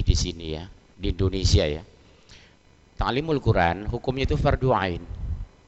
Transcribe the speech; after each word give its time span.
di 0.00 0.16
sini 0.16 0.56
ya, 0.56 0.64
di 0.96 1.12
Indonesia 1.12 1.62
ya. 1.68 1.82
Ta'limul 2.94 3.42
Quran 3.42 3.90
hukumnya 3.90 4.24
itu 4.24 4.38
fardu 4.38 4.70
ain. 4.70 5.02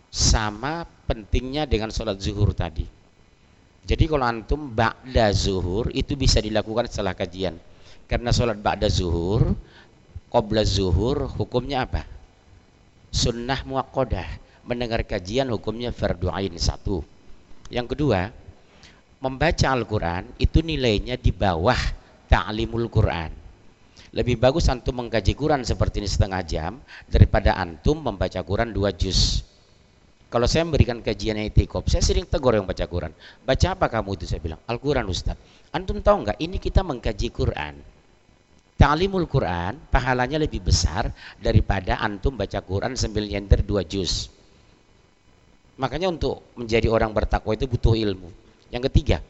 Sama 0.08 0.86
pentingnya 0.86 1.66
dengan 1.68 1.90
sholat 1.92 2.16
zuhur 2.22 2.54
tadi. 2.56 2.86
Jadi 3.86 4.04
kalau 4.10 4.26
antum 4.26 4.72
ba'da 4.72 5.30
zuhur 5.30 5.92
itu 5.94 6.18
bisa 6.18 6.40
dilakukan 6.40 6.90
setelah 6.90 7.14
kajian. 7.14 7.54
Karena 8.06 8.30
sholat 8.30 8.58
ba'da 8.58 8.86
zuhur, 8.88 9.54
qabla 10.30 10.62
zuhur 10.66 11.28
hukumnya 11.36 11.86
apa? 11.86 12.02
Sunnah 13.10 13.62
muakkodah. 13.66 14.46
Mendengar 14.66 15.06
kajian 15.06 15.46
hukumnya 15.54 15.94
fardu 15.94 16.26
ain 16.26 16.50
satu. 16.58 16.98
Yang 17.70 17.94
kedua, 17.94 18.34
membaca 19.22 19.66
Al-Quran 19.70 20.26
itu 20.42 20.58
nilainya 20.58 21.14
di 21.14 21.30
bawah 21.30 21.78
ta'limul 22.26 22.90
Quran 22.90 23.45
lebih 24.16 24.40
bagus 24.40 24.72
antum 24.72 24.96
mengkaji 24.96 25.36
Quran 25.36 25.60
seperti 25.60 26.00
ini 26.00 26.08
setengah 26.08 26.40
jam 26.48 26.72
daripada 27.04 27.52
antum 27.52 28.00
membaca 28.00 28.40
Quran 28.40 28.72
dua 28.72 28.88
juz. 28.96 29.44
Kalau 30.32 30.48
saya 30.48 30.64
memberikan 30.64 31.04
kajian 31.04 31.36
etikop 31.36 31.84
saya 31.92 32.00
sering 32.00 32.24
tegur 32.24 32.56
yang 32.56 32.64
baca 32.64 32.80
Quran. 32.88 33.12
Baca 33.44 33.66
apa 33.76 33.86
kamu 33.92 34.16
itu 34.16 34.24
saya 34.24 34.40
bilang? 34.40 34.58
Al-Quran 34.64 35.04
Ustaz. 35.12 35.36
Antum 35.68 36.00
tahu 36.00 36.24
nggak? 36.24 36.40
Ini 36.40 36.56
kita 36.56 36.80
mengkaji 36.80 37.28
Quran. 37.28 37.76
Ta'limul 38.80 39.28
Quran 39.28 39.76
pahalanya 39.92 40.40
lebih 40.40 40.64
besar 40.64 41.12
daripada 41.36 42.00
antum 42.00 42.40
baca 42.40 42.60
Quran 42.64 42.96
sambil 42.96 43.28
nyender 43.28 43.60
dua 43.68 43.84
juz. 43.84 44.32
Makanya 45.76 46.08
untuk 46.08 46.56
menjadi 46.56 46.88
orang 46.88 47.12
bertakwa 47.12 47.52
itu 47.52 47.68
butuh 47.68 47.92
ilmu. 47.92 48.32
Yang 48.72 48.88
ketiga 48.90 49.20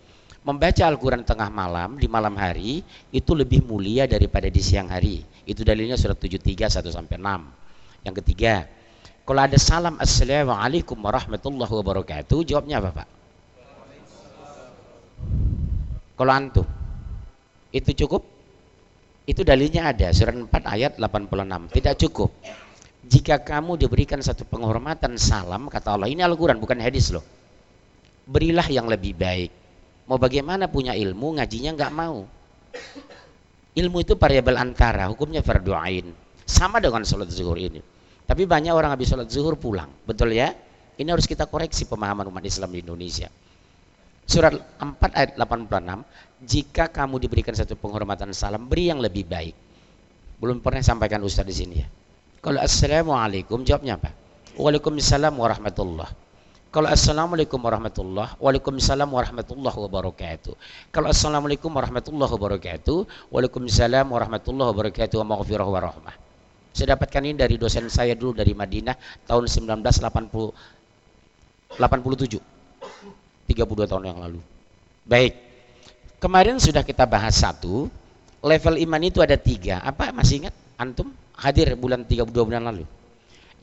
membaca 0.46 0.86
Al-Quran 0.86 1.27
tengah 1.27 1.50
malam 1.50 1.98
di 1.98 2.06
malam 2.06 2.38
hari 2.38 2.86
itu 3.10 3.34
lebih 3.34 3.66
mulia 3.66 4.06
daripada 4.06 4.46
di 4.46 4.62
siang 4.62 4.86
hari. 4.86 5.27
Itu 5.42 5.66
dalilnya 5.66 5.98
surat 5.98 6.14
73 6.22 6.70
1 6.70 6.86
sampai 6.86 7.19
6 7.19 8.06
yang 8.06 8.14
ketiga 8.22 8.70
kalau 9.27 9.42
ada 9.42 9.58
salam 9.58 9.98
assalamualaikum 9.98 10.94
warahmatullahi 11.02 11.67
wabarakatuh 11.67 12.47
jawabnya 12.47 12.78
apa 12.78 13.02
Pak? 13.02 13.08
Kalau 16.14 16.33
antum 16.33 16.67
itu 17.74 18.06
cukup? 18.06 18.22
Itu 19.27 19.42
dalilnya 19.42 19.91
ada 19.91 20.14
surat 20.14 20.39
4 20.39 20.47
ayat 20.62 20.92
86 21.02 21.74
tidak 21.74 21.94
cukup. 21.98 22.30
Jika 23.02 23.42
kamu 23.42 23.74
diberikan 23.83 24.22
satu 24.22 24.47
penghormatan 24.47 25.19
salam 25.19 25.67
kata 25.67 25.98
Allah 25.98 26.06
ini 26.06 26.22
Al-Quran 26.22 26.62
bukan 26.62 26.78
hadis 26.78 27.11
loh. 27.11 27.27
Berilah 28.30 28.67
yang 28.70 28.86
lebih 28.86 29.19
baik 29.19 29.66
mau 30.06 30.18
bagaimana 30.18 30.70
punya 30.70 30.94
ilmu 30.94 31.38
ngajinya 31.38 31.70
nggak 31.74 31.92
mau. 31.92 32.26
Ilmu 33.76 33.96
itu 34.00 34.16
variabel 34.16 34.56
antara 34.56 35.04
hukumnya 35.10 35.44
fardu 35.44 35.76
ain. 35.76 36.08
Sama 36.46 36.80
dengan 36.80 37.04
sholat 37.04 37.28
zuhur 37.28 37.58
ini. 37.60 37.82
Tapi 38.24 38.48
banyak 38.48 38.72
orang 38.72 38.94
habis 38.94 39.12
sholat 39.12 39.28
zuhur 39.28 39.58
pulang. 39.60 39.90
Betul 40.08 40.32
ya? 40.32 40.54
Ini 40.96 41.12
harus 41.12 41.28
kita 41.28 41.44
koreksi 41.44 41.84
pemahaman 41.84 42.24
umat 42.32 42.40
Islam 42.46 42.72
di 42.72 42.80
Indonesia. 42.80 43.28
Surat 44.27 44.56
4 44.80 44.96
ayat 45.12 45.30
86 45.38 46.02
jika 46.42 46.90
kamu 46.90 47.22
diberikan 47.22 47.54
satu 47.54 47.78
penghormatan 47.78 48.34
salam 48.34 48.66
beri 48.66 48.90
yang 48.90 48.98
lebih 48.98 49.28
baik. 49.28 49.54
Belum 50.40 50.58
pernah 50.58 50.82
sampaikan 50.82 51.22
Ustaz 51.22 51.46
di 51.46 51.54
sini 51.54 51.74
ya. 51.78 51.86
Kalau 52.42 52.58
assalamualaikum 52.58 53.62
jawabnya 53.62 54.00
apa? 54.00 54.10
Waalaikumsalam 54.56 55.36
warahmatullahi 55.36 56.25
kalau 56.70 56.92
Assalamualaikum 56.92 57.56
warahmatullah 57.56 58.36
Waalaikumsalam 58.36 59.09
warahmatullah 59.09 59.72
wabarakatuh. 59.72 60.55
Kalau 60.92 61.08
Assalamualaikum 61.08 61.73
warahmatullah 61.73 62.28
wabarakatuh 62.28 63.31
Waalaikumsalam 63.33 64.06
warahmatullah 64.11 64.67
wabarakatuh 64.75 65.17
Wa 65.23 65.27
maghfirah 65.27 65.67
wa 65.67 65.81
rahmah. 65.81 66.14
Saya 66.77 66.92
dapatkan 66.92 67.23
ini 67.25 67.36
dari 67.41 67.56
dosen 67.56 67.89
saya 67.89 68.12
dulu 68.12 68.36
dari 68.36 68.53
Madinah 68.53 68.92
Tahun 69.25 69.48
1987 69.48 71.77
32 71.77 73.89
tahun 73.89 74.05
yang 74.05 74.20
lalu. 74.20 74.40
Baik 75.07 75.35
Kemarin 76.20 76.61
sudah 76.61 76.85
kita 76.85 77.08
bahas 77.08 77.40
satu 77.40 77.89
Level 78.45 78.79
iman 78.79 79.02
itu 79.02 79.19
ada 79.24 79.35
tiga. 79.35 79.83
Apa 79.83 80.14
masih 80.14 80.46
ingat? 80.46 80.55
Antum 80.77 81.11
hadir 81.35 81.74
bulan 81.74 82.05
32 82.05 82.30
bulan 82.30 82.63
lalu. 82.63 82.85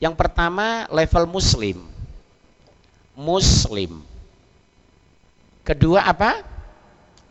Yang 0.02 0.14
pertama 0.18 0.90
level 0.90 1.30
muslim 1.30 1.93
muslim. 3.18 4.02
Kedua 5.64 6.04
apa? 6.04 6.44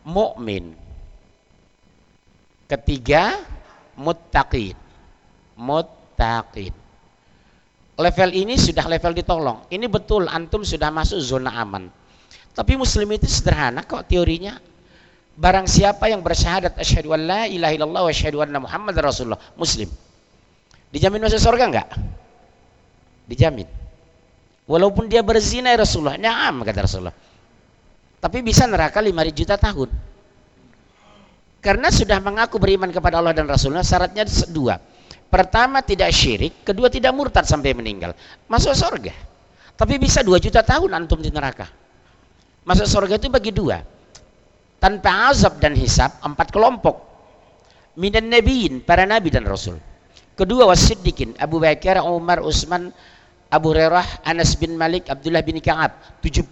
Mukmin. 0.04 0.74
Ketiga 2.66 3.38
muttaqin. 3.94 4.76
Muttaqin. 5.54 6.74
Level 7.94 8.30
ini 8.34 8.58
sudah 8.58 8.90
level 8.90 9.14
ditolong. 9.14 9.58
Ini 9.70 9.86
betul 9.86 10.26
antum 10.26 10.66
sudah 10.66 10.90
masuk 10.90 11.22
zona 11.22 11.54
aman. 11.54 11.86
Tapi 12.54 12.74
muslim 12.74 13.06
itu 13.14 13.30
sederhana 13.30 13.86
kok 13.86 14.10
teorinya. 14.10 14.58
Barang 15.34 15.66
siapa 15.66 16.10
yang 16.10 16.22
bersyahadat 16.22 16.78
asyhadu 16.78 17.10
an 17.14 17.22
la 17.26 17.42
ilaha 17.50 17.74
illallah 17.74 18.02
wa 18.06 18.10
asyhadu 18.10 18.42
anna 18.42 18.58
muhammad 18.62 18.94
rasulullah 18.98 19.38
muslim. 19.58 19.90
Dijamin 20.94 21.22
masuk 21.22 21.42
surga 21.42 21.64
enggak? 21.70 21.88
Dijamin. 23.26 23.66
Walaupun 24.64 25.12
dia 25.12 25.20
berzina 25.20 25.72
ya 25.72 25.84
Rasulullah, 25.84 26.16
na'am 26.16 26.64
kata 26.64 26.88
Rasulullah. 26.88 27.16
Tapi 28.16 28.40
bisa 28.40 28.64
neraka 28.64 29.04
5 29.04 29.12
juta 29.36 29.60
tahun. 29.60 29.92
Karena 31.60 31.88
sudah 31.92 32.20
mengaku 32.20 32.56
beriman 32.56 32.88
kepada 32.88 33.20
Allah 33.20 33.36
dan 33.36 33.44
Rasulullah, 33.44 33.84
syaratnya 33.84 34.24
dua. 34.48 34.80
Pertama 35.28 35.84
tidak 35.84 36.12
syirik, 36.12 36.64
kedua 36.64 36.88
tidak 36.88 37.12
murtad 37.12 37.44
sampai 37.44 37.76
meninggal. 37.76 38.16
Masuk 38.48 38.72
surga. 38.72 39.12
Tapi 39.76 40.00
bisa 40.00 40.24
2 40.24 40.40
juta 40.40 40.64
tahun 40.64 40.92
antum 40.96 41.20
di 41.20 41.28
neraka. 41.28 41.68
Masuk 42.64 42.88
surga 42.88 43.20
itu 43.20 43.28
bagi 43.28 43.52
dua. 43.52 43.84
Tanpa 44.80 45.28
azab 45.28 45.60
dan 45.60 45.76
hisab, 45.76 46.16
empat 46.24 46.48
kelompok. 46.48 46.96
Minan 48.00 48.32
nabiin, 48.32 48.80
para 48.80 49.04
nabi 49.04 49.28
dan 49.28 49.44
rasul. 49.44 49.76
Kedua 50.34 50.66
wasiddiqin, 50.66 51.36
Abu 51.36 51.60
Bakar, 51.60 52.02
Umar, 52.02 52.40
Utsman, 52.42 52.90
Abu 53.54 53.70
Hurairah, 53.70 54.26
Anas 54.26 54.58
bin 54.58 54.74
Malik, 54.74 55.06
Abdullah 55.06 55.46
bin 55.46 55.62
Ka'ab. 55.62 56.18
70 56.18 56.50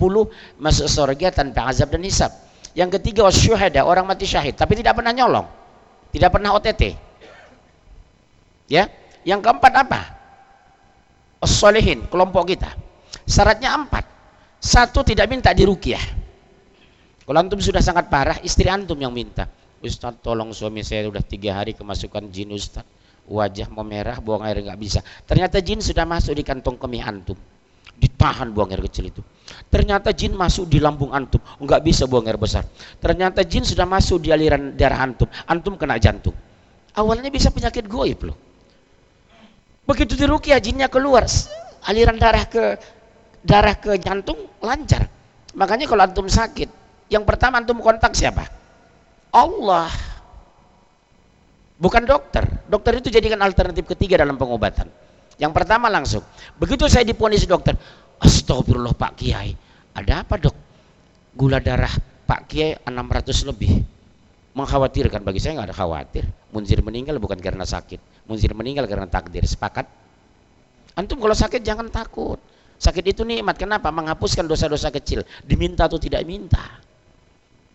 masuk 0.63 0.87
surga 0.87 1.35
tanpa 1.35 1.67
azab 1.67 1.91
dan 1.91 2.07
hisab. 2.07 2.31
Yang 2.79 3.03
ketiga 3.03 3.27
wasyuhada 3.27 3.83
orang 3.83 4.07
mati 4.07 4.25
syahid. 4.25 4.55
Tapi 4.55 4.79
tidak 4.79 4.95
pernah 5.03 5.11
nyolong. 5.11 5.47
Tidak 6.15 6.31
pernah 6.31 6.55
OTT 6.55 7.13
ya? 8.73 8.89
Yang 9.29 9.41
keempat 9.45 9.73
apa? 9.77 10.01
As-Salihin 11.45 12.09
kelompok 12.09 12.49
kita. 12.49 12.71
Syaratnya 13.29 13.77
empat. 13.77 14.05
Satu 14.63 15.03
tidak 15.03 15.27
minta 15.27 15.51
dirukiah 15.51 16.23
kalau 17.23 17.39
antum 17.39 17.59
sudah 17.59 17.83
sangat 17.83 18.11
parah 18.11 18.39
istri 18.47 18.67
antum 18.67 18.99
yang 18.99 19.15
minta. 19.15 19.47
Ustaz 19.83 20.15
tolong 20.23 20.55
suami 20.55 20.87
saya 20.87 21.11
sudah 21.11 21.23
tiga 21.27 21.59
hari 21.59 21.75
kemasukan 21.75 22.31
jin 22.31 22.55
Ustaz 22.55 22.87
wajah 23.29 23.71
memerah 23.71 24.19
buang 24.19 24.43
air 24.43 24.63
nggak 24.63 24.79
bisa. 24.81 25.01
Ternyata 25.25 25.63
jin 25.63 25.79
sudah 25.79 26.03
masuk 26.03 26.35
di 26.35 26.43
kantong 26.43 26.79
kemih 26.79 27.03
antum. 27.03 27.39
Ditahan 27.93 28.51
buang 28.51 28.75
air 28.75 28.83
kecil 28.83 29.15
itu. 29.15 29.23
Ternyata 29.71 30.11
jin 30.11 30.35
masuk 30.35 30.67
di 30.67 30.83
lambung 30.83 31.15
antum. 31.15 31.39
Nggak 31.63 31.81
bisa 31.87 32.05
buang 32.11 32.27
air 32.27 32.41
besar. 32.41 32.67
Ternyata 32.99 33.47
jin 33.47 33.63
sudah 33.63 33.87
masuk 33.87 34.23
di 34.23 34.35
aliran 34.35 34.75
darah 34.75 35.01
antum. 35.07 35.31
Antum 35.47 35.79
kena 35.79 36.01
jantung. 36.03 36.35
Awalnya 36.93 37.31
bisa 37.31 37.49
penyakit 37.55 37.87
goib 37.87 38.27
loh. 38.27 38.37
Begitu 39.87 40.19
dirukia 40.19 40.59
jinnya 40.59 40.91
keluar. 40.91 41.27
Aliran 41.87 42.19
darah 42.19 42.47
ke 42.47 42.79
darah 43.43 43.75
ke 43.79 43.99
jantung 43.99 44.39
lancar. 44.63 45.07
Makanya 45.55 45.87
kalau 45.91 46.03
antum 46.07 46.27
sakit 46.27 46.71
yang 47.13 47.29
pertama 47.29 47.61
antum 47.61 47.77
kontak 47.83 48.17
siapa? 48.17 48.49
Allah 49.33 49.93
bukan 51.83 52.07
dokter. 52.07 52.47
Dokter 52.71 53.03
itu 53.03 53.11
jadikan 53.11 53.43
alternatif 53.43 53.83
ketiga 53.91 54.23
dalam 54.23 54.39
pengobatan. 54.39 54.87
Yang 55.43 55.53
pertama 55.59 55.91
langsung, 55.91 56.23
begitu 56.55 56.87
saya 56.87 57.03
diponis 57.03 57.43
dokter, 57.51 57.75
astagfirullah 58.23 58.95
Pak 58.95 59.19
Kiai, 59.19 59.51
ada 59.91 60.23
apa 60.23 60.39
dok? 60.39 60.55
Gula 61.35 61.59
darah 61.59 61.91
Pak 62.29 62.47
Kiai 62.47 62.79
600 62.87 63.51
lebih. 63.51 63.83
Mengkhawatirkan 64.53 65.25
bagi 65.25 65.41
saya 65.41 65.59
nggak 65.59 65.69
ada 65.73 65.77
khawatir. 65.77 66.25
Munzir 66.53 66.85
meninggal 66.85 67.17
bukan 67.17 67.41
karena 67.41 67.65
sakit, 67.65 68.29
Munzir 68.29 68.53
meninggal 68.53 68.85
karena 68.87 69.09
takdir. 69.09 69.43
Sepakat? 69.49 69.89
Antum 70.95 71.19
kalau 71.19 71.33
sakit 71.33 71.65
jangan 71.65 71.89
takut. 71.89 72.37
Sakit 72.77 73.17
itu 73.17 73.25
nikmat. 73.25 73.57
Kenapa? 73.57 73.89
Menghapuskan 73.89 74.45
dosa-dosa 74.45 74.93
kecil. 74.93 75.25
Diminta 75.41 75.89
atau 75.89 75.97
tidak 75.97 76.21
minta. 76.29 76.61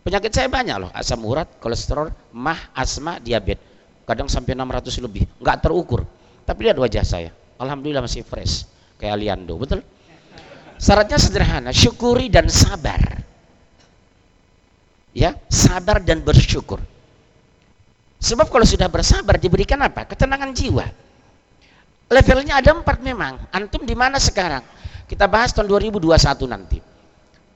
Penyakit 0.05 0.29
saya 0.29 0.51
banyak 0.53 0.77
loh. 0.77 0.91
Asam 0.93 1.25
urat, 1.25 1.57
kolesterol, 1.57 2.13
mah, 2.37 2.69
asma, 2.77 3.17
diabetes 3.17 3.76
kadang 4.07 4.31
sampai 4.31 4.55
600 4.55 5.03
lebih 5.03 5.27
nggak 5.43 5.57
terukur 5.59 6.07
tapi 6.47 6.71
lihat 6.71 6.79
wajah 6.79 7.03
saya 7.03 7.29
Alhamdulillah 7.59 8.01
masih 8.01 8.23
fresh 8.23 8.63
kayak 8.95 9.19
Aliando 9.19 9.59
betul 9.59 9.83
syaratnya 10.79 11.19
sederhana 11.19 11.75
syukuri 11.75 12.31
dan 12.31 12.47
sabar 12.47 13.19
ya 15.11 15.35
sabar 15.51 15.99
dan 15.99 16.23
bersyukur 16.23 16.79
Sebab 18.17 18.49
kalau 18.49 18.65
sudah 18.65 18.89
bersabar 18.89 19.37
diberikan 19.37 19.77
apa? 19.85 20.09
Ketenangan 20.09 20.49
jiwa. 20.53 20.85
Levelnya 22.09 22.57
ada 22.57 22.73
empat 22.73 22.97
memang. 23.05 23.37
Antum 23.53 23.85
di 23.85 23.93
mana 23.93 24.17
sekarang? 24.17 24.65
Kita 25.05 25.29
bahas 25.29 25.53
tahun 25.53 25.69
2021 25.69 26.17
nanti. 26.49 26.79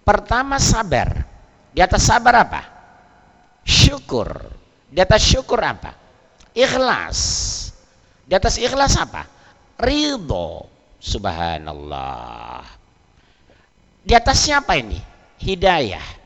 Pertama 0.06 0.62
sabar. 0.62 1.26
Di 1.74 1.82
atas 1.82 2.06
sabar 2.06 2.46
apa? 2.46 2.62
Syukur. 3.66 4.30
Di 4.92 5.02
atas 5.02 5.22
syukur 5.26 5.58
apa? 5.66 5.98
Ikhlas. 6.52 7.20
Di 8.28 8.34
atas 8.36 8.60
ikhlas 8.60 8.96
apa? 9.00 9.28
Ridho. 9.80 10.68
Subhanallah. 11.02 12.62
Di 14.06 14.14
atas 14.14 14.38
siapa 14.46 14.78
ini? 14.78 14.98
Hidayah. 15.42 16.22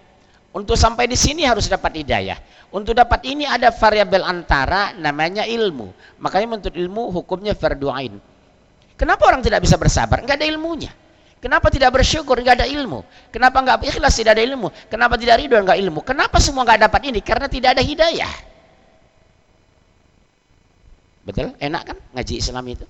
Untuk 0.56 0.80
sampai 0.80 1.08
di 1.08 1.20
sini 1.20 1.44
harus 1.44 1.68
dapat 1.68 2.00
hidayah. 2.00 2.40
Untuk 2.72 2.96
dapat 2.96 3.24
ini 3.28 3.48
ada 3.48 3.72
variabel 3.72 4.24
antara 4.24 4.92
namanya 4.96 5.48
ilmu. 5.48 5.92
Makanya 6.20 6.48
menuntut 6.48 6.76
ilmu 6.76 7.12
hukumnya 7.12 7.56
fardu 7.56 7.88
ain. 7.92 8.20
Kenapa 8.96 9.28
orang 9.28 9.44
tidak 9.44 9.64
bisa 9.64 9.76
bersabar? 9.76 10.24
Enggak 10.24 10.40
ada 10.40 10.48
ilmunya. 10.48 10.92
Kenapa 11.44 11.68
tidak 11.68 11.96
bersyukur? 11.96 12.40
Enggak 12.40 12.64
ada 12.64 12.68
ilmu. 12.68 13.04
Kenapa 13.32 13.60
enggak 13.60 13.84
ikhlas? 13.84 14.16
Tidak 14.16 14.32
ada 14.32 14.44
ilmu. 14.44 14.72
Kenapa 14.88 15.20
tidak 15.20 15.44
ridho? 15.44 15.60
Enggak 15.60 15.80
ilmu. 15.80 16.00
Kenapa 16.04 16.40
semua 16.40 16.64
enggak 16.64 16.88
dapat 16.88 17.02
ini? 17.12 17.20
Karena 17.20 17.48
tidak 17.52 17.76
ada 17.76 17.84
hidayah. 17.84 18.55
Betul? 21.26 21.58
Enak 21.58 21.82
kan 21.90 21.98
ngaji 22.14 22.34
Islam 22.38 22.66
itu? 22.70 22.86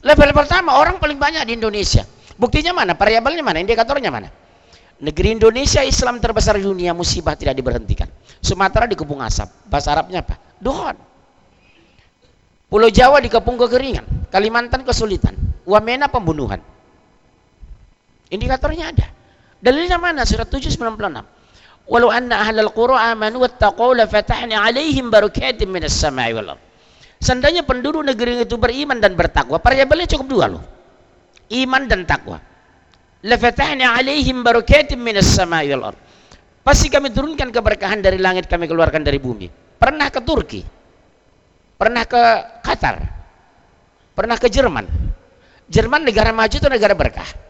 Level 0.00 0.30
pertama 0.32 0.76
orang 0.76 1.00
paling 1.00 1.16
banyak 1.16 1.44
di 1.48 1.52
Indonesia. 1.56 2.04
Buktinya 2.36 2.72
mana? 2.72 2.96
Variabelnya 2.96 3.44
mana? 3.44 3.60
Indikatornya 3.60 4.08
mana? 4.12 4.28
Negeri 5.00 5.40
Indonesia 5.40 5.80
Islam 5.80 6.20
terbesar 6.20 6.60
di 6.60 6.64
dunia 6.64 6.92
musibah 6.92 7.32
tidak 7.36 7.56
diberhentikan. 7.56 8.08
Sumatera 8.40 8.84
dikepung 8.84 9.20
asap. 9.24 9.48
Bahasa 9.68 9.96
Arabnya 9.96 10.20
apa? 10.20 10.36
Duhon. 10.60 10.96
Pulau 12.68 12.88
Jawa 12.92 13.20
dikepung 13.24 13.56
kekeringan. 13.56 14.28
Kalimantan 14.28 14.84
kesulitan. 14.84 15.36
Wamena 15.64 16.08
pembunuhan. 16.08 16.60
Indikatornya 18.28 18.92
ada. 18.92 19.08
Dalilnya 19.60 20.00
mana? 20.00 20.24
Surat 20.24 20.48
796. 20.48 21.39
Walau 21.90 22.14
anna 22.14 22.46
ahlal 22.46 22.70
qura 22.70 23.10
amanu 23.10 23.42
wattaqau 23.42 23.98
la 23.98 24.06
fatahna 24.06 24.62
alaihim 24.62 25.10
barakatim 25.10 25.74
minas 25.74 25.98
sama'i 25.98 26.30
wal. 26.30 26.54
Seandainya 27.18 27.66
penduduk 27.66 28.06
negeri 28.06 28.46
itu 28.46 28.54
beriman 28.54 29.02
dan 29.02 29.18
bertakwa, 29.18 29.58
variabelnya 29.58 30.06
cukup 30.06 30.26
dua 30.30 30.46
loh. 30.46 30.62
Iman 31.50 31.90
dan 31.90 32.06
takwa 32.06 32.38
lafatahna 33.20 34.00
alaihim 34.00 34.40
barakatim 34.40 35.00
minas 35.00 35.28
sama'i 35.28 35.68
wal. 35.74 35.92
Pasti 36.60 36.92
kami 36.92 37.10
turunkan 37.10 37.50
keberkahan 37.50 38.04
dari 38.04 38.20
langit 38.20 38.46
kami 38.46 38.68
keluarkan 38.68 39.02
dari 39.02 39.18
bumi. 39.18 39.48
Pernah 39.80 40.12
ke 40.12 40.20
Turki? 40.20 40.62
Pernah 41.80 42.04
ke 42.04 42.22
Qatar? 42.60 42.96
Pernah 44.12 44.36
ke 44.36 44.52
Jerman? 44.52 44.84
Jerman 45.72 46.04
negara 46.04 46.30
maju 46.36 46.52
itu 46.52 46.68
negara 46.68 46.92
berkah. 46.92 47.49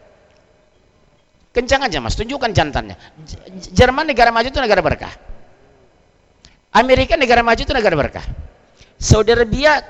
Kencang 1.51 1.83
aja 1.83 1.99
mas, 1.99 2.15
tunjukkan 2.15 2.55
jantannya. 2.55 2.95
Jerman 3.75 4.07
negara 4.07 4.31
maju 4.31 4.47
itu 4.47 4.59
negara 4.63 4.79
berkah. 4.79 5.11
Amerika 6.71 7.19
negara 7.19 7.43
maju 7.43 7.59
itu 7.59 7.73
negara 7.75 7.95
berkah. 7.99 8.23
Saudi 8.95 9.35
Arabia 9.35 9.83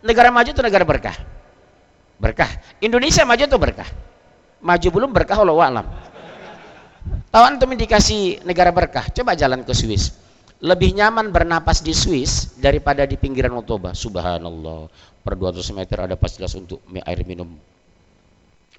negara 0.00 0.32
maju 0.32 0.48
itu 0.48 0.62
negara 0.64 0.88
berkah. 0.88 1.16
Berkah. 2.16 2.48
Indonesia 2.80 3.28
maju 3.28 3.44
itu 3.44 3.58
berkah 3.60 3.88
maju 4.62 4.88
belum 4.88 5.10
berkah 5.10 5.42
Allah 5.42 5.58
alam 5.58 5.86
tahu 7.34 7.42
antum 7.44 7.68
indikasi 7.74 8.38
negara 8.46 8.70
berkah 8.70 9.10
coba 9.10 9.34
jalan 9.34 9.66
ke 9.66 9.74
Swiss 9.74 10.14
lebih 10.62 10.94
nyaman 10.94 11.34
bernapas 11.34 11.82
di 11.82 11.90
Swiss 11.90 12.54
daripada 12.62 13.02
di 13.02 13.18
pinggiran 13.18 13.58
Otoba 13.58 13.90
subhanallah 13.90 14.86
per 15.26 15.34
200 15.34 15.66
meter 15.74 15.98
ada 16.06 16.14
fasilitas 16.14 16.54
untuk 16.54 16.78
air 17.02 17.26
minum 17.26 17.58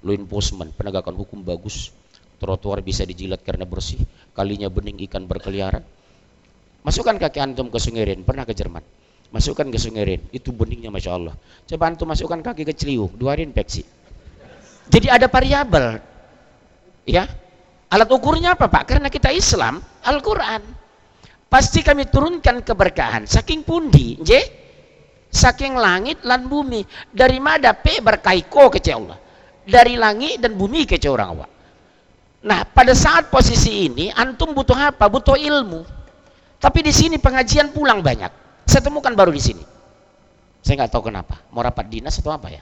law 0.04 0.14
enforcement 0.14 0.70
penegakan 0.76 1.16
hukum 1.16 1.40
bagus 1.40 1.90
trotoar 2.38 2.84
bisa 2.84 3.02
dijilat 3.08 3.40
karena 3.40 3.64
bersih 3.64 3.98
kalinya 4.36 4.68
bening 4.68 5.00
ikan 5.08 5.24
berkeliaran 5.24 5.82
masukkan 6.84 7.16
kaki 7.16 7.40
antum 7.40 7.72
ke 7.72 7.80
Sungai 7.80 8.04
Rin 8.04 8.20
pernah 8.22 8.44
ke 8.44 8.52
Jerman 8.52 8.84
masukkan 9.32 9.66
ke 9.72 9.78
Sungai 9.80 10.04
Rin 10.04 10.20
itu 10.30 10.52
beningnya 10.52 10.92
Masya 10.92 11.10
Allah 11.16 11.34
coba 11.64 11.84
antum 11.88 12.06
masukkan 12.06 12.44
kaki 12.44 12.68
ke 12.68 12.76
Ciliu 12.76 13.08
dua 13.16 13.32
hari 13.32 13.48
infeksi 13.48 14.04
jadi 14.88 15.08
ada 15.08 15.26
variabel. 15.32 16.00
Ya. 17.08 17.24
Alat 17.88 18.10
ukurnya 18.10 18.58
apa, 18.58 18.66
Pak? 18.66 18.84
Karena 18.90 19.08
kita 19.08 19.30
Islam, 19.30 19.78
Al-Qur'an. 20.02 20.60
Pasti 21.46 21.86
kami 21.86 22.10
turunkan 22.10 22.66
keberkahan 22.66 23.30
saking 23.30 23.62
pundi, 23.62 24.18
nje? 24.18 24.42
Saking 25.30 25.78
langit 25.78 26.26
lan 26.26 26.50
bumi. 26.50 26.82
Dari 27.14 27.38
mana 27.38 27.78
pe 27.78 28.02
berkaiko 28.02 28.74
ke 28.74 28.82
Allah. 28.90 29.14
Dari 29.64 29.96
langit 29.96 30.44
dan 30.44 30.54
bumi 30.54 30.84
ke 30.84 31.00
orang 31.08 31.28
awak. 31.32 31.50
Nah, 32.44 32.68
pada 32.68 32.92
saat 32.92 33.32
posisi 33.32 33.88
ini 33.88 34.12
antum 34.12 34.52
butuh 34.52 34.76
apa? 34.76 35.08
Butuh 35.08 35.40
ilmu. 35.40 35.80
Tapi 36.60 36.84
di 36.84 36.92
sini 36.92 37.16
pengajian 37.16 37.72
pulang 37.72 38.04
banyak. 38.04 38.28
Saya 38.68 38.84
temukan 38.84 39.12
baru 39.16 39.32
di 39.32 39.40
sini. 39.40 39.64
Saya 40.60 40.84
nggak 40.84 40.92
tahu 40.92 41.08
kenapa. 41.08 41.40
Mau 41.52 41.64
rapat 41.64 41.88
dinas 41.88 42.16
atau 42.20 42.32
apa 42.32 42.52
ya? 42.52 42.60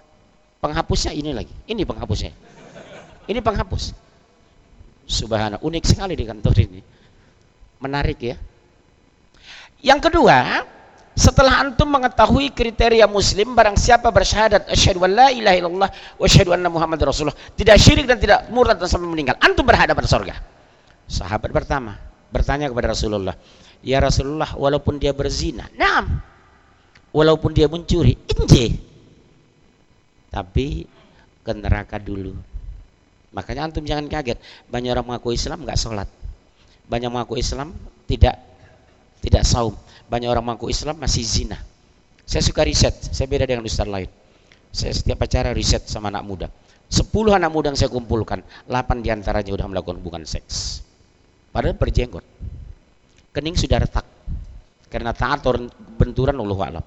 Penghapusnya 0.63 1.11
ini 1.15 1.35
lagi. 1.35 1.51
Ini 1.67 1.83
penghapusnya. 1.83 2.31
Ini 3.27 3.39
penghapus. 3.43 3.95
Subhanallah, 5.07 5.63
unik 5.63 5.85
sekali 5.87 6.15
di 6.15 6.25
kantor 6.27 6.55
ini. 6.63 6.81
Menarik 7.83 8.19
ya. 8.23 8.37
Yang 9.83 10.11
kedua, 10.11 10.63
setelah 11.23 11.63
antum 11.63 11.87
mengetahui 11.87 12.51
kriteria 12.51 13.07
muslim 13.07 13.55
barang 13.55 13.79
siapa 13.79 14.11
bersyahadat 14.11 14.67
asyhadu 14.67 15.07
an 15.07 15.13
la 15.15 15.29
ilaha 15.31 15.55
illallah 15.55 15.91
wa 16.19 16.25
asyhadu 16.27 16.51
anna 16.51 16.67
muhammad 16.67 16.99
rasulullah 16.99 17.39
tidak 17.55 17.79
syirik 17.79 18.11
dan 18.11 18.19
tidak 18.19 18.51
murtad 18.51 18.83
dan 18.83 18.91
sampai 18.91 19.07
meninggal. 19.07 19.39
Antum 19.39 19.63
berhadapan 19.63 20.03
surga. 20.03 20.35
Sahabat 21.07 21.55
pertama 21.55 21.95
bertanya 22.35 22.67
kepada 22.67 22.91
Rasulullah 22.91 23.37
ya 23.87 24.03
Rasulullah 24.03 24.51
walaupun 24.59 24.99
dia 24.99 25.15
berzina 25.15 25.71
naam. 25.79 26.11
Walaupun 27.13 27.53
dia 27.53 27.69
mencuri 27.69 28.17
inje 28.27 28.73
tapi 30.33 30.89
ke 31.45 31.53
neraka 31.53 32.01
dulu. 32.01 32.33
Makanya 33.37 33.69
antum 33.69 33.85
jangan 33.85 34.09
kaget. 34.09 34.41
Banyak 34.67 34.91
orang 34.97 35.07
mengaku 35.07 35.37
Islam 35.37 35.63
nggak 35.63 35.77
sholat. 35.77 36.09
Banyak 36.89 37.13
mengaku 37.13 37.37
Islam 37.37 37.77
tidak 38.09 38.41
tidak 39.23 39.45
saum 39.47 39.77
banyak 40.13 40.29
orang 40.29 40.45
mengaku 40.45 40.69
Islam 40.69 41.01
masih 41.01 41.25
zina. 41.25 41.57
Saya 42.29 42.45
suka 42.45 42.69
riset 42.69 42.93
saya 42.93 43.25
beda 43.25 43.49
dengan 43.49 43.65
ustaz 43.65 43.89
lain. 43.89 44.13
Saya 44.69 44.93
setiap 44.93 45.25
acara 45.25 45.57
riset 45.57 45.89
sama 45.89 46.13
anak 46.13 46.25
muda. 46.29 46.49
10 46.93 47.09
anak 47.33 47.49
muda 47.49 47.73
yang 47.73 47.79
saya 47.81 47.89
kumpulkan 47.89 48.45
8 48.69 49.01
di 49.01 49.09
antaranya 49.09 49.49
sudah 49.49 49.65
melakukan 49.65 49.97
hubungan 50.05 50.29
seks. 50.29 50.85
Padahal 51.49 51.73
berjenggot. 51.81 52.21
Kening 53.33 53.57
sudah 53.57 53.81
retak. 53.81 54.05
Karena 54.93 55.17
taat 55.17 55.41
benturan 55.97 56.37
Allah 56.37 56.61
alam. 56.69 56.85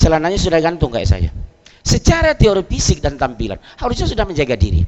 Celananya 0.00 0.40
sudah 0.40 0.56
gantung 0.56 0.88
kayak 0.88 1.08
saya. 1.08 1.28
Secara 1.84 2.32
teori 2.32 2.64
fisik 2.64 3.04
dan 3.04 3.20
tampilan 3.20 3.60
harusnya 3.76 4.08
sudah 4.08 4.24
menjaga 4.24 4.56
diri. 4.56 4.80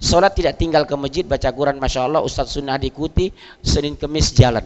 Sholat 0.00 0.32
tidak 0.32 0.56
tinggal 0.56 0.88
ke 0.88 0.96
masjid 0.96 1.28
baca 1.28 1.52
Quran 1.52 1.76
Masya 1.76 2.08
Allah 2.08 2.24
Ustadz 2.24 2.56
Sunnah 2.56 2.80
diikuti 2.80 3.28
Senin 3.60 4.00
Kemis 4.00 4.32
jalan 4.32 4.64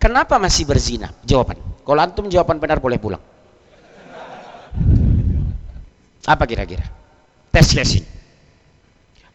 kenapa 0.00 0.40
masih 0.40 0.64
berzina 0.64 1.12
jawaban 1.22 1.60
kalau 1.84 2.00
antum 2.00 2.26
jawaban 2.26 2.56
benar 2.56 2.80
boleh 2.80 2.96
pulang 2.96 3.22
apa 6.24 6.44
kira-kira 6.48 6.88
tes 7.52 7.76
lesin 7.76 8.02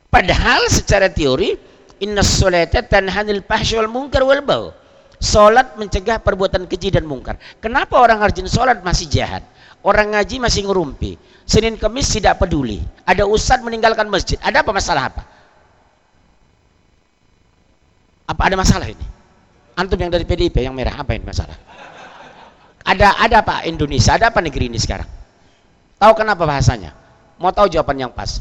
padahal 0.09 0.65
secara 0.67 1.07
teori 1.07 1.53
inna 2.01 2.25
sholata 2.25 2.81
tanhanil 2.81 3.45
fahsy 3.45 3.77
wal 3.77 3.87
munkar 3.87 4.25
wal 4.25 4.41
bau 4.41 4.67
Sholat 5.25 5.79
mencegah 5.79 6.19
perbuatan 6.19 6.67
keji 6.67 6.91
dan 6.91 7.07
mungkar. 7.07 7.39
Kenapa 7.63 7.97
orang 8.03 8.19
rajin 8.19 8.45
sholat 8.51 8.83
masih 8.83 9.07
jahat? 9.07 9.41
Orang 9.85 10.11
ngaji 10.11 10.41
masih 10.43 10.67
ngerumpi. 10.67 11.15
Senin 11.45 11.79
Kemis 11.79 12.09
tidak 12.09 12.41
peduli. 12.41 12.81
Ada 13.05 13.23
ustadz 13.23 13.63
meninggalkan 13.63 14.09
masjid. 14.11 14.35
Ada 14.41 14.65
apa 14.65 14.71
masalah 14.73 15.13
apa? 15.13 15.23
Apa 18.25 18.41
ada 18.49 18.55
masalah 18.57 18.89
ini? 18.89 19.05
Antum 19.75 19.99
yang 19.99 20.11
dari 20.11 20.23
PDIP 20.23 20.63
yang 20.63 20.71
merah 20.71 21.03
apa 21.03 21.11
ini 21.15 21.27
masalah? 21.27 21.55
Ada 22.85 23.19
ada 23.19 23.35
apa 23.43 23.55
Indonesia? 23.67 24.15
Ada 24.15 24.31
apa 24.31 24.39
negeri 24.39 24.71
ini 24.71 24.79
sekarang? 24.79 25.07
Tahu 25.99 26.13
kenapa 26.15 26.47
bahasanya? 26.47 26.95
Mau 27.39 27.51
tahu 27.51 27.67
jawaban 27.67 27.99
yang 27.99 28.11
pas? 28.15 28.39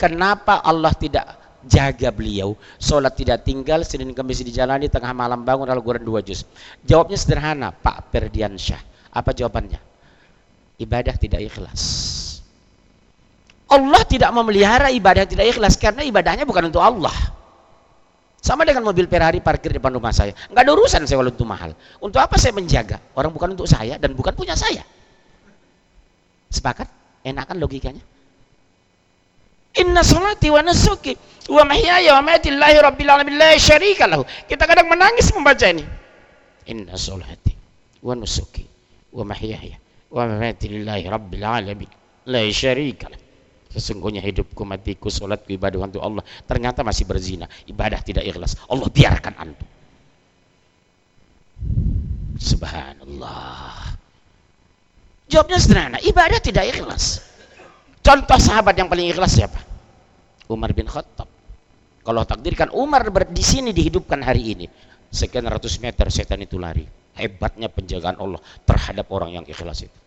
Kenapa 0.00 0.64
Allah 0.64 0.96
tidak 0.96 1.44
jaga 1.68 2.12
beliau 2.12 2.54
sholat 2.76 3.16
tidak 3.16 3.44
tinggal 3.44 3.80
Senin 3.82 4.12
Kemis 4.12 4.44
dijalani 4.44 4.92
tengah 4.92 5.16
malam 5.16 5.42
bangun 5.42 5.68
Al-Quran 5.68 6.04
dua 6.04 6.20
juz 6.20 6.44
jawabnya 6.84 7.16
sederhana 7.16 7.72
Pak 7.72 8.12
Perdiansyah 8.12 8.80
apa 9.12 9.32
jawabannya 9.32 9.80
ibadah 10.76 11.16
tidak 11.16 11.40
ikhlas 11.40 11.82
Allah 13.72 14.02
tidak 14.04 14.30
memelihara 14.36 14.92
ibadah 14.92 15.24
tidak 15.24 15.56
ikhlas 15.56 15.80
karena 15.80 16.04
ibadahnya 16.04 16.44
bukan 16.44 16.68
untuk 16.68 16.84
Allah 16.84 17.14
Sama 18.44 18.68
dengan 18.68 18.84
mobil 18.84 19.08
Ferrari 19.08 19.40
parkir 19.40 19.72
di 19.72 19.80
depan 19.80 19.96
rumah 19.96 20.12
saya. 20.12 20.36
Nggak 20.52 20.62
ada 20.68 20.72
urusan 20.76 21.08
saya 21.08 21.16
kalau 21.16 21.32
itu 21.32 21.48
mahal. 21.48 21.72
Untuk 21.96 22.20
apa 22.20 22.36
saya 22.36 22.52
menjaga? 22.52 23.00
Orang 23.16 23.32
bukan 23.32 23.56
untuk 23.56 23.64
saya 23.64 23.96
dan 23.96 24.12
bukan 24.12 24.36
punya 24.36 24.52
saya. 24.52 24.84
Sepakat? 26.52 26.84
Enakan 27.24 27.56
logikanya? 27.56 28.04
Inna 29.80 30.04
salati 30.04 30.52
wa 30.52 30.60
nasuki 30.60 31.16
wa 31.48 31.64
mahyaya 31.64 32.20
wa 32.20 32.28
mamati 32.28 32.52
lillahi 32.52 32.76
rabbil 32.84 33.08
alamin 33.08 33.40
la 33.40 33.56
syarika 33.56 34.04
lahu. 34.04 34.28
Kita 34.44 34.68
kadang 34.68 34.92
menangis 34.92 35.32
membaca 35.32 35.64
ini. 35.64 35.80
Inna 36.68 37.00
salati 37.00 37.56
wa 38.04 38.12
nusuki 38.12 38.68
wa 39.16 39.24
mahyaya 39.24 39.80
wa 40.12 40.28
mamati 40.28 40.68
lillahi 40.68 41.08
rabbil 41.08 41.48
alamin 41.48 41.88
la 42.28 42.44
syarika 42.52 43.08
lahu. 43.08 43.23
Sesungguhnya 43.74 44.22
hidupku, 44.22 44.62
matiku, 44.62 45.10
solatku, 45.10 45.50
ibadah 45.50 45.82
untuk 45.82 45.98
Allah. 45.98 46.22
Ternyata 46.46 46.86
masih 46.86 47.10
berzina. 47.10 47.50
Ibadah 47.66 47.98
tidak 48.06 48.22
ikhlas. 48.22 48.54
Allah 48.70 48.86
biarkan 48.86 49.34
antum. 49.34 49.66
Subhanallah. 52.38 53.98
Jawabnya 55.26 55.58
sederhana. 55.58 55.98
Ibadah 55.98 56.38
tidak 56.38 56.70
ikhlas. 56.70 57.26
Contoh 57.98 58.38
sahabat 58.38 58.78
yang 58.78 58.86
paling 58.86 59.10
ikhlas 59.10 59.42
siapa? 59.42 59.58
Umar 60.46 60.70
bin 60.70 60.86
Khattab. 60.86 61.26
Kalau 62.06 62.22
takdirkan 62.22 62.70
Umar 62.70 63.10
di 63.10 63.42
sini 63.42 63.74
dihidupkan 63.74 64.22
hari 64.22 64.54
ini. 64.54 64.66
Sekian 65.10 65.50
ratus 65.50 65.82
meter 65.82 66.06
setan 66.14 66.38
itu 66.46 66.62
lari. 66.62 66.86
Hebatnya 67.18 67.66
penjagaan 67.66 68.22
Allah 68.22 68.38
terhadap 68.62 69.10
orang 69.10 69.42
yang 69.42 69.46
ikhlas 69.50 69.82
itu 69.82 70.03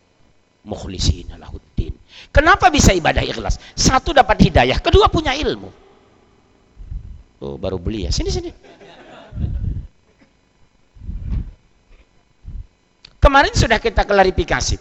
mukhlisina 0.68 1.40
lahuddin. 1.40 1.96
Kenapa 2.36 2.68
bisa 2.68 2.92
ibadah 2.92 3.24
ikhlas? 3.24 3.56
Satu 3.74 4.12
dapat 4.12 4.36
hidayah, 4.44 4.78
kedua 4.84 5.08
punya 5.08 5.32
ilmu. 5.32 5.72
Oh, 7.40 7.56
baru 7.56 7.80
beli 7.80 8.04
ya. 8.06 8.12
Sini 8.12 8.30
sini. 8.30 8.52
Kemarin 13.18 13.54
sudah 13.56 13.80
kita 13.80 14.04
klarifikasi. 14.06 14.78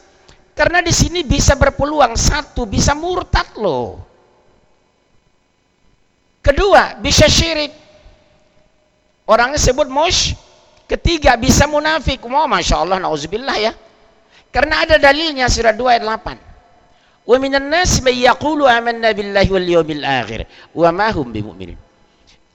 Karena 0.56 0.80
di 0.80 0.92
sini 0.92 1.20
bisa 1.20 1.52
berpeluang 1.56 2.16
satu 2.16 2.64
bisa 2.64 2.96
murtad 2.96 3.44
loh. 3.60 4.00
Kedua, 6.40 6.96
bisa 6.96 7.28
syirik. 7.28 7.74
Orangnya 9.28 9.60
sebut 9.60 9.90
mush. 9.90 10.32
Ketiga, 10.86 11.34
bisa 11.34 11.66
munafik. 11.66 12.22
Mau, 12.24 12.46
Masya 12.46 12.86
Allah, 12.86 13.02
na'udzubillah 13.02 13.56
ya. 13.58 13.72
Karena 14.56 14.88
ada 14.88 14.96
dalilnya 14.96 15.52
surat 15.52 15.76
2 15.76 15.84
ayat 15.84 16.04
8. 16.08 17.28
Wa 17.28 17.36
minan 17.36 17.68
nas 17.68 18.00
may 18.00 18.25
yaqulu 18.25 18.64
amanna 18.64 19.12
billahi 19.12 19.50
wal 19.52 19.68
yawmil 19.68 20.00
akhir 20.00 20.48
wa 20.72 20.88
ma 20.96 21.12
hum 21.12 21.28
bimumin. 21.28 21.76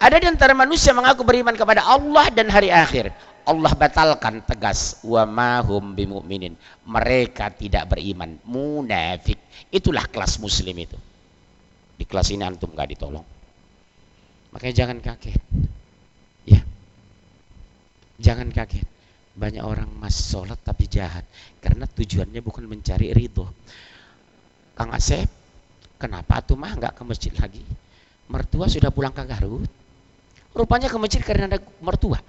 Ada 0.01 0.17
di 0.17 0.25
antara 0.25 0.57
manusia 0.57 0.97
mengaku 0.97 1.21
beriman 1.21 1.53
kepada 1.53 1.85
Allah 1.85 2.33
dan 2.33 2.49
hari 2.49 2.73
akhir. 2.73 3.13
Allah 3.45 3.69
batalkan 3.77 4.41
tegas 4.49 4.97
wa 5.05 5.29
ma 5.29 5.61
hum 5.61 5.93
bimumin. 5.93 6.57
Mereka 6.89 7.53
tidak 7.61 7.93
beriman, 7.93 8.41
munafik. 8.49 9.37
Itulah 9.69 10.09
kelas 10.09 10.41
muslim 10.41 10.73
itu. 10.81 10.97
Di 12.01 12.09
kelas 12.09 12.33
ini 12.33 12.41
antum 12.41 12.73
gak 12.73 12.97
ditolong. 12.97 13.27
Makanya 14.57 14.73
jangan 14.73 14.97
kaget. 15.05 15.37
Ya. 16.49 16.65
Jangan 18.17 18.49
kaget 18.49 18.89
banyak 19.31 19.63
orang 19.63 19.87
mas 19.95 20.15
sholat 20.15 20.59
tapi 20.59 20.87
jahat. 20.91 21.23
Karena 21.63 21.87
tujuannya 21.87 22.41
bukan 22.43 22.67
mencari 22.67 23.15
ridho. 23.15 23.47
Kang 24.75 24.91
Asep 24.91 25.27
kenapa 25.95 26.41
tuh 26.41 26.57
mah 26.57 26.73
nggak 26.75 26.93
ke 26.97 27.03
masjid 27.05 27.33
lagi? 27.37 27.63
Mertua 28.31 28.65
sudah 28.67 28.89
pulang 28.89 29.13
ke 29.13 29.23
Garut. 29.27 29.69
Rupanya 30.51 30.91
ke 30.91 30.97
masjid 30.99 31.21
karena 31.23 31.47
ada 31.47 31.59
mertua. 31.79 32.19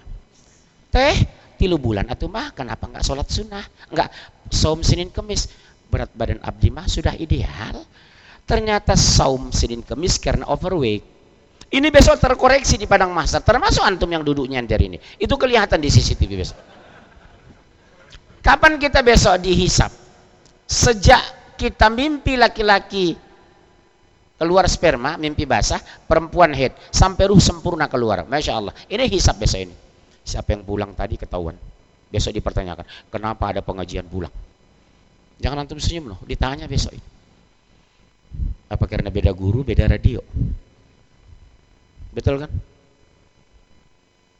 Teh 0.93 1.15
tilu 1.59 1.75
bulan 1.75 2.07
atau 2.07 2.31
mah 2.31 2.55
kenapa 2.55 2.87
nggak 2.87 3.03
sholat 3.03 3.27
sunnah? 3.27 3.65
Nggak 3.91 4.09
saum 4.53 4.79
Senin 4.85 5.11
Kemis. 5.11 5.51
Berat 5.91 6.09
badan 6.15 6.39
abdi 6.39 6.71
mah 6.71 6.87
sudah 6.87 7.13
ideal. 7.19 7.83
Ternyata 8.47 8.95
saum 8.95 9.51
Senin 9.51 9.83
Kemis 9.83 10.19
karena 10.19 10.47
overweight. 10.47 11.11
Ini 11.73 11.89
besok 11.89 12.21
terkoreksi 12.21 12.77
di 12.77 12.85
padang 12.85 13.09
mahsyar 13.17 13.41
termasuk 13.41 13.81
antum 13.81 14.05
yang 14.05 14.21
duduknya 14.21 14.61
dari 14.61 14.93
ini. 14.93 14.97
Itu 15.17 15.41
kelihatan 15.41 15.81
di 15.81 15.89
CCTV 15.89 16.31
besok 16.37 16.72
Kapan 18.43 18.75
kita 18.75 18.99
besok 18.99 19.39
dihisap? 19.39 19.87
Sejak 20.67 21.55
kita 21.55 21.87
mimpi 21.87 22.35
laki-laki 22.35 23.15
keluar 24.35 24.67
sperma, 24.67 25.15
mimpi 25.15 25.47
basah, 25.47 25.79
perempuan 25.79 26.51
head, 26.51 26.75
sampai 26.91 27.31
ruh 27.31 27.39
sempurna 27.39 27.87
keluar. 27.87 28.27
Masya 28.27 28.51
Allah. 28.51 28.75
Ini 28.91 29.07
hisap 29.07 29.39
besok 29.39 29.63
ini. 29.63 29.75
Siapa 30.27 30.51
yang 30.51 30.67
pulang 30.67 30.91
tadi 30.91 31.15
ketahuan. 31.15 31.55
Besok 32.11 32.35
dipertanyakan, 32.35 32.85
kenapa 33.07 33.55
ada 33.55 33.63
pengajian 33.63 34.05
pulang? 34.05 34.29
Jangan 35.39 35.65
antum 35.65 35.79
senyum 35.81 36.13
loh, 36.13 36.19
ditanya 36.27 36.67
besok 36.67 36.93
ini. 36.93 37.07
Apa 38.69 38.85
karena 38.85 39.09
beda 39.09 39.31
guru, 39.31 39.63
beda 39.65 39.87
radio? 39.87 40.21
Betul 42.13 42.43
kan? 42.43 42.51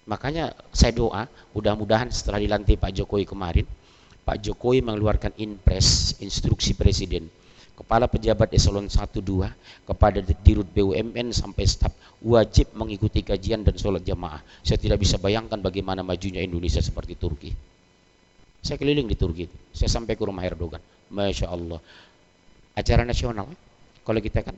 Makanya 0.06 0.52
saya 0.76 0.92
doa, 0.92 1.26
mudah-mudahan 1.56 2.12
setelah 2.12 2.38
dilantik 2.44 2.78
Pak 2.78 2.94
Jokowi 2.94 3.26
kemarin, 3.26 3.66
Pak 4.24 4.40
Jokowi 4.40 4.80
mengeluarkan 4.80 5.36
inpres 5.36 6.16
instruksi 6.24 6.74
presiden 6.80 7.28
kepala 7.74 8.06
pejabat 8.06 8.54
eselon 8.54 8.86
1 8.86 8.96
2 8.96 9.90
kepada 9.90 10.22
dirut 10.22 10.70
BUMN 10.70 11.34
sampai 11.34 11.66
staf 11.66 11.92
wajib 12.24 12.72
mengikuti 12.78 13.26
kajian 13.26 13.66
dan 13.66 13.76
sholat 13.76 14.06
jamaah. 14.06 14.40
Saya 14.64 14.80
tidak 14.80 15.02
bisa 15.02 15.20
bayangkan 15.20 15.60
bagaimana 15.60 16.06
majunya 16.06 16.40
Indonesia 16.40 16.80
seperti 16.80 17.18
Turki. 17.18 17.52
Saya 18.64 18.80
keliling 18.80 19.12
di 19.12 19.18
Turki, 19.20 19.44
saya 19.76 19.92
sampai 19.92 20.16
ke 20.16 20.24
rumah 20.24 20.46
Erdogan. 20.48 20.80
Masya 21.12 21.52
Allah. 21.52 21.84
Acara 22.74 23.04
nasional, 23.04 23.52
kalau 24.08 24.20
kita 24.24 24.40
kan 24.40 24.56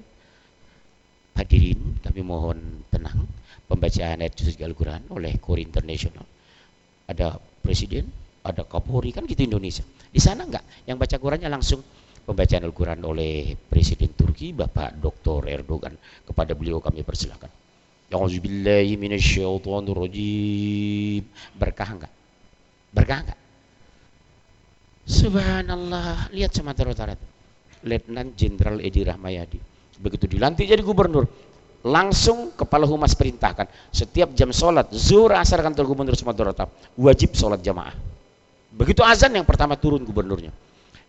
hadirin, 1.36 1.98
kami 2.05 2.22
mohon 2.22 2.86
tenang 2.93 3.25
pembacaan 3.65 4.22
ayat 4.22 4.38
suci 4.38 4.62
Al-Quran 4.62 5.10
oleh 5.10 5.36
Kori 5.41 5.65
International. 5.65 6.24
Ada 7.10 7.41
presiden, 7.65 8.05
ada 8.46 8.62
Kapolri 8.62 9.10
kan 9.10 9.25
gitu 9.25 9.42
Indonesia. 9.42 9.82
Di 10.14 10.22
sana 10.22 10.46
enggak, 10.46 10.62
yang 10.86 11.02
baca 11.02 11.18
Qurannya 11.18 11.50
langsung 11.50 11.82
pembacaan 12.25 12.66
Al-Quran 12.70 13.02
oleh 13.02 13.58
Presiden 13.58 14.14
Turki 14.14 14.54
Bapak 14.54 15.02
Dr. 15.02 15.50
Erdogan. 15.50 15.98
Kepada 16.22 16.54
beliau 16.54 16.78
kami 16.78 17.02
persilakan. 17.02 17.50
A'udzubillahi 18.14 18.94
minasyaitonirrajim. 19.02 21.25
Berkah 21.58 21.90
enggak? 21.90 22.14
Berkah 22.94 23.20
enggak? 23.25 23.40
Subhanallah, 25.06 26.30
lihat 26.30 26.54
Sumatera 26.54 26.94
Utara. 26.94 27.18
Letnan 27.86 28.34
Jenderal 28.38 28.82
Edi 28.82 29.06
Rahmayadi. 29.06 29.62
Begitu 30.02 30.25
dilantik 30.25 30.66
jadi 30.66 30.82
gubernur, 30.82 31.30
langsung 31.86 32.50
kepala 32.58 32.90
humas 32.90 33.14
perintahkan 33.14 33.70
setiap 33.94 34.34
jam 34.34 34.50
sholat 34.50 34.90
zuhur 34.90 35.38
asar 35.38 35.62
kantor 35.62 35.86
gubernur 35.86 36.18
Sumatera 36.18 36.50
Utara 36.50 36.70
wajib 36.98 37.38
sholat 37.38 37.62
jamaah 37.62 37.94
Begitu 38.75 39.01
azan 39.08 39.32
yang 39.32 39.48
pertama 39.48 39.79
turun 39.79 40.03
gubernurnya. 40.03 40.51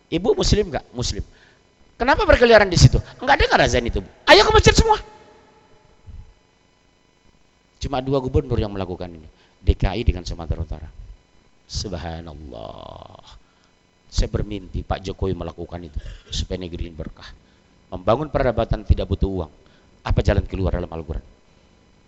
Ibu 0.07 0.39
muslim 0.39 0.71
nggak? 0.71 0.95
Muslim. 0.95 1.23
Kenapa 1.99 2.23
berkeliaran 2.23 2.71
di 2.71 2.79
situ? 2.79 2.95
Enggak 3.19 3.43
dengar 3.43 3.59
azan 3.59 3.83
itu. 3.83 3.99
Ayo 4.23 4.47
ke 4.47 4.51
masjid 4.55 4.71
semua. 4.71 4.95
Cuma 7.83 7.99
dua 7.99 8.23
gubernur 8.23 8.55
yang 8.55 8.71
melakukan 8.71 9.11
ini. 9.11 9.27
DKI 9.67 10.07
dengan 10.07 10.23
Sumatera 10.23 10.63
Utara. 10.63 10.89
Subhanallah. 11.67 13.19
Saya 14.07 14.31
bermimpi 14.31 14.87
Pak 14.87 15.03
Jokowi 15.03 15.35
melakukan 15.35 15.83
itu 15.83 15.99
supaya 16.31 16.63
negeri 16.63 16.87
ini 16.87 16.95
berkah. 16.95 17.27
Membangun 17.91 18.31
peradaban 18.31 18.87
tidak 18.87 19.11
butuh 19.11 19.43
uang. 19.43 19.51
Apa 20.07 20.23
jalan 20.23 20.47
keluar 20.47 20.71
dalam 20.71 20.87
Al-Quran? 20.87 21.25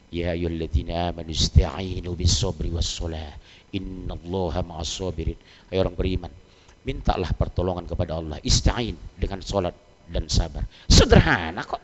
Ya 0.10 0.32
ayyuhalladzina 0.32 1.12
amanu 1.12 1.36
ista'inu 1.36 2.16
bis 2.16 2.40
sabri 2.40 2.72
was 2.72 2.88
salah 2.88 3.36
innallaha 3.76 4.62
ma'as 4.66 4.90
sabirin. 4.90 5.38
Hai 5.70 5.78
orang 5.78 5.94
beriman 5.94 6.32
mintalah 6.88 7.30
pertolongan 7.36 7.86
kepada 7.86 8.18
Allah. 8.18 8.38
Ista'in 8.42 8.96
dengan 9.20 9.44
salat 9.44 9.76
dan 10.10 10.26
sabar. 10.32 10.66
Sederhana 10.88 11.62
kok. 11.62 11.82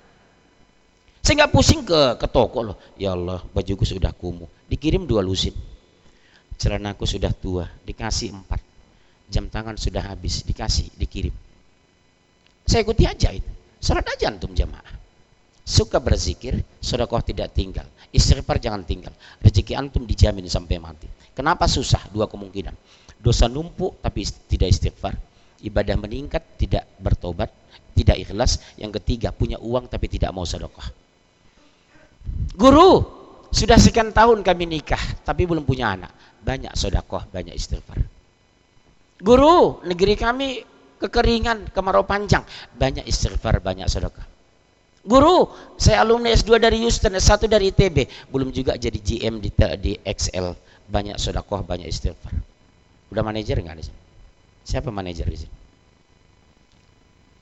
Saya 1.26 1.46
nggak 1.46 1.54
pusing 1.54 1.82
ke 1.86 2.22
ke 2.22 2.28
toko 2.30 2.62
loh. 2.62 2.78
Ya 2.98 3.14
Allah 3.14 3.42
bajuku 3.54 3.86
sudah 3.86 4.14
kumuh. 4.14 4.50
Dikirim 4.70 5.10
dua 5.10 5.26
lusin. 5.26 5.54
Celanaku 6.56 7.06
sudah 7.06 7.34
tua. 7.34 7.66
Dikasih 7.84 8.34
empat. 8.34 8.62
Jam 9.30 9.50
tangan 9.50 9.78
sudah 9.78 10.06
habis. 10.06 10.46
Dikasih 10.46 10.94
dikirim. 10.98 11.34
Saya 12.66 12.82
ikuti 12.86 13.06
aja 13.06 13.30
itu. 13.34 13.50
Salat 13.82 14.06
aja 14.10 14.34
antum 14.34 14.54
jamaah 14.54 15.05
suka 15.66 15.98
berzikir, 15.98 16.62
sedekah 16.78 17.26
tidak 17.26 17.52
tinggal. 17.58 17.90
Istighfar 18.14 18.62
jangan 18.62 18.86
tinggal. 18.86 19.12
Rezeki 19.42 19.74
antum 19.76 20.06
dijamin 20.06 20.46
sampai 20.48 20.78
mati. 20.80 21.10
Kenapa 21.34 21.66
susah? 21.66 22.08
Dua 22.14 22.30
kemungkinan. 22.30 22.72
Dosa 23.20 23.50
numpuk 23.50 24.00
tapi 24.00 24.24
tidak 24.46 24.72
istighfar. 24.72 25.18
Ibadah 25.66 25.98
meningkat 25.98 26.62
tidak 26.62 26.86
bertobat, 27.02 27.50
tidak 27.98 28.22
ikhlas. 28.22 28.62
Yang 28.78 29.02
ketiga 29.02 29.34
punya 29.34 29.58
uang 29.58 29.90
tapi 29.90 30.06
tidak 30.06 30.32
mau 30.32 30.46
sedekah. 30.46 30.86
Guru, 32.56 32.92
sudah 33.50 33.76
sekian 33.82 34.14
tahun 34.14 34.46
kami 34.46 34.70
nikah, 34.70 35.02
tapi 35.26 35.50
belum 35.50 35.66
punya 35.66 35.98
anak. 35.98 36.14
Banyak 36.46 36.78
sodakoh, 36.78 37.26
banyak 37.34 37.58
istighfar. 37.58 38.00
Guru, 39.20 39.82
negeri 39.84 40.14
kami 40.14 40.48
kekeringan, 41.02 41.74
kemarau 41.74 42.06
panjang. 42.06 42.46
Banyak 42.78 43.04
istighfar, 43.10 43.60
banyak 43.60 43.90
sodakoh. 43.90 44.35
Guru, 45.06 45.54
saya 45.78 46.02
alumni 46.02 46.34
S2 46.34 46.58
dari 46.58 46.82
Houston, 46.82 47.14
S1 47.14 47.46
dari 47.46 47.70
ITB. 47.70 48.10
Belum 48.34 48.50
juga 48.50 48.74
jadi 48.74 48.98
GM 48.98 49.38
di, 49.38 49.54
XL. 50.02 50.58
Banyak 50.90 51.22
sodakoh, 51.22 51.62
banyak 51.62 51.86
istighfar. 51.86 52.34
Udah 53.14 53.22
manajer 53.22 53.62
nggak 53.62 53.78
di 53.78 53.86
sini? 53.86 54.00
Siapa 54.66 54.90
manajer 54.90 55.30
di 55.30 55.38
sini? 55.46 55.56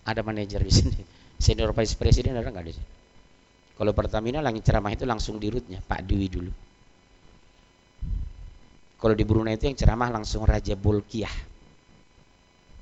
Ada 0.03 0.20
manajer 0.20 0.60
di 0.60 0.74
sini. 0.75 1.01
Senior 1.39 1.72
Vice 1.72 1.96
President 1.96 2.36
ada 2.36 2.51
nggak 2.51 2.67
di 2.67 2.74
sini? 2.75 2.88
Kalau 3.79 3.96
Pertamina 3.96 4.43
langit 4.43 4.67
ceramah 4.67 4.91
itu 4.91 5.08
langsung 5.08 5.39
di 5.39 5.48
rootnya 5.48 5.79
Pak 5.79 6.03
Dwi 6.03 6.27
dulu. 6.27 6.51
Kalau 9.00 9.15
di 9.15 9.24
Brunei 9.24 9.55
itu 9.55 9.67
yang 9.67 9.75
ceramah 9.79 10.12
langsung 10.12 10.43
Raja 10.43 10.75
Bolkiah. 10.75 11.32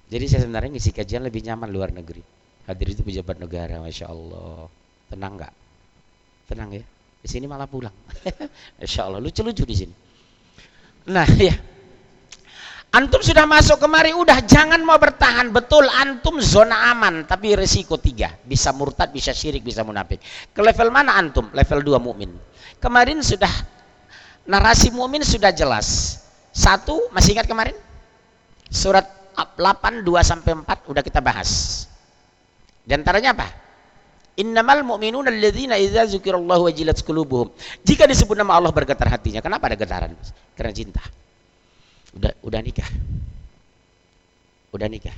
Jadi 0.10 0.26
saya 0.28 0.46
sebenarnya 0.46 0.74
ngisi 0.74 0.92
kajian 0.94 1.22
lebih 1.26 1.42
nyaman 1.46 1.70
luar 1.70 1.90
negeri. 1.94 2.41
Hadir 2.72 2.96
itu 2.96 3.04
pejabat 3.04 3.36
negara, 3.36 3.84
masya 3.84 4.08
Allah. 4.08 4.72
Tenang 5.12 5.36
nggak? 5.36 5.54
Tenang 6.48 6.70
ya. 6.72 6.84
Di 7.20 7.28
sini 7.28 7.46
malah 7.46 7.68
pulang. 7.68 7.94
masya 8.80 9.12
Allah, 9.12 9.20
lucu-lucu 9.20 9.68
di 9.68 9.76
sini. 9.76 9.96
Nah 11.12 11.28
ya, 11.52 11.52
Antum 12.92 13.24
sudah 13.24 13.48
masuk 13.48 13.80
kemari, 13.80 14.12
udah 14.12 14.44
jangan 14.44 14.84
mau 14.84 15.00
bertahan. 15.00 15.48
Betul, 15.56 15.88
antum 15.88 16.44
zona 16.44 16.92
aman, 16.92 17.24
tapi 17.24 17.56
resiko 17.56 17.96
tiga. 17.96 18.36
Bisa 18.44 18.76
murtad, 18.76 19.16
bisa 19.16 19.32
syirik, 19.32 19.64
bisa 19.64 19.80
munafik. 19.88 20.20
Ke 20.52 20.60
level 20.60 20.92
mana 20.92 21.16
antum? 21.16 21.48
Level 21.56 21.88
dua 21.88 22.04
mukmin. 22.04 22.36
Kemarin 22.84 23.24
sudah 23.24 23.48
narasi 24.44 24.92
mukmin 24.92 25.24
sudah 25.24 25.56
jelas. 25.56 26.20
Satu, 26.52 27.08
masih 27.16 27.40
ingat 27.40 27.48
kemarin? 27.48 27.80
Surat 28.68 29.08
8, 29.56 30.04
2 30.04 30.12
sampai 30.20 30.52
4 30.60 30.92
udah 30.92 31.00
kita 31.00 31.24
bahas. 31.24 31.88
Di 32.82 32.94
antaranya 32.98 33.38
apa? 33.38 33.48
Innamal 34.42 34.82
mu'minuna 34.82 35.30
alladzina 35.30 35.78
idza 35.78 36.08
dzukirallahu 36.08 36.72
wajilat 36.72 36.98
qulubuhum. 37.06 37.52
Jika 37.84 38.08
disebut 38.08 38.34
nama 38.34 38.58
Allah 38.58 38.74
bergetar 38.74 39.06
hatinya. 39.12 39.44
Kenapa 39.44 39.70
ada 39.70 39.78
getaran? 39.78 40.16
Karena 40.58 40.74
cinta. 40.74 41.04
Udah 42.16 42.34
udah 42.42 42.60
nikah. 42.64 42.90
Udah 44.72 44.88
nikah. 44.88 45.14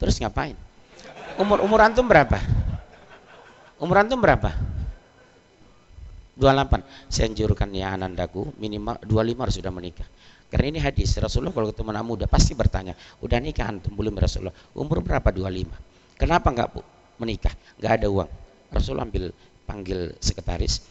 Terus 0.00 0.18
ngapain? 0.18 0.56
Umur 1.38 1.62
umur 1.62 1.84
antum 1.84 2.08
berapa? 2.08 2.40
Umur 3.78 4.00
antum 4.00 4.18
berapa? 4.18 4.50
28 6.34 6.82
saya 7.06 7.30
anjurkan 7.30 7.70
ya 7.70 7.94
anandaku 7.94 8.50
minimal 8.58 8.98
25 9.06 9.42
harus 9.46 9.54
sudah 9.60 9.70
menikah. 9.70 10.08
Karena 10.50 10.74
ini 10.74 10.80
hadis 10.82 11.14
Rasulullah 11.20 11.54
kalau 11.54 11.70
ketemu 11.70 11.94
anak 11.94 12.06
muda 12.06 12.26
pasti 12.26 12.58
bertanya 12.58 12.98
udah 13.22 13.38
nikah 13.38 13.70
antum? 13.70 13.94
Belum 13.94 14.16
Rasulullah. 14.16 14.54
Umur 14.74 15.04
berapa? 15.04 15.30
25 15.30 15.93
kenapa 16.18 16.50
enggak 16.50 16.68
bu 16.74 16.80
menikah 17.20 17.54
enggak 17.78 17.92
ada 18.02 18.06
uang 18.10 18.30
Rasulullah 18.70 19.06
ambil 19.06 19.30
panggil 19.64 20.14
sekretaris 20.18 20.82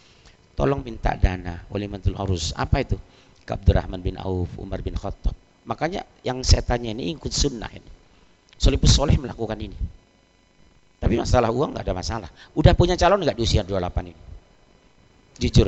tolong 0.55 0.81
minta 0.85 1.15
dana 1.17 1.65
walimatul 1.69 2.15
urus 2.15 2.55
apa 2.55 2.81
itu 2.81 2.97
Abdurrahman 3.51 3.99
bin 3.99 4.15
Auf, 4.15 4.55
Umar 4.55 4.79
bin 4.79 4.95
Khattab. 4.95 5.35
Makanya 5.67 6.07
yang 6.23 6.39
saya 6.43 6.63
tanya 6.63 6.95
ini 6.95 7.11
ikut 7.15 7.31
sunnah 7.31 7.67
ini. 7.75 7.91
Solipus 8.55 8.95
Soleh 8.95 9.19
melakukan 9.19 9.59
ini. 9.59 9.75
Tapi 11.03 11.19
masalah 11.19 11.51
uang 11.51 11.75
nggak 11.75 11.83
ada 11.83 11.95
masalah. 11.95 12.29
Udah 12.55 12.71
punya 12.71 12.95
calon 12.95 13.19
nggak 13.19 13.35
di 13.35 13.43
usia 13.43 13.67
28 13.67 14.07
ini? 14.07 14.21
Jujur. 15.43 15.67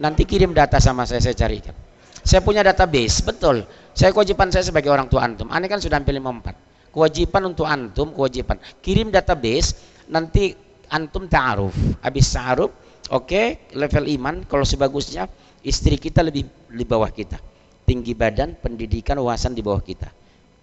Nanti 0.00 0.24
kirim 0.24 0.56
data 0.56 0.80
sama 0.80 1.04
saya, 1.04 1.20
saya 1.20 1.36
carikan. 1.36 1.76
Saya 2.24 2.40
punya 2.40 2.64
database, 2.64 3.20
betul. 3.20 3.64
Saya 3.92 4.12
kewajiban 4.12 4.48
saya 4.48 4.64
sebagai 4.64 4.88
orang 4.88 5.08
tua 5.12 5.24
antum. 5.24 5.48
Aneh 5.52 5.68
kan 5.68 5.80
sudah 5.80 6.00
hampir 6.00 6.16
54. 6.16 6.65
Kewajiban 6.96 7.52
untuk 7.52 7.68
antum, 7.68 8.16
kewajiban. 8.16 8.56
Kirim 8.80 9.12
database, 9.12 9.76
nanti 10.08 10.56
antum 10.88 11.28
ta'aruf. 11.28 11.76
Habis 12.00 12.24
ta'aruf, 12.32 12.72
oke, 13.12 13.28
okay, 13.28 13.68
level 13.76 14.08
iman, 14.16 14.48
kalau 14.48 14.64
sebagusnya, 14.64 15.28
istri 15.60 16.00
kita 16.00 16.24
lebih 16.24 16.48
di 16.72 16.84
bawah 16.88 17.12
kita. 17.12 17.36
Tinggi 17.84 18.16
badan 18.16 18.56
pendidikan 18.56 19.20
wawasan 19.20 19.52
di 19.52 19.60
bawah 19.60 19.84
kita. 19.84 20.08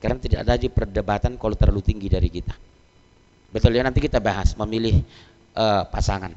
Karena 0.02 0.18
tidak 0.18 0.40
ada 0.42 0.58
di 0.58 0.74
perdebatan 0.74 1.38
kalau 1.38 1.54
terlalu 1.54 1.86
tinggi 1.86 2.10
dari 2.10 2.34
kita. 2.34 2.58
Betul 3.54 3.78
ya 3.78 3.86
nanti 3.86 4.02
kita 4.02 4.18
bahas 4.18 4.58
memilih 4.58 5.06
uh, 5.54 5.86
pasangan. 5.86 6.34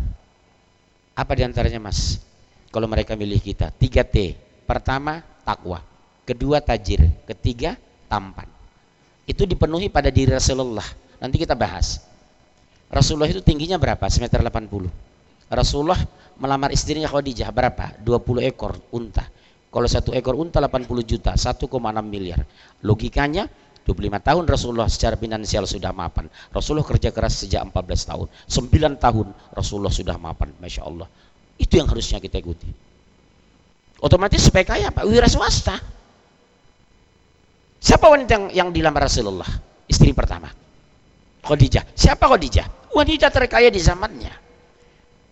Apa 1.17 1.33
di 1.33 1.43
antaranya 1.49 1.81
mas? 1.81 2.21
Kalau 2.69 2.85
mereka 2.85 3.17
milih 3.17 3.41
kita 3.41 3.73
3T 3.73 4.37
pertama 4.69 5.25
takwa. 5.41 5.81
Kedua 6.29 6.61
tajir. 6.61 7.01
Ketiga 7.25 7.81
tampan 8.07 8.56
itu 9.27 9.43
dipenuhi 9.45 9.91
pada 9.91 10.09
diri 10.09 10.33
Rasulullah 10.33 10.87
nanti 11.19 11.37
kita 11.37 11.59
bahas 11.59 12.03
Rasulullah 12.87 13.27
itu 13.27 13.43
tingginya 13.43 13.77
berapa? 13.77 14.07
semeter 14.07 14.41
80 14.41 14.71
Rasulullah 15.51 15.99
melamar 16.41 16.75
istrinya 16.75 17.09
Khadijah 17.09 17.51
berapa? 17.55 17.97
20 18.03 18.51
ekor 18.51 18.77
unta. 18.93 19.25
Kalau 19.71 19.89
satu 19.89 20.11
ekor 20.17 20.35
unta 20.39 20.59
80 20.59 20.89
juta, 21.05 21.33
1,6 21.37 21.69
miliar. 22.07 22.41
Logikanya 22.81 23.47
25 23.87 24.19
tahun 24.19 24.45
Rasulullah 24.49 24.89
secara 24.91 25.15
finansial 25.15 25.63
sudah 25.69 25.95
mapan. 25.95 26.27
Rasulullah 26.51 26.87
kerja 26.87 27.15
keras 27.15 27.47
sejak 27.47 27.63
14 27.71 28.11
tahun. 28.11 28.27
9 28.51 28.99
tahun 28.99 29.27
Rasulullah 29.55 29.93
sudah 29.95 30.17
mapan. 30.19 30.51
Masya 30.59 30.83
Allah. 30.83 31.07
Itu 31.55 31.79
yang 31.79 31.87
harusnya 31.87 32.19
kita 32.19 32.43
ikuti. 32.43 32.67
Otomatis 34.03 34.43
supaya 34.43 34.67
kaya 34.67 34.89
Pak, 34.91 35.07
wira 35.07 35.31
swasta. 35.31 35.79
Siapa 37.87 38.11
wanita 38.11 38.51
yang, 38.51 38.75
dilamar 38.75 39.07
Rasulullah? 39.07 39.47
Istri 39.87 40.11
pertama. 40.11 40.51
Khadijah. 41.47 41.87
Siapa 41.95 42.27
Khadijah? 42.27 42.91
Wanita 42.91 43.31
terkaya 43.31 43.71
di 43.71 43.79
zamannya 43.79 44.33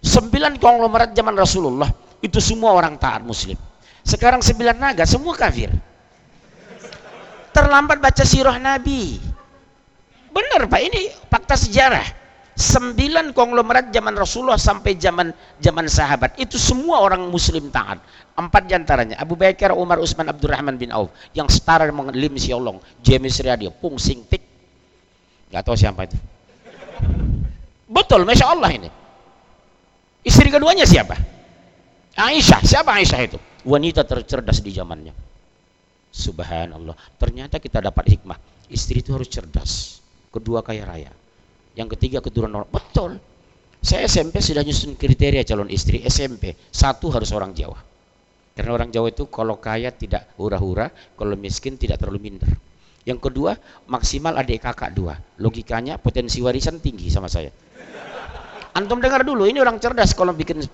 Sembilan 0.05 0.61
konglomerat 0.61 1.17
zaman 1.17 1.33
Rasulullah 1.33 1.89
itu 2.21 2.37
semua 2.37 2.77
orang 2.77 3.01
taat 3.01 3.25
muslim. 3.25 3.57
Sekarang 4.05 4.45
sembilan 4.45 4.77
naga 4.77 5.09
semua 5.09 5.33
kafir. 5.33 5.73
Terlambat 7.51 8.05
baca 8.05 8.21
sirah 8.21 8.61
Nabi. 8.61 9.17
Benar 10.29 10.69
Pak, 10.69 10.81
ini 10.85 11.09
fakta 11.33 11.57
sejarah. 11.57 12.05
Sembilan 12.55 13.35
konglomerat 13.35 13.91
zaman 13.91 14.15
Rasulullah 14.15 14.55
sampai 14.55 14.95
zaman 14.95 15.35
zaman 15.59 15.91
sahabat 15.91 16.39
itu 16.39 16.55
semua 16.55 17.03
orang 17.03 17.27
muslim 17.27 17.67
taat. 17.75 17.99
Empat 18.39 18.71
di 18.71 18.79
antaranya 18.79 19.19
Abu 19.19 19.35
Bakar, 19.35 19.75
Umar, 19.75 19.99
Utsman, 19.99 20.31
Abdurrahman 20.31 20.79
bin 20.79 20.95
Auf 20.95 21.11
yang 21.35 21.51
setara 21.51 21.91
dengan 21.91 22.15
Lim 22.15 22.39
Siolong, 22.39 22.79
James 23.03 23.35
Radio, 23.43 23.75
Pung 23.75 23.99
Sing 23.99 24.23
Tik. 24.31 24.43
Gak 25.51 25.67
tahu 25.67 25.75
siapa 25.75 26.07
itu. 26.07 26.19
Betul, 27.91 28.23
masya 28.23 28.47
Allah 28.55 28.71
ini. 28.71 28.91
Istri 30.23 30.51
keduanya 30.51 30.87
siapa? 30.87 31.15
Aisyah. 32.15 32.63
Siapa 32.63 32.91
Aisyah 32.97 33.21
itu? 33.23 33.39
Wanita 33.67 34.07
tercerdas 34.07 34.63
di 34.63 34.71
zamannya. 34.71 35.15
Subhanallah. 36.15 36.95
Ternyata 37.19 37.59
kita 37.59 37.83
dapat 37.83 38.15
hikmah. 38.15 38.39
Istri 38.71 39.03
itu 39.03 39.11
harus 39.13 39.27
cerdas. 39.27 39.99
Kedua 40.31 40.63
kaya 40.63 40.87
raya. 40.87 41.13
Yang 41.75 41.99
ketiga 41.99 42.19
keturunan 42.23 42.63
orang. 42.63 42.71
Betul. 42.71 43.19
Saya 43.85 44.09
SMP 44.09 44.41
sudah 44.41 44.65
nyusun 44.65 44.97
kriteria 44.97 45.45
calon 45.45 45.69
istri 45.69 46.01
SMP. 46.07 46.57
Satu 46.73 47.13
harus 47.13 47.29
orang 47.37 47.53
Jawa. 47.53 47.77
Karena 48.55 48.71
orang 48.71 48.89
Jawa 48.95 49.11
itu 49.11 49.27
kalau 49.27 49.59
kaya 49.59 49.91
tidak 49.91 50.31
hura-hura, 50.39 50.89
kalau 51.19 51.35
miskin 51.35 51.75
tidak 51.75 51.99
terlalu 51.99 52.31
minder. 52.31 52.49
Yang 53.05 53.29
kedua, 53.29 53.53
maksimal 53.91 54.33
adik 54.41 54.65
kakak 54.65 54.97
dua. 54.97 55.19
Logikanya 55.37 56.01
potensi 56.01 56.41
warisan 56.41 56.81
tinggi 56.81 57.13
sama 57.13 57.29
saya. 57.29 57.53
Antum 58.73 59.03
dengar 59.03 59.27
dulu, 59.27 59.45
ini 59.45 59.61
orang 59.61 59.77
cerdas 59.77 60.17
kalau 60.17 60.33
bikin 60.33 60.65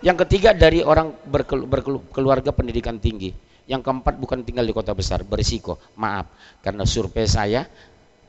Yang 0.00 0.16
ketiga 0.24 0.56
dari 0.56 0.80
orang 0.80 1.12
berkeluarga 1.28 2.54
pendidikan 2.54 2.96
tinggi. 2.96 3.34
Yang 3.68 3.84
keempat 3.84 4.14
bukan 4.16 4.40
tinggal 4.44 4.64
di 4.64 4.72
kota 4.72 4.96
besar, 4.96 5.24
berisiko. 5.24 5.76
Maaf, 6.00 6.30
karena 6.64 6.88
survei 6.88 7.28
saya 7.28 7.68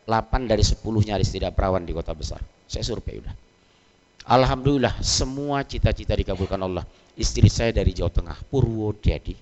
8 0.06 0.46
dari 0.46 0.62
10 0.62 0.86
nyaris 0.86 1.34
tidak 1.34 1.58
perawan 1.58 1.82
di 1.82 1.92
kota 1.92 2.14
besar. 2.14 2.42
Saya 2.70 2.86
survei 2.86 3.22
udah. 3.22 3.34
Alhamdulillah 4.26 5.02
semua 5.02 5.66
cita-cita 5.66 6.14
dikabulkan 6.14 6.58
Allah. 6.62 6.86
Istri 7.18 7.50
saya 7.50 7.72
dari 7.74 7.94
Jawa 7.94 8.12
Tengah, 8.14 8.38
Purwodadi. 8.50 9.38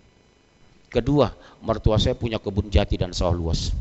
Kedua, 0.91 1.31
mertua 1.65 1.97
saya 1.97 2.13
punya 2.13 2.37
kebun 2.37 2.69
jati 2.69 2.99
dan 2.99 3.15
sawah 3.15 3.33
luas. 3.33 3.73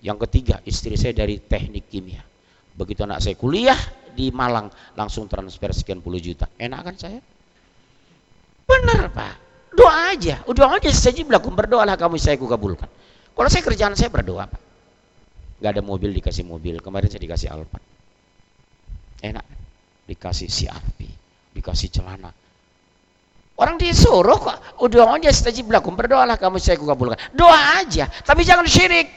Yang 0.00 0.24
ketiga, 0.26 0.56
istri 0.64 0.96
saya 0.96 1.12
dari 1.12 1.36
teknik 1.36 1.92
kimia. 1.92 2.24
Begitu 2.72 3.04
anak 3.04 3.20
saya 3.20 3.36
kuliah, 3.36 3.76
di 4.16 4.32
Malang 4.32 4.72
langsung 4.96 5.28
transfer 5.28 5.70
sekian 5.76 6.00
puluh 6.00 6.16
juta. 6.16 6.48
Enak 6.56 6.80
kan 6.80 6.94
saya? 6.96 7.20
Benar 8.64 9.12
Pak. 9.12 9.34
Doa 9.76 10.14
aja. 10.14 10.42
Doa 10.46 10.78
aja 10.78 10.90
saja 10.90 11.22
berdoa 11.22 11.52
Berdoalah 11.52 11.94
kamu 11.98 12.16
saya 12.16 12.40
kabulkan. 12.40 12.88
Kalau 13.36 13.48
saya 13.52 13.62
kerjaan 13.62 13.94
saya 13.94 14.08
berdoa 14.08 14.48
Pak. 14.48 14.69
Gak 15.60 15.76
ada 15.76 15.82
mobil 15.84 16.10
dikasih 16.16 16.42
mobil. 16.48 16.80
Kemarin 16.80 17.12
saya 17.12 17.20
dikasih 17.20 17.48
Alphard. 17.52 17.84
Enak. 19.20 19.46
Dikasih 20.08 20.48
CRV. 20.48 20.98
Dikasih 21.52 21.88
celana. 21.92 22.32
Orang 23.60 23.76
disuruh 23.76 24.40
kok, 24.40 24.56
udah 24.80 25.20
aja 25.20 25.28
stajib 25.28 25.68
lakum, 25.68 25.92
berdoalah 25.92 26.40
kamu 26.40 26.56
saya 26.56 26.80
kabulkan. 26.80 27.20
Doa 27.36 27.84
aja, 27.84 28.08
tapi 28.24 28.40
jangan 28.40 28.64
syirik. 28.64 29.12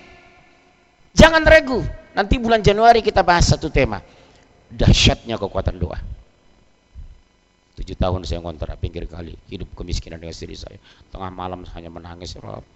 Jangan 1.15 1.47
ragu. 1.47 1.79
Nanti 2.12 2.36
bulan 2.43 2.60
Januari 2.60 2.99
kita 2.99 3.23
bahas 3.23 3.47
satu 3.47 3.71
tema. 3.71 4.03
Dahsyatnya 4.67 5.39
kekuatan 5.39 5.79
doa. 5.79 5.95
Tujuh 7.79 7.95
tahun 7.95 8.27
saya 8.27 8.43
ngontrak 8.43 8.84
pinggir 8.84 9.08
kali, 9.08 9.32
hidup 9.47 9.71
kemiskinan 9.79 10.19
dengan 10.19 10.36
istri 10.36 10.60
saya. 10.60 10.75
Tengah 11.15 11.32
malam 11.32 11.63
hanya 11.79 11.88
menangis, 11.88 12.36
Rob. 12.36 12.67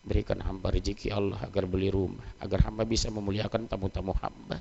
Berikan 0.00 0.40
hamba 0.40 0.72
rezeki 0.72 1.12
Allah 1.12 1.36
agar 1.44 1.68
beli 1.68 1.92
rumah, 1.92 2.24
agar 2.40 2.64
hamba 2.64 2.88
bisa 2.88 3.12
memuliakan 3.12 3.68
tamu-tamu 3.68 4.16
hamba. 4.16 4.56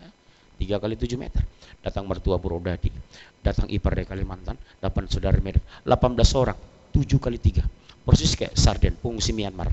Tiga 0.59 0.75
kali 0.75 0.99
tujuh 0.99 1.15
meter. 1.15 1.39
Datang 1.79 2.03
mertua 2.03 2.35
Brodadi, 2.35 2.91
datang 3.39 3.71
ipar 3.71 3.95
dari 3.95 4.03
Kalimantan, 4.03 4.59
dapat 4.83 5.07
saudara 5.07 5.39
Medan, 5.39 5.63
18 5.87 6.35
orang, 6.35 6.59
7 6.91 7.15
kali 7.15 7.39
3. 7.39 7.63
Persis 8.03 8.35
kayak 8.35 8.59
sarden 8.59 8.99
pengungsi 8.99 9.31
Myanmar. 9.31 9.71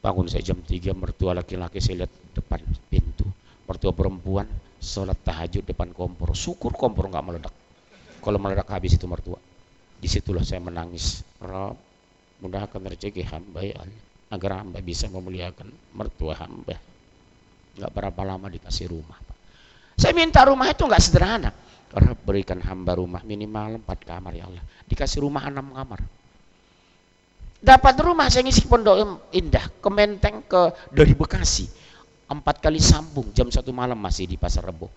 Bangun 0.00 0.24
saya 0.32 0.40
jam 0.40 0.56
3, 0.64 0.96
mertua 0.96 1.36
laki-laki 1.36 1.76
saya 1.84 2.08
lihat 2.08 2.12
depan 2.32 2.64
pintu. 2.88 3.28
Mertua 3.68 3.92
perempuan 3.92 4.48
sholat 4.80 5.20
tahajud 5.20 5.66
depan 5.68 5.92
kompor. 5.92 6.32
Syukur 6.32 6.72
kompor 6.72 7.12
nggak 7.12 7.24
meledak. 7.26 7.54
Kalau 8.24 8.38
meledak 8.40 8.72
habis 8.72 8.96
itu 8.96 9.04
mertua. 9.04 9.36
Di 10.00 10.08
situlah 10.08 10.46
saya 10.46 10.62
menangis. 10.64 11.20
Rob, 11.42 11.76
mudahkan 12.40 12.80
rezeki 12.80 13.26
hamba 13.28 13.60
ya 13.60 13.76
Allah. 13.82 14.05
Agar 14.26 14.62
hamba 14.62 14.82
bisa 14.82 15.06
memuliakan 15.06 15.70
mertua 15.94 16.34
hamba. 16.34 16.76
Nggak 17.78 17.92
berapa 17.94 18.20
lama 18.26 18.46
dikasih 18.50 18.90
rumah. 18.90 19.18
Saya 19.96 20.12
minta 20.12 20.44
rumah 20.44 20.68
itu 20.68 20.84
nggak 20.84 21.02
sederhana 21.02 21.50
Rab 21.96 22.18
berikan 22.26 22.58
hamba 22.60 22.98
rumah 22.98 23.22
minimal 23.22 23.78
empat 23.80 24.02
kamar 24.02 24.34
ya 24.34 24.50
Allah. 24.50 24.64
Dikasih 24.84 25.22
rumah 25.22 25.46
enam 25.46 25.70
kamar. 25.70 26.02
Dapat 27.56 27.94
rumah 28.04 28.26
saya 28.28 28.44
ngisi 28.44 28.68
pondok 28.68 29.30
indah 29.32 29.64
ke 29.80 29.88
Menteng 29.88 30.44
ke 30.44 30.74
dari 30.90 31.14
Bekasi. 31.14 31.64
Empat 32.26 32.58
kali 32.58 32.82
sambung 32.82 33.30
jam 33.30 33.46
satu 33.48 33.70
malam 33.70 33.96
masih 33.96 34.26
di 34.26 34.36
Pasar 34.36 34.66
Rebo. 34.66 34.90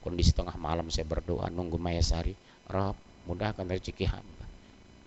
Kondisi 0.00 0.32
tengah 0.32 0.56
malam 0.56 0.88
saya 0.88 1.04
berdoa 1.04 1.52
nunggu 1.52 1.76
Maya 1.76 2.00
Sari. 2.00 2.32
Rab 2.66 2.96
mudahkan 3.28 3.68
rezeki 3.68 4.08
hamba. 4.08 4.46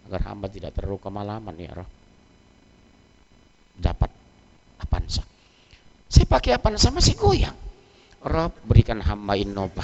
Agar 0.05 0.21
hamba 0.29 0.47
tidak 0.47 0.77
terlalu 0.77 1.01
kemalaman 1.01 1.55
ya 1.57 1.75
Rab. 1.75 2.00
Dapat 3.81 4.09
Avanza. 4.85 5.25
Saya 6.05 6.25
pakai 6.29 6.53
Avanza 6.53 6.93
masih 6.93 7.17
goyang. 7.17 7.57
Rob 8.21 8.53
berikan 8.69 9.01
hamba 9.01 9.33
Innova 9.33 9.81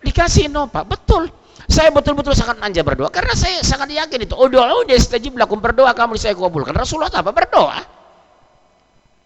dikasih 0.00 0.48
Innova 0.48 0.88
betul 0.88 1.28
saya 1.68 1.92
betul-betul 1.92 2.32
sangat 2.32 2.56
manja 2.56 2.80
berdoa 2.80 3.12
karena 3.12 3.36
saya 3.36 3.60
sangat 3.60 3.92
yakin 3.92 4.24
itu 4.24 4.32
oh 4.32 4.48
doa 4.48 4.72
udah 4.88 4.96
stajib 4.96 5.36
lakum 5.36 5.60
berdoa 5.60 5.92
kamu 5.92 6.16
saya 6.16 6.32
kabulkan 6.32 6.72
Rasulullah 6.72 7.12
apa 7.12 7.28
berdoa 7.28 7.80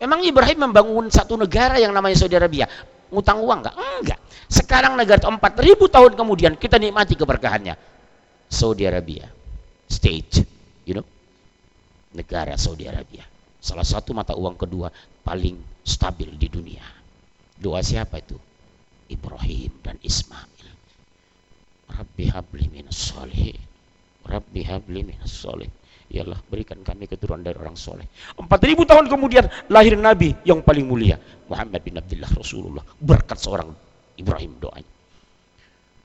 Emang 0.02 0.18
Ibrahim 0.26 0.66
membangun 0.66 1.06
satu 1.14 1.38
negara 1.38 1.78
yang 1.78 1.94
namanya 1.94 2.18
Saudi 2.18 2.34
Arabia 2.34 2.66
ngutang 3.14 3.38
uang 3.38 3.62
enggak? 3.62 3.76
Enggak. 4.02 4.18
Sekarang 4.50 4.98
negara 4.98 5.22
4000 5.22 5.38
tahun 5.78 6.12
kemudian 6.18 6.52
kita 6.58 6.74
nikmati 6.82 7.14
keberkahannya. 7.14 7.78
Saudi 8.50 8.82
Arabia 8.82 9.30
state, 9.86 10.42
you 10.82 10.98
know. 10.98 11.06
Negara 12.18 12.58
Saudi 12.58 12.90
Arabia. 12.90 13.22
Salah 13.62 13.86
satu 13.86 14.10
mata 14.10 14.34
uang 14.34 14.58
kedua 14.58 14.90
paling 15.22 15.54
stabil 15.86 16.34
di 16.34 16.50
dunia. 16.50 16.82
Doa 17.54 17.78
siapa 17.78 18.18
itu? 18.18 18.34
Ibrahim 19.06 19.70
dan 19.86 20.02
Ismail. 20.02 20.66
Rabbi 21.92 22.24
habli 22.26 22.72
minas 22.72 22.96
soleh 22.96 23.52
Rabbi 24.24 24.64
habli 24.64 25.04
minas 25.04 25.28
soleh 25.28 25.68
Ya 26.08 26.24
Allah 26.24 26.40
berikan 26.48 26.80
kami 26.82 27.04
keturunan 27.08 27.40
dari 27.40 27.56
orang 27.56 27.78
soleh. 27.78 28.04
4000 28.36 28.48
tahun 28.84 29.06
kemudian 29.08 29.48
lahir 29.72 29.96
Nabi 29.96 30.36
yang 30.44 30.60
paling 30.60 30.84
mulia 30.84 31.16
Muhammad 31.48 31.80
bin 31.80 31.96
Abdullah 31.96 32.28
Rasulullah. 32.36 32.84
Berkat 33.00 33.40
seorang 33.40 33.72
Ibrahim 34.20 34.58
doanya. 34.60 34.92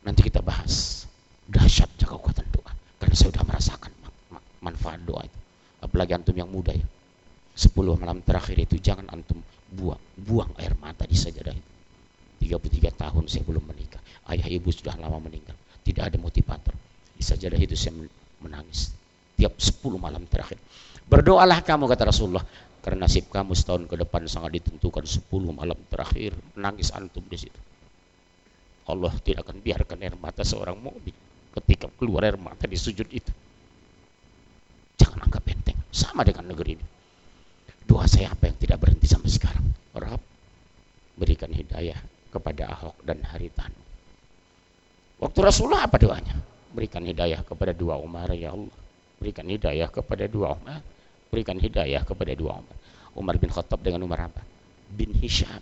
Nanti 0.07 0.23
kita 0.23 0.39
bahas 0.39 1.03
dahsyatnya 1.49 2.07
kekuatan 2.07 2.47
doa. 2.55 2.71
Karena 3.01 3.15
saya 3.19 3.35
sudah 3.35 3.43
merasakan 3.43 3.91
manfaat 4.63 5.03
doa 5.03 5.27
itu. 5.27 5.39
Apalagi 5.83 6.15
antum 6.15 6.35
yang 6.39 6.47
muda 6.47 6.71
ya 6.71 6.87
10 7.57 7.73
malam 7.97 8.21
terakhir 8.21 8.53
itu 8.69 8.77
jangan 8.77 9.09
antum 9.09 9.41
buang 9.73 9.97
buang 10.13 10.53
air 10.61 10.77
mata 10.77 11.09
di 11.09 11.17
sajadah 11.17 11.49
itu. 11.57 11.71
33 12.53 12.93
tahun 12.93 13.25
saya 13.25 13.41
belum 13.49 13.65
menikah. 13.65 13.97
Ayah 14.29 14.45
ibu 14.45 14.69
sudah 14.69 14.93
lama 14.93 15.17
meninggal. 15.17 15.57
Tidak 15.81 16.05
ada 16.05 16.21
motivator 16.21 16.77
di 17.17 17.23
sajadah 17.25 17.57
itu 17.57 17.73
saya 17.73 17.97
menangis. 18.45 18.93
Tiap 19.41 19.57
10 19.57 19.97
malam 19.97 20.21
terakhir. 20.29 20.61
Berdoalah 21.09 21.65
kamu 21.65 21.89
kata 21.89 22.13
Rasulullah. 22.13 22.45
Karena 22.85 23.09
nasib 23.09 23.25
kamu 23.33 23.57
setahun 23.57 23.89
ke 23.89 23.97
depan 24.05 24.29
sangat 24.29 24.61
ditentukan 24.61 25.09
10 25.09 25.25
malam 25.49 25.81
terakhir. 25.89 26.37
Menangis 26.53 26.93
antum 26.93 27.25
di 27.25 27.41
situ. 27.41 27.59
Allah 28.85 29.11
tidak 29.25 29.49
akan 29.49 29.65
biarkan 29.65 29.97
air 30.05 30.13
mata 30.13 30.45
seorang 30.45 30.77
mukmin 30.77 31.11
ketika 31.57 31.89
keluar 31.97 32.21
air 32.21 32.37
mata 32.37 32.69
di 32.69 32.77
sujud 32.77 33.09
itu. 33.09 33.33
Jangan 35.01 35.25
anggap 35.25 35.41
benteng. 35.41 35.75
Sama 35.89 36.21
dengan 36.21 36.53
negeri 36.53 36.77
ini 36.77 36.96
doa 37.87 38.03
saya 38.05 38.35
apa 38.35 38.51
yang 38.51 38.57
tidak 38.59 38.77
berhenti 38.83 39.07
sampai 39.07 39.31
sekarang 39.31 39.65
Rab 39.95 40.21
berikan 41.15 41.49
hidayah 41.49 41.97
kepada 42.29 42.69
Ahok 42.69 42.99
dan 43.07 43.23
Haritanu 43.23 43.87
Waktu 45.17 45.39
Rasulullah 45.41 45.89
apa 45.89 45.97
doanya? 45.97 46.37
Berikan 46.69 47.01
hidayah 47.01 47.41
kepada 47.41 47.73
dua 47.73 47.97
Umar 47.97 48.29
ya 48.37 48.53
Allah. 48.53 48.77
Berikan 49.17 49.49
hidayah 49.49 49.89
kepada 49.89 50.29
dua 50.29 50.53
Umar. 50.53 50.79
Berikan 51.33 51.57
hidayah 51.57 52.05
kepada 52.05 52.37
dua 52.37 52.61
Umar. 52.61 52.77
Umar 53.17 53.35
bin 53.41 53.49
Khattab 53.49 53.81
dengan 53.81 54.05
Umar 54.05 54.29
apa? 54.29 54.45
Bin 54.93 55.09
Hisham. 55.17 55.57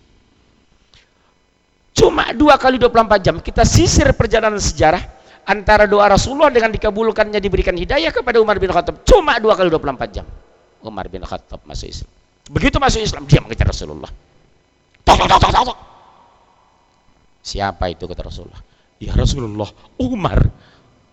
Cuma 1.95 2.35
dua 2.35 2.59
kali 2.59 2.75
24 2.75 3.23
jam 3.23 3.35
kita 3.39 3.63
sisir 3.63 4.11
perjalanan 4.11 4.59
sejarah 4.59 4.99
antara 5.47 5.87
doa 5.87 6.11
Rasulullah 6.11 6.51
dengan 6.51 6.75
dikabulkannya 6.75 7.39
diberikan 7.39 7.71
hidayah 7.71 8.11
kepada 8.11 8.43
Umar 8.43 8.59
bin 8.59 8.67
Khattab. 8.75 9.07
Cuma 9.07 9.39
dua 9.39 9.55
kali 9.55 9.71
24 9.71 10.11
jam. 10.11 10.27
Umar 10.85 11.09
bin 11.09 11.25
Khattab 11.25 11.65
masuk 11.65 11.89
Islam. 11.89 12.11
Begitu 12.45 12.77
masuk 12.77 13.01
Islam 13.01 13.25
dia 13.25 13.41
mengejar 13.41 13.67
Rasulullah. 13.69 14.11
Tok, 15.01 15.17
tok, 15.25 15.39
tok, 15.41 15.51
tok. 15.51 15.77
Siapa 17.45 17.89
itu 17.93 18.05
kata 18.09 18.25
Rasulullah? 18.25 18.61
Ya 18.97 19.13
Rasulullah, 19.13 19.69
Umar. 20.01 20.39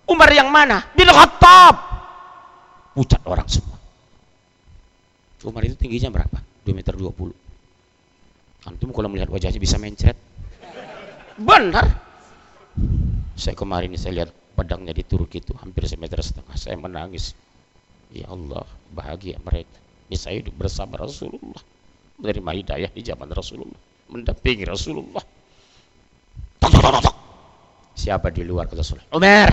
Umar 0.09 0.31
yang 0.33 0.49
mana? 0.49 0.81
Bin 0.97 1.09
Khattab. 1.09 1.77
Pucat 2.93 3.21
orang 3.25 3.49
semua. 3.49 3.77
Umar 5.43 5.65
itu 5.67 5.75
tingginya 5.75 6.13
berapa? 6.13 6.39
2 6.63 6.73
meter 6.77 6.95
20. 6.95 7.33
Antum 8.69 8.95
kalau 8.95 9.11
melihat 9.11 9.29
wajahnya 9.33 9.59
bisa 9.59 9.77
mencret. 9.81 10.15
Benar. 11.35 11.87
Saya 13.35 13.59
kemarin 13.59 13.91
saya 13.99 14.23
lihat 14.23 14.31
pedangnya 14.55 14.95
di 14.95 15.03
Turki 15.03 15.43
itu 15.43 15.57
hampir 15.59 15.89
semeter 15.91 16.23
setengah. 16.23 16.55
Saya 16.55 16.79
menangis. 16.79 17.35
Ya 18.12 18.29
Allah, 18.29 18.68
bahagia 18.92 19.40
mereka. 19.40 19.81
Saya 20.12 20.44
hidup 20.44 20.53
bersama 20.61 21.01
Rasulullah. 21.01 21.64
Menerima 22.20 22.51
hidayah 22.53 22.90
di 22.92 23.01
zaman 23.01 23.33
Rasulullah. 23.33 23.81
Mendampingi 24.12 24.68
Rasulullah. 24.68 25.25
Siapa 27.96 28.29
di 28.29 28.44
luar 28.44 28.68
kata 28.68 28.85
Rasulullah? 28.85 29.09
Umar. 29.16 29.51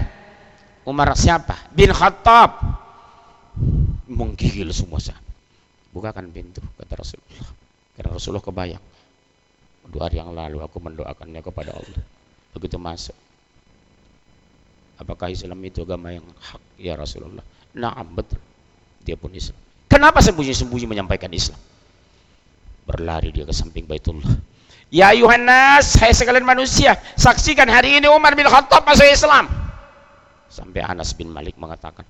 Umar 0.83 1.07
siapa? 1.15 1.71
Bin 1.71 1.95
Khattab. 1.95 2.59
Menggigil 4.11 4.67
semua 4.75 4.99
sahabat. 4.99 5.31
Bukakan 5.95 6.27
pintu 6.35 6.59
kata 6.75 6.93
Rasulullah. 6.99 7.49
Karena 7.95 8.11
Rasulullah 8.11 8.43
kebayang. 8.43 8.83
Dua 9.89 10.11
hari 10.11 10.19
yang 10.19 10.35
lalu 10.35 10.59
aku 10.59 10.77
mendoakannya 10.83 11.39
kepada 11.39 11.71
Allah. 11.71 12.03
Begitu 12.51 12.75
masuk. 12.75 13.15
Apakah 14.99 15.31
Islam 15.31 15.63
itu 15.63 15.87
agama 15.87 16.11
yang 16.11 16.27
hak? 16.43 16.59
Ya 16.75 16.99
Rasulullah. 16.99 17.45
Naam 17.71 18.11
betul. 18.11 18.48
Dia 19.09 19.17
pun 19.17 19.33
Islam. 19.33 19.57
Kenapa 19.89 20.21
sembunyi-sembunyi 20.21 20.85
menyampaikan 20.85 21.33
Islam? 21.33 21.57
Berlari 22.85 23.33
dia 23.33 23.41
ke 23.41 23.49
samping 23.49 23.89
Baitullah 23.89 24.37
Ya 24.89 25.13
Yohanes, 25.13 25.97
hai 26.01 26.13
sekalian 26.13 26.45
manusia, 26.45 26.97
saksikan 27.13 27.69
hari 27.69 28.01
ini 28.01 28.09
Umar 28.09 28.33
bin 28.33 28.45
Khattab 28.45 28.85
masuk 28.85 29.05
Islam. 29.05 29.45
Sampai 30.49 30.81
Anas 30.81 31.13
bin 31.13 31.29
Malik 31.29 31.53
mengatakan, 31.61 32.01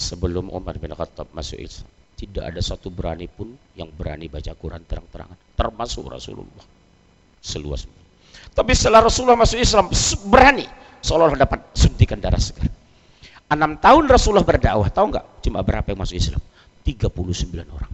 sebelum 0.00 0.48
Umar 0.48 0.80
bin 0.80 0.96
Khattab 0.96 1.28
masuk 1.36 1.60
Islam, 1.60 1.92
tidak 2.16 2.56
ada 2.56 2.60
satu 2.64 2.88
berani 2.88 3.28
pun 3.28 3.52
yang 3.76 3.92
berani 3.92 4.32
baca 4.32 4.56
Quran 4.56 4.80
terang-terangan, 4.88 5.36
termasuk 5.52 6.08
Rasulullah. 6.08 6.64
Seluas 7.44 7.84
Tapi 8.56 8.72
setelah 8.72 9.04
Rasulullah 9.04 9.44
masuk 9.44 9.60
Islam, 9.60 9.92
berani, 10.32 10.64
seolah-olah 11.04 11.36
dapat 11.36 11.68
suntikan 11.76 12.16
darah 12.16 12.40
segar. 12.40 12.64
Enam 13.52 13.76
tahun 13.76 14.08
Rasulullah 14.08 14.48
berdakwah, 14.48 14.88
tahu 14.88 15.12
nggak? 15.12 15.44
Cuma 15.44 15.60
berapa 15.60 15.84
yang 15.92 16.00
masuk 16.00 16.16
Islam? 16.16 16.40
39 16.88 17.68
orang. 17.68 17.92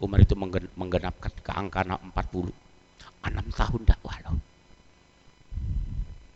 Umar 0.00 0.18
itu 0.24 0.34
menggenapkan 0.74 1.32
ke 1.44 1.52
angka 1.52 1.84
40 1.84 2.64
enam 3.24 3.46
tahun 3.56 3.82
dakwah 3.88 4.16
loh 4.28 4.36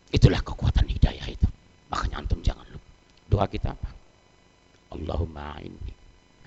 itulah 0.09 0.41
kekuatan 0.41 0.89
hidayah 0.89 1.27
itu 1.29 1.45
makanya 1.93 2.25
antum 2.25 2.41
jangan 2.41 2.65
lupa 2.73 2.87
Doa 3.29 3.45
kita 3.45 3.77
apa? 3.77 3.89
Allahumma 4.89 5.61
inni 5.61 5.93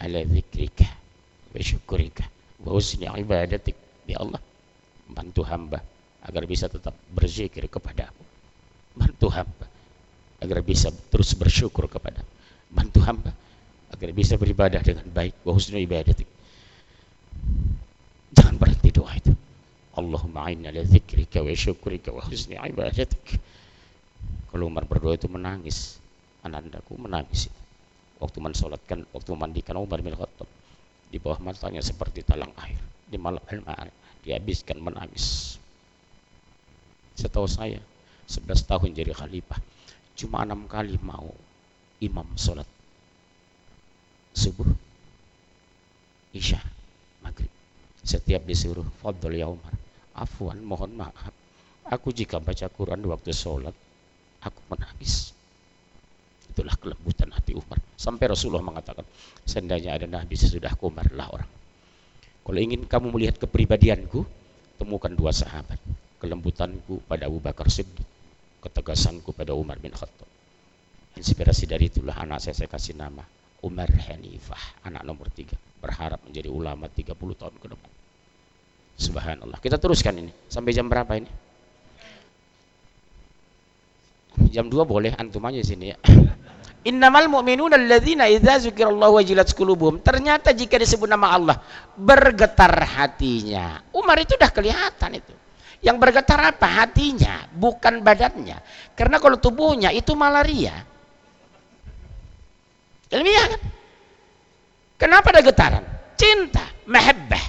ala 0.03 0.19
zikrika 0.27 0.91
wa 1.55 1.63
syukurika 1.63 2.27
wa 2.59 2.75
husni 2.75 3.07
ibadatik. 3.07 3.79
Ya 4.11 4.19
Allah, 4.19 4.43
bantu 5.07 5.47
hamba 5.47 5.79
agar 6.27 6.43
bisa 6.51 6.67
tetap 6.67 6.91
berzikir 7.15 7.71
kepadamu. 7.71 8.19
Bantu 8.99 9.31
hamba 9.31 9.62
agar 10.43 10.61
bisa 10.67 10.91
terus 11.09 11.33
bersyukur 11.39 11.87
kepada. 11.87 12.21
Bantu 12.69 12.99
hamba 13.07 13.31
agar 13.93 14.09
bisa 14.11 14.35
beribadah 14.35 14.83
dengan 14.83 15.07
baik. 15.07 15.47
Wa 15.47 15.55
husni 15.55 15.87
ibadatik. 15.87 16.27
Jangan 18.35 18.59
berhenti 18.59 18.91
doa 18.91 19.13
itu. 19.15 19.33
Allahumma 19.93 20.49
inni 20.51 20.67
ala 20.67 20.83
zikrika 20.83 21.45
wa 21.45 21.53
syukurika 21.55 22.11
wa 22.11 22.25
husni 22.27 22.59
ibadatik. 22.59 23.39
Kalau 24.51 24.69
Umar 24.69 24.89
berdoa 24.89 25.15
itu 25.15 25.31
menangis. 25.31 26.03
Anandaku 26.43 26.99
menangis. 26.99 27.47
Waktu 28.19 28.39
mensolatkan, 28.43 29.07
waktu 29.15 29.31
memandikan 29.35 29.79
Umar 29.79 30.03
bin 30.03 30.19
Khattab. 30.19 30.51
Di 31.13 31.21
bawah 31.23 31.39
matanya 31.39 31.85
seperti 31.85 32.27
talang 32.27 32.51
air. 32.59 32.81
Di 33.07 33.21
malam 33.21 33.43
al 33.47 33.93
dihabiskan 34.23 34.79
menangis. 34.79 35.59
Setahu 37.19 37.45
saya, 37.45 37.79
11 38.31 38.65
tahun 38.65 38.91
jadi 38.97 39.13
khalifah. 39.13 39.61
Cuma 40.19 40.45
enam 40.45 40.69
kali 40.69 41.01
mau 41.01 41.33
imam 42.03 42.29
solat 42.37 42.69
subuh, 44.33 44.69
isya, 46.33 46.59
maghrib. 47.21 47.53
Setiap 48.03 48.43
disuruh, 48.43 48.85
fadl 48.99 49.31
ya 49.31 49.47
Umar. 49.47 49.73
Afwan, 50.13 50.59
mohon 50.61 50.93
maaf. 50.97 51.33
Aku 51.89 52.13
jika 52.13 52.41
baca 52.41 52.67
Quran 52.69 53.01
di 53.05 53.09
waktu 53.09 53.31
sholat, 53.33 53.77
aku 54.43 54.61
menangis. 54.73 55.33
Itulah 56.53 56.77
kelembutan 56.77 57.33
hati 57.33 57.57
Umar. 57.57 57.81
Sampai 57.97 58.29
Rasulullah 58.29 58.65
mengatakan, 58.65 59.07
seandainya 59.47 59.97
ada 59.97 60.05
Nabi 60.09 60.35
sesudah 60.37 60.75
Umar 60.85 61.09
lah 61.15 61.33
orang. 61.33 61.51
Kalau 62.43 62.59
ingin 62.59 62.85
kamu 62.85 63.15
melihat 63.15 63.39
kepribadianku, 63.39 64.27
temukan 64.77 65.13
dua 65.15 65.31
sahabat. 65.31 65.79
Kelembutanku 66.19 67.03
pada 67.07 67.27
Abu 67.27 67.39
Bakar 67.39 67.67
Siddiq, 67.71 68.07
ketegasanku 68.63 69.35
pada 69.35 69.53
Umar 69.53 69.83
bin 69.83 69.91
Khattab. 69.91 70.31
Inspirasi 71.19 71.69
dari 71.69 71.93
itulah 71.93 72.17
anak 72.17 72.41
saya 72.41 72.57
saya 72.57 72.71
kasih 72.71 72.97
nama 72.97 73.21
Umar 73.63 73.91
Hanifah, 73.91 74.87
anak 74.87 75.03
nomor 75.05 75.29
tiga. 75.35 75.59
Berharap 75.83 76.23
menjadi 76.25 76.49
ulama 76.49 76.87
30 76.87 77.15
tahun 77.15 77.55
ke 77.59 77.67
depan. 77.69 77.91
Subhanallah. 78.97 79.59
Kita 79.59 79.77
teruskan 79.83 80.15
ini. 80.19 80.33
Sampai 80.47 80.71
jam 80.73 80.87
berapa 80.87 81.11
ini? 81.19 81.31
Jam 84.49 84.71
2 84.71 84.83
boleh 84.87 85.13
antum 85.19 85.43
aja 85.45 85.61
sini 85.61 85.93
ya. 85.93 85.99
Innamal 86.91 87.31
mu'minuna 87.31 87.79
alladzina 87.79 88.27
idza 88.27 88.59
dzukirallahu 88.59 89.23
wajilat 89.23 89.47
qulubuhum. 89.55 90.03
Ternyata 90.03 90.51
jika 90.51 90.75
disebut 90.81 91.07
nama 91.07 91.31
Allah, 91.31 91.57
bergetar 91.95 92.75
hatinya. 92.83 93.79
Umar 93.95 94.19
itu 94.19 94.35
udah 94.35 94.51
kelihatan 94.51 95.23
itu. 95.23 95.35
Yang 95.83 95.97
bergetar 95.99 96.39
apa? 96.39 96.63
Hatinya, 96.65 97.51
bukan 97.51 98.07
badannya. 98.07 98.63
Karena 98.95 99.19
kalau 99.19 99.35
tubuhnya 99.35 99.91
itu 99.91 100.15
malaria. 100.15 100.87
Ilmiah 103.11 103.47
kan? 103.51 103.61
Kenapa 104.97 105.35
ada 105.35 105.43
getaran? 105.43 105.85
Cinta, 106.15 106.63
mahabbah. 106.87 107.45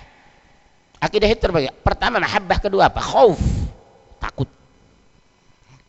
Akidah 0.97 1.29
itu 1.29 1.37
terbagi. 1.37 1.69
Pertama 1.85 2.17
mahabbah, 2.17 2.57
kedua 2.57 2.89
apa? 2.89 2.97
Khauf, 2.97 3.37
takut. 4.17 4.49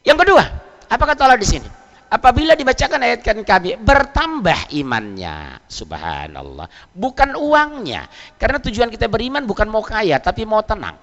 Yang 0.04 0.28
kedua, 0.28 0.44
apa 0.84 1.04
kata 1.08 1.24
Allah 1.24 1.40
di 1.40 1.48
sini? 1.48 1.68
Apabila 2.12 2.52
dibacakan 2.52 3.00
ayat 3.00 3.24
kan 3.24 3.40
kami 3.40 3.80
bertambah 3.80 4.76
imannya, 4.76 5.64
subhanallah. 5.64 6.68
Bukan 6.92 7.34
uangnya, 7.40 8.06
karena 8.36 8.60
tujuan 8.60 8.92
kita 8.92 9.08
beriman 9.08 9.48
bukan 9.48 9.66
mau 9.66 9.80
kaya, 9.80 10.20
tapi 10.20 10.44
mau 10.44 10.60
tenang. 10.60 10.94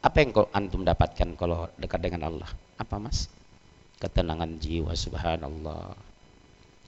Apa 0.00 0.24
yang 0.24 0.32
antum 0.56 0.80
dapatkan 0.80 1.36
kalau 1.36 1.68
dekat 1.76 2.00
dengan 2.00 2.32
Allah? 2.32 2.48
Apa 2.80 2.96
mas? 2.96 3.28
Ketenangan 4.00 4.56
jiwa, 4.56 4.96
subhanallah. 4.96 5.92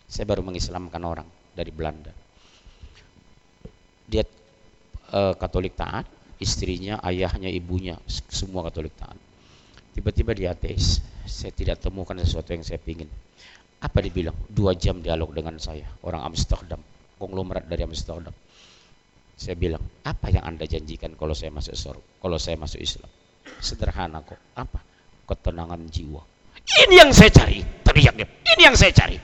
Saya 0.09 0.25
baru 0.25 0.40
mengislamkan 0.40 1.03
orang 1.05 1.29
dari 1.53 1.68
Belanda. 1.68 2.09
Dia 4.09 4.25
uh, 5.12 5.37
Katolik 5.37 5.77
taat, 5.77 6.09
istrinya, 6.40 7.05
ayahnya, 7.05 7.53
ibunya, 7.53 8.01
semua 8.09 8.64
Katolik 8.64 8.96
taat. 8.96 9.20
Tiba-tiba 9.92 10.33
dia 10.33 10.57
ateis. 10.57 11.05
Saya 11.29 11.53
tidak 11.53 11.85
temukan 11.85 12.16
sesuatu 12.16 12.57
yang 12.57 12.64
saya 12.64 12.81
pingin. 12.81 13.12
Apa 13.85 14.01
dibilang? 14.01 14.35
Dua 14.48 14.72
jam 14.72 15.05
dialog 15.05 15.37
dengan 15.37 15.61
saya, 15.61 15.85
orang 16.01 16.33
Amsterdam, 16.33 16.81
konglomerat 17.20 17.68
dari 17.68 17.85
Amsterdam. 17.85 18.33
Saya 19.43 19.59
bilang, 19.59 19.83
apa 20.07 20.31
yang 20.31 20.47
anda 20.47 20.63
janjikan 20.71 21.19
kalau 21.19 21.35
saya 21.35 21.51
masuk 21.51 21.75
surga, 21.75 22.23
kalau 22.23 22.39
saya 22.39 22.55
masuk 22.55 22.79
Islam? 22.79 23.11
Sederhana 23.59 24.23
kok. 24.23 24.39
Apa? 24.55 24.79
Ketenangan 25.27 25.83
jiwa. 25.91 26.23
Ini 26.87 27.03
yang 27.03 27.11
saya 27.11 27.35
cari. 27.35 27.59
Teriak 27.83 28.15
dia. 28.15 28.29
Ini 28.31 28.63
yang 28.71 28.79
saya 28.79 28.95
cari. 28.95 29.19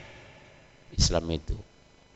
Islam 0.91 1.23
itu 1.31 1.55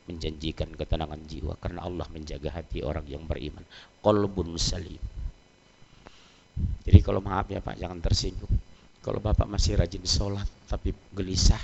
menjanjikan 0.04 0.76
ketenangan 0.76 1.24
jiwa 1.24 1.56
karena 1.64 1.88
Allah 1.88 2.04
menjaga 2.12 2.52
hati 2.52 2.84
orang 2.84 3.08
yang 3.08 3.24
beriman. 3.24 3.64
Qalbun 4.04 4.60
salim. 4.60 5.00
Jadi 6.84 7.00
kalau 7.00 7.24
maaf 7.24 7.48
ya 7.48 7.64
Pak, 7.64 7.80
jangan 7.80 8.04
tersinggung. 8.04 8.52
Kalau 9.00 9.24
Bapak 9.24 9.48
masih 9.48 9.80
rajin 9.80 10.04
sholat 10.04 10.48
tapi 10.68 10.92
gelisah, 11.16 11.64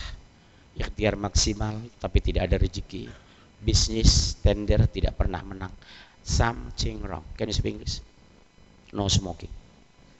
ikhtiar 0.79 1.19
maksimal 1.19 1.75
tapi 1.99 2.23
tidak 2.23 2.47
ada 2.47 2.55
rezeki, 2.55 3.11
bisnis 3.59 4.39
tender 4.39 4.87
tidak 4.87 5.19
pernah 5.19 5.43
menang, 5.43 5.71
something 6.23 7.01
wrong. 7.05 7.25
Can 7.35 7.49
you 7.49 7.55
speak 7.55 7.77
English? 7.77 8.03
No 8.93 9.07
smoking. 9.07 9.51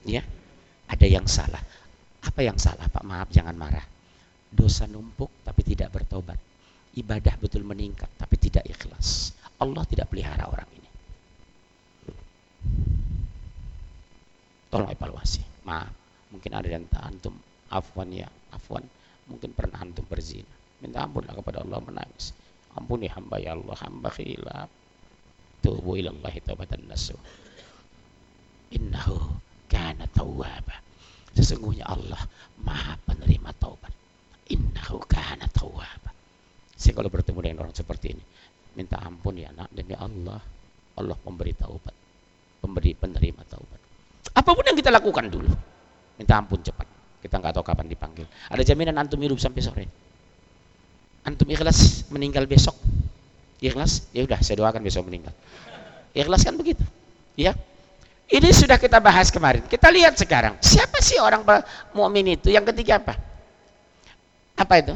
Ya, 0.06 0.24
ada 0.88 1.06
yang 1.06 1.26
salah. 1.28 1.60
Apa 2.20 2.40
yang 2.44 2.56
salah 2.60 2.88
Pak? 2.88 3.04
Maaf, 3.04 3.28
jangan 3.32 3.56
marah. 3.56 3.84
Dosa 4.50 4.84
numpuk 4.90 5.30
tapi 5.46 5.62
tidak 5.62 5.94
bertobat. 5.94 6.36
Ibadah 6.96 7.38
betul 7.38 7.62
meningkat 7.62 8.10
tapi 8.18 8.34
tidak 8.36 8.66
ikhlas. 8.66 9.36
Allah 9.60 9.84
tidak 9.86 10.10
pelihara 10.10 10.48
orang 10.48 10.68
ini. 10.74 10.90
Tolong 14.70 14.90
evaluasi. 14.90 15.42
Maaf, 15.66 15.92
mungkin 16.32 16.52
ada 16.56 16.68
yang 16.70 16.86
antum 16.96 17.34
afwan 17.70 18.10
ya, 18.10 18.28
afwan. 18.50 18.82
Mungkin 19.30 19.54
pernah 19.54 19.78
antum 19.82 20.02
berzina. 20.08 20.48
Minta 20.80 21.04
ampunlah 21.04 21.36
kepada 21.36 21.62
Allah 21.62 21.78
menangis. 21.84 22.32
Ampuni 22.74 23.06
hamba 23.06 23.36
ya 23.36 23.52
Allah, 23.52 23.76
hamba 23.84 24.08
khilaf. 24.10 24.79
Tubu 25.60 26.00
ilallahi 26.00 26.40
taubatan 26.40 26.88
nasuh. 26.88 27.18
Innahu 28.74 29.16
kana 29.68 30.08
tawwaba. 30.10 30.76
Sesungguhnya 31.36 31.86
Allah 31.86 32.20
Maha 32.64 32.96
penerima 33.06 33.54
taubat. 33.56 33.92
Innahu 34.50 34.98
kana 35.06 35.46
tawwaba. 35.52 36.10
Saya 36.74 36.96
kalau 36.96 37.12
bertemu 37.12 37.38
dengan 37.44 37.58
orang 37.68 37.76
seperti 37.76 38.16
ini, 38.16 38.24
minta 38.74 38.96
ampun 39.00 39.36
ya 39.36 39.52
nak 39.52 39.68
demi 39.70 39.92
Allah. 39.94 40.40
Allah 40.96 41.16
pemberi 41.20 41.52
taubat. 41.56 41.92
Pemberi 42.60 42.92
penerima 42.96 43.42
taubat. 43.48 43.80
Apa 44.36 44.50
pun 44.52 44.64
yang 44.64 44.76
kita 44.76 44.92
lakukan 44.92 45.28
dulu, 45.28 45.48
minta 46.16 46.36
ampun 46.40 46.60
cepat. 46.60 46.88
Kita 47.20 47.36
nggak 47.36 47.52
tahu 47.52 47.64
kapan 47.64 47.86
dipanggil. 47.88 48.24
Ada 48.48 48.64
jaminan 48.64 48.96
antum 48.96 49.20
hidup 49.20 49.36
sampai 49.36 49.60
sore. 49.60 49.84
Antum 51.28 51.48
ikhlas 51.52 52.08
meninggal 52.08 52.48
besok. 52.48 52.76
Ikhlas? 53.60 54.08
Ya 54.16 54.24
udah, 54.24 54.40
saya 54.40 54.56
doakan 54.60 54.80
besok 54.80 55.06
meninggal. 55.06 55.36
Ikhlas 56.16 56.42
kan 56.42 56.56
begitu. 56.56 56.82
Ya. 57.36 57.52
Ini 58.30 58.48
sudah 58.54 58.80
kita 58.80 59.02
bahas 59.02 59.28
kemarin. 59.28 59.66
Kita 59.66 59.90
lihat 59.92 60.16
sekarang. 60.16 60.56
Siapa 60.62 61.02
sih 61.02 61.20
orang 61.20 61.44
mukmin 61.92 62.38
itu? 62.38 62.48
Yang 62.48 62.72
ketiga 62.72 63.02
apa? 63.02 63.14
Apa 64.54 64.74
itu? 64.80 64.94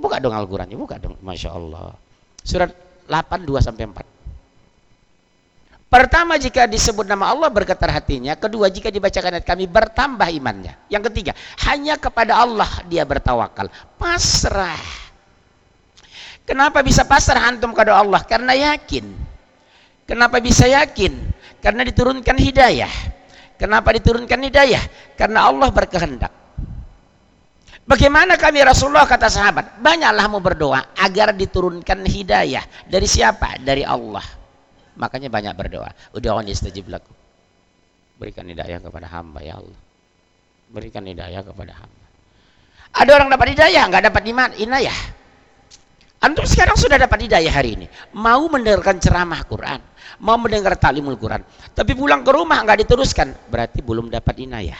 Buka 0.00 0.18
dong 0.18 0.34
Al-Quran. 0.34 0.66
Buka 0.74 0.98
dong. 0.98 1.14
Masya 1.22 1.52
Allah. 1.54 1.94
Surat 2.42 2.72
8, 3.06 3.46
2 3.46 3.60
sampai 3.62 3.84
4. 3.86 4.20
Pertama 5.90 6.38
jika 6.38 6.70
disebut 6.70 7.02
nama 7.02 7.34
Allah 7.34 7.50
bergetar 7.50 7.90
hatinya. 7.90 8.38
Kedua 8.38 8.70
jika 8.70 8.94
dibacakan 8.94 9.42
ayat 9.42 9.46
kami 9.46 9.66
bertambah 9.66 10.30
imannya. 10.30 10.74
Yang 10.86 11.10
ketiga 11.10 11.32
hanya 11.66 11.98
kepada 11.98 12.38
Allah 12.38 12.70
dia 12.86 13.02
bertawakal. 13.02 13.66
Pasrah. 13.98 14.99
Kenapa 16.50 16.82
bisa 16.82 17.06
pasrah 17.06 17.46
antum 17.46 17.70
kepada 17.70 17.94
Allah? 17.94 18.26
Karena 18.26 18.50
yakin. 18.50 19.06
Kenapa 20.02 20.42
bisa 20.42 20.66
yakin? 20.66 21.14
Karena 21.62 21.86
diturunkan 21.86 22.34
hidayah. 22.34 22.90
Kenapa 23.54 23.94
diturunkan 23.94 24.34
hidayah? 24.50 24.82
Karena 25.14 25.46
Allah 25.46 25.70
berkehendak. 25.70 26.34
Bagaimana 27.86 28.34
kami 28.34 28.66
Rasulullah 28.66 29.06
kata 29.06 29.30
sahabat? 29.30 29.78
Banyaklah 29.78 30.26
mau 30.26 30.42
berdoa 30.42 30.90
agar 30.98 31.38
diturunkan 31.38 32.02
hidayah. 32.02 32.66
Dari 32.82 33.06
siapa? 33.06 33.62
Dari 33.62 33.86
Allah. 33.86 34.26
Makanya 34.98 35.30
banyak 35.30 35.54
berdoa. 35.54 35.94
Udahun 36.18 36.50
istajib 36.50 36.90
laku. 36.90 37.14
Berikan 38.18 38.50
hidayah 38.50 38.82
kepada 38.82 39.06
hamba 39.06 39.38
ya 39.38 39.54
Allah. 39.54 39.78
Berikan 40.66 41.06
hidayah 41.06 41.46
kepada 41.46 41.78
hamba. 41.78 42.04
Ada 42.90 43.10
orang 43.22 43.30
dapat 43.30 43.54
hidayah, 43.54 43.86
nggak 43.86 44.04
dapat 44.10 44.22
iman, 44.34 44.50
inayah. 44.58 45.19
Antum 46.20 46.44
sekarang 46.44 46.76
sudah 46.76 47.00
dapat 47.00 47.24
hidayah 47.24 47.48
hari 47.48 47.80
ini. 47.80 47.86
Mau 48.12 48.44
mendengarkan 48.52 49.00
ceramah 49.00 49.40
Quran, 49.48 49.80
mau 50.20 50.36
mendengar 50.36 50.76
talimul 50.76 51.16
Quran, 51.16 51.40
tapi 51.72 51.96
pulang 51.96 52.20
ke 52.20 52.28
rumah 52.28 52.60
nggak 52.60 52.84
diteruskan, 52.84 53.32
berarti 53.48 53.80
belum 53.80 54.12
dapat 54.12 54.36
inayah. 54.44 54.76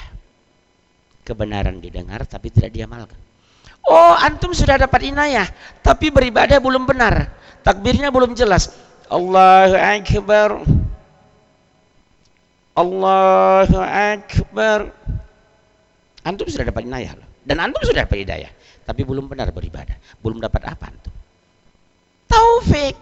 Kebenaran 1.24 1.80
didengar 1.80 2.28
tapi 2.28 2.52
tidak 2.52 2.76
diamalkan. 2.76 3.16
Oh, 3.88 4.12
antum 4.20 4.52
sudah 4.52 4.76
dapat 4.76 5.08
inayah, 5.08 5.48
tapi 5.80 6.12
beribadah 6.12 6.60
belum 6.60 6.84
benar. 6.84 7.32
Takbirnya 7.64 8.12
belum 8.12 8.36
jelas. 8.36 8.76
Allahu 9.08 9.76
Akbar. 9.80 10.50
Allahu 12.76 13.78
Akbar. 13.80 14.80
Antum 16.20 16.46
sudah 16.52 16.68
dapat 16.68 16.84
inayah. 16.84 17.16
Dan 17.40 17.64
antum 17.64 17.80
sudah 17.80 18.04
dapat 18.04 18.28
hidayah, 18.28 18.52
tapi 18.84 19.08
belum 19.08 19.24
benar 19.24 19.48
beribadah. 19.48 19.96
Belum 20.20 20.36
dapat 20.36 20.68
apa 20.68 20.92
antum? 20.92 21.19
Taufik. 22.30 22.98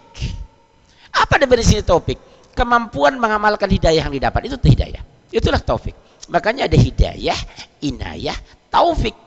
Apa 1.13 1.37
definisi 1.37 1.85
taufik? 1.85 2.17
Kemampuan 2.57 3.21
mengamalkan 3.21 3.69
hidayah 3.69 4.09
yang 4.09 4.13
didapat 4.13 4.49
itu 4.49 4.57
hidayah. 4.57 5.05
Itulah 5.29 5.61
taufik. 5.61 5.93
Makanya 6.33 6.65
ada 6.65 6.77
hidayah, 6.77 7.37
inayah, 7.85 8.35
taufik. 8.73 9.17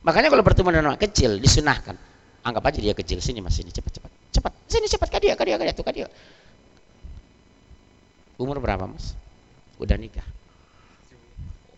Makanya 0.00 0.32
kalau 0.32 0.42
bertemu 0.46 0.68
dengan 0.72 0.86
anak 0.94 1.02
kecil 1.04 1.36
disunahkan, 1.36 1.94
anggap 2.40 2.62
aja 2.72 2.78
dia 2.80 2.94
kecil 2.96 3.20
sini 3.20 3.44
mas 3.44 3.52
sini 3.52 3.68
cepat 3.68 4.00
cepat 4.00 4.10
cepat 4.32 4.52
sini 4.64 4.86
cepat 4.88 5.08
kadia 5.12 5.34
kadia 5.36 5.60
kadia 5.60 5.74
tuh 5.76 5.84
kadia. 5.84 6.06
Umur 8.40 8.56
berapa 8.64 8.88
mas? 8.88 9.12
Udah 9.76 10.00
nikah? 10.00 10.24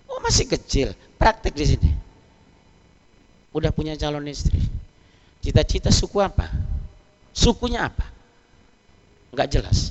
Oh 0.07 0.23
masih 0.23 0.47
kecil, 0.47 0.95
praktek 1.19 1.57
di 1.59 1.67
sini. 1.67 1.91
Udah 3.51 3.75
punya 3.75 3.99
calon 3.99 4.31
istri. 4.31 4.63
Cita-cita 5.43 5.91
suku 5.91 6.23
apa? 6.23 6.47
Sukunya 7.35 7.91
apa? 7.91 8.07
Enggak 9.35 9.49
jelas. 9.51 9.91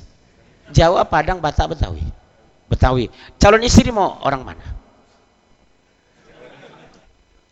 Jawa, 0.72 1.04
Padang, 1.04 1.38
Batak, 1.38 1.76
Betawi. 1.76 2.00
Betawi. 2.72 3.12
Calon 3.36 3.60
istri 3.60 3.92
mau 3.92 4.16
orang 4.24 4.42
mana? 4.42 4.66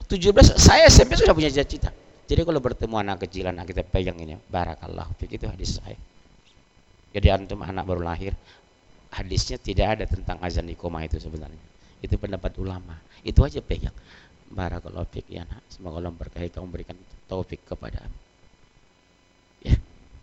17 0.08 0.58
saya 0.58 0.88
SMP 0.90 1.14
sudah 1.14 1.36
punya 1.36 1.52
cita-cita. 1.52 1.92
Jadi 2.26 2.40
kalau 2.42 2.58
bertemu 2.58 2.96
anak 2.98 3.26
kecil 3.26 3.52
anak 3.52 3.68
kita 3.68 3.84
pegang 3.86 4.18
ini, 4.18 4.38
barakallah 4.48 5.06
itu 5.22 5.46
hadis 5.46 5.78
saya. 5.78 5.98
Jadi 7.10 7.26
antum 7.30 7.62
anak 7.62 7.84
baru 7.86 8.02
lahir, 8.06 8.34
hadisnya 9.10 9.58
tidak 9.58 9.98
ada 9.98 10.04
tentang 10.06 10.38
azan 10.40 10.66
di 10.66 10.78
koma 10.78 11.02
itu 11.02 11.18
sebenarnya 11.18 11.58
itu 12.00 12.14
pendapat 12.16 12.54
ulama 12.62 12.96
itu 13.26 13.42
aja 13.44 13.60
pegang 13.60 13.92
barakallahu 14.50 15.06
fiik 15.08 15.30
ya 15.30 15.46
nak. 15.46 15.62
Semoga 15.70 16.02
Allah 16.02 16.12
berkahi 16.14 16.50
kamu 16.50 16.68
berikan 16.68 16.96
taufik 17.30 17.62
kepada 17.64 18.04
ya. 19.62 19.74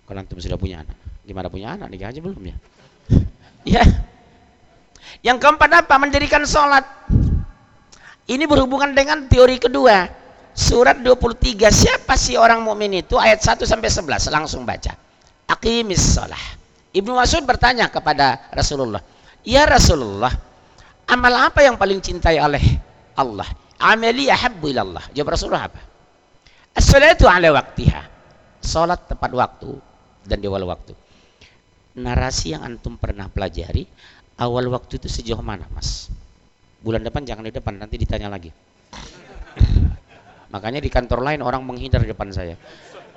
Kalau 0.07 0.19
antum 0.19 0.39
sudah 0.39 0.59
punya 0.59 0.83
anak. 0.83 0.97
Gimana 1.27 1.47
punya 1.51 1.75
anak? 1.75 1.87
Nikah 1.91 2.11
aja 2.11 2.19
belum 2.19 2.43
ya? 2.43 2.57
Ya. 3.67 3.83
Yang 5.27 5.43
keempat 5.43 5.83
apa? 5.83 5.99
Mendirikan 5.99 6.47
sholat. 6.47 6.87
Ini 8.23 8.47
berhubungan 8.47 8.95
dengan 8.95 9.27
teori 9.27 9.59
kedua. 9.59 10.07
Surat 10.55 11.03
23 11.03 11.67
siapa 11.67 12.15
sih 12.15 12.39
orang 12.39 12.63
mukmin 12.63 13.03
itu? 13.03 13.19
Ayat 13.19 13.43
1 13.43 13.67
sampai 13.67 13.91
11 13.91 14.31
langsung 14.31 14.63
baca. 14.63 14.95
Aqimis 15.51 16.15
sholah. 16.15 16.39
Ibnu 16.95 17.11
Mas'ud 17.11 17.43
bertanya 17.43 17.91
kepada 17.91 18.47
Rasulullah 18.55 19.03
ya 19.47 19.63
Rasulullah 19.63 20.31
amal 21.07 21.33
apa 21.39 21.63
yang 21.63 21.79
paling 21.79 22.03
cintai 22.03 22.35
oleh 22.35 22.59
Allah 23.15 23.47
amali 23.77 24.29
ahabbu 24.29 24.69
ilallah 24.69 25.05
jawab 25.13 25.33
Rasulullah 25.33 25.69
apa? 25.69 25.81
As-salatu 26.77 27.25
ala 27.25 27.49
waktiha 27.53 28.01
salat 28.61 29.07
tepat 29.07 29.31
waktu 29.33 29.71
dan 30.27 30.37
di 30.43 30.47
awal 30.49 30.67
waktu. 30.67 30.93
Narasi 31.97 32.53
yang 32.53 32.61
antum 32.61 32.99
pernah 32.99 33.25
pelajari 33.25 33.89
awal 34.37 34.69
waktu 34.69 35.01
itu 35.01 35.09
sejauh 35.09 35.41
mana 35.41 35.65
mas? 35.73 36.13
Bulan 36.83 37.01
depan 37.01 37.25
jangan 37.25 37.49
di 37.49 37.53
depan 37.53 37.81
nanti 37.81 37.97
ditanya 37.97 38.29
lagi. 38.29 38.53
Makanya 40.53 40.77
di 40.77 40.89
kantor 40.93 41.25
lain 41.25 41.41
orang 41.41 41.65
menghindar 41.65 42.05
di 42.05 42.13
depan 42.13 42.29
saya. 42.29 42.53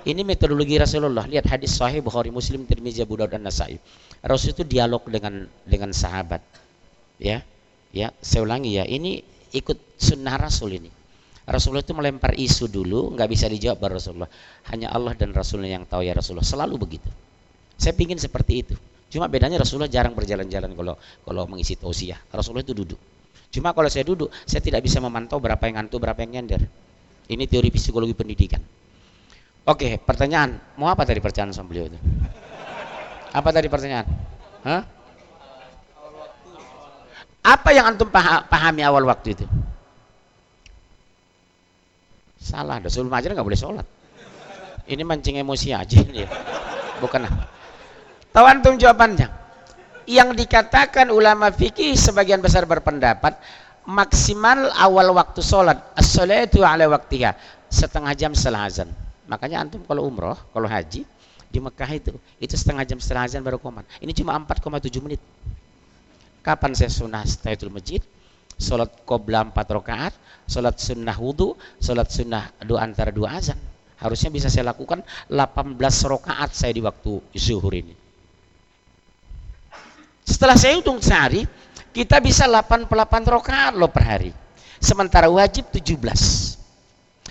Ini 0.01 0.25
metodologi 0.25 0.81
Rasulullah. 0.81 1.29
Lihat 1.29 1.45
hadis 1.45 1.77
sahih 1.77 2.01
Bukhari 2.01 2.33
Muslim 2.33 2.65
Tirmizi 2.65 3.05
Abu 3.05 3.21
dan 3.21 3.45
Nasai. 3.45 3.77
Rasul 4.25 4.57
itu 4.57 4.65
dialog 4.65 5.05
dengan 5.05 5.45
dengan 5.69 5.93
sahabat. 5.93 6.41
Ya 7.21 7.45
Ya, 7.91 8.15
saya 8.23 8.47
ulangi 8.47 8.79
ya, 8.79 8.87
ini 8.87 9.27
ikut 9.55 9.99
sunnah 9.99 10.37
Rasul 10.39 10.79
ini. 10.79 10.91
Rasulullah 11.51 11.83
itu 11.83 11.95
melempar 11.97 12.39
isu 12.39 12.71
dulu, 12.71 13.11
nggak 13.19 13.29
bisa 13.31 13.51
dijawab 13.51 13.83
baru 13.83 13.99
Rasulullah. 13.99 14.31
Hanya 14.71 14.95
Allah 14.95 15.19
dan 15.19 15.35
Rasulnya 15.35 15.75
yang 15.75 15.85
tahu 15.89 16.07
ya 16.07 16.15
Rasulullah. 16.15 16.47
Selalu 16.47 16.75
begitu. 16.79 17.11
Saya 17.75 17.97
pingin 17.97 18.21
seperti 18.21 18.63
itu. 18.63 18.75
Cuma 19.11 19.27
bedanya 19.27 19.59
Rasulullah 19.59 19.91
jarang 19.91 20.15
berjalan-jalan 20.15 20.71
kalau 20.79 20.95
kalau 21.27 21.43
mengisi 21.51 21.75
tausiah. 21.75 22.23
Rasulullah 22.31 22.63
itu 22.63 22.77
duduk. 22.77 23.01
Cuma 23.51 23.75
kalau 23.75 23.91
saya 23.91 24.07
duduk, 24.07 24.31
saya 24.47 24.63
tidak 24.63 24.87
bisa 24.87 25.03
memantau 25.03 25.43
berapa 25.43 25.59
yang 25.67 25.83
ngantuk, 25.83 25.99
berapa 25.99 26.23
yang 26.23 26.39
nyender. 26.39 26.63
Ini 27.27 27.45
teori 27.51 27.75
psikologi 27.75 28.15
pendidikan. 28.15 28.63
Oke, 29.67 29.99
pertanyaan. 29.99 30.55
Mau 30.79 30.87
apa 30.87 31.03
tadi 31.03 31.19
pertanyaan 31.19 31.51
sama 31.51 31.75
beliau 31.75 31.91
itu? 31.91 31.99
Apa 33.35 33.51
tadi 33.51 33.67
pertanyaan? 33.67 34.07
Hah? 34.63 34.83
Apa 37.51 37.75
yang 37.75 37.91
antum 37.91 38.07
pahami 38.07 38.87
awal 38.87 39.03
waktu 39.11 39.35
itu? 39.35 39.47
Salah, 42.39 42.79
dah 42.79 42.87
sebelum 42.87 43.11
ajar 43.11 43.35
nggak 43.35 43.43
boleh 43.43 43.59
sholat. 43.59 43.87
Ini 44.87 45.03
mancing 45.03 45.43
emosi 45.43 45.75
aja 45.75 45.99
ini. 45.99 46.23
Bukan. 47.03 47.27
Tahu 48.31 48.47
antum 48.47 48.79
jawabannya? 48.79 49.27
Yang 50.07 50.47
dikatakan 50.47 51.11
ulama 51.11 51.51
fikih 51.51 51.99
sebagian 51.99 52.39
besar 52.39 52.71
berpendapat 52.71 53.35
maksimal 53.87 54.71
awal 54.79 55.11
waktu 55.19 55.43
sholat 55.43 55.95
as-salatu 55.99 56.63
ala 56.63 56.87
waktiha 56.87 57.35
setengah 57.67 58.15
jam 58.15 58.31
setelah 58.31 58.71
azan. 58.71 58.91
Makanya 59.27 59.67
antum 59.67 59.83
kalau 59.87 60.07
umroh, 60.07 60.39
kalau 60.55 60.67
haji 60.71 61.03
di 61.51 61.59
Mekah 61.59 61.91
itu, 61.95 62.15
itu 62.39 62.55
setengah 62.55 62.87
jam 62.87 62.99
setelah 63.03 63.27
azan 63.27 63.43
baru 63.43 63.59
komat. 63.59 63.87
Ini 63.99 64.15
cuma 64.15 64.39
4,7 64.39 65.03
menit. 65.03 65.23
Kapan 66.41 66.73
saya 66.73 66.89
sunnah 66.89 67.25
tahiyatul 67.25 67.73
masjid? 67.73 68.01
Salat 68.61 68.93
qobla 69.09 69.41
4 69.45 69.57
rakaat, 69.57 70.13
salat 70.45 70.77
sunnah 70.77 71.17
wudu, 71.17 71.57
salat 71.81 72.13
sunnah 72.13 72.53
doa 72.61 72.85
antara 72.85 73.09
dua 73.09 73.41
azan. 73.41 73.57
Harusnya 73.97 74.33
bisa 74.33 74.49
saya 74.53 74.73
lakukan 74.73 75.01
18 75.29 75.77
rakaat 75.81 76.51
saya 76.53 76.73
di 76.73 76.81
waktu 76.85 77.21
zuhur 77.37 77.73
ini. 77.73 77.97
Setelah 80.25 80.57
saya 80.57 80.77
hitung 80.77 81.01
sehari, 81.01 81.45
kita 81.93 82.21
bisa 82.21 82.49
88 82.49 82.89
rakaat 83.29 83.73
loh 83.77 83.89
per 83.89 84.05
hari. 84.05 84.33
Sementara 84.81 85.29
wajib 85.29 85.69
17. 85.69 85.97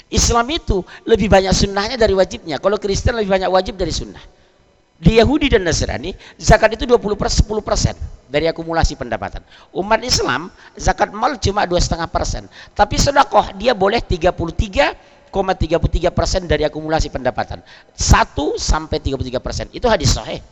Islam 0.09 0.45
itu 0.49 0.81
lebih 1.05 1.29
banyak 1.29 1.53
sunnahnya 1.53 1.97
dari 1.97 2.17
wajibnya. 2.17 2.57
Kalau 2.57 2.77
Kristen 2.81 3.17
lebih 3.17 3.29
banyak 3.29 3.49
wajib 3.49 3.77
dari 3.77 3.93
sunnah. 3.93 4.21
Di 4.99 5.15
Yahudi 5.15 5.47
dan 5.47 5.63
Nasrani, 5.63 6.11
zakat 6.35 6.75
itu 6.75 6.83
20 6.83 7.15
per 7.15 7.31
10 7.31 7.47
persen 7.63 7.95
dari 8.27 8.51
akumulasi 8.51 8.99
pendapatan. 8.99 9.39
Umat 9.71 10.03
Islam, 10.03 10.51
zakat 10.75 11.15
mal 11.15 11.39
cuma 11.39 11.63
dua 11.63 11.79
setengah 11.79 12.11
persen. 12.11 12.51
Tapi 12.75 12.99
sedekah 12.99 13.55
dia 13.55 13.71
boleh 13.71 14.03
33,33 14.03 15.31
persen 16.11 16.51
dari 16.51 16.67
akumulasi 16.67 17.15
pendapatan. 17.15 17.63
1 17.95 18.59
sampai 18.59 18.99
33 18.99 19.39
persen. 19.39 19.71
Itu 19.71 19.87
hadis 19.87 20.19
sahih. 20.19 20.43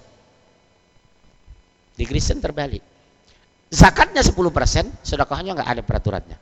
Di 1.99 2.07
Kristen 2.07 2.39
terbalik. 2.39 2.79
Zakatnya 3.67 4.23
10 4.23 4.31
persen, 4.47 4.87
sedekahnya 5.03 5.59
nggak 5.59 5.69
ada 5.75 5.83
peraturannya. 5.83 6.39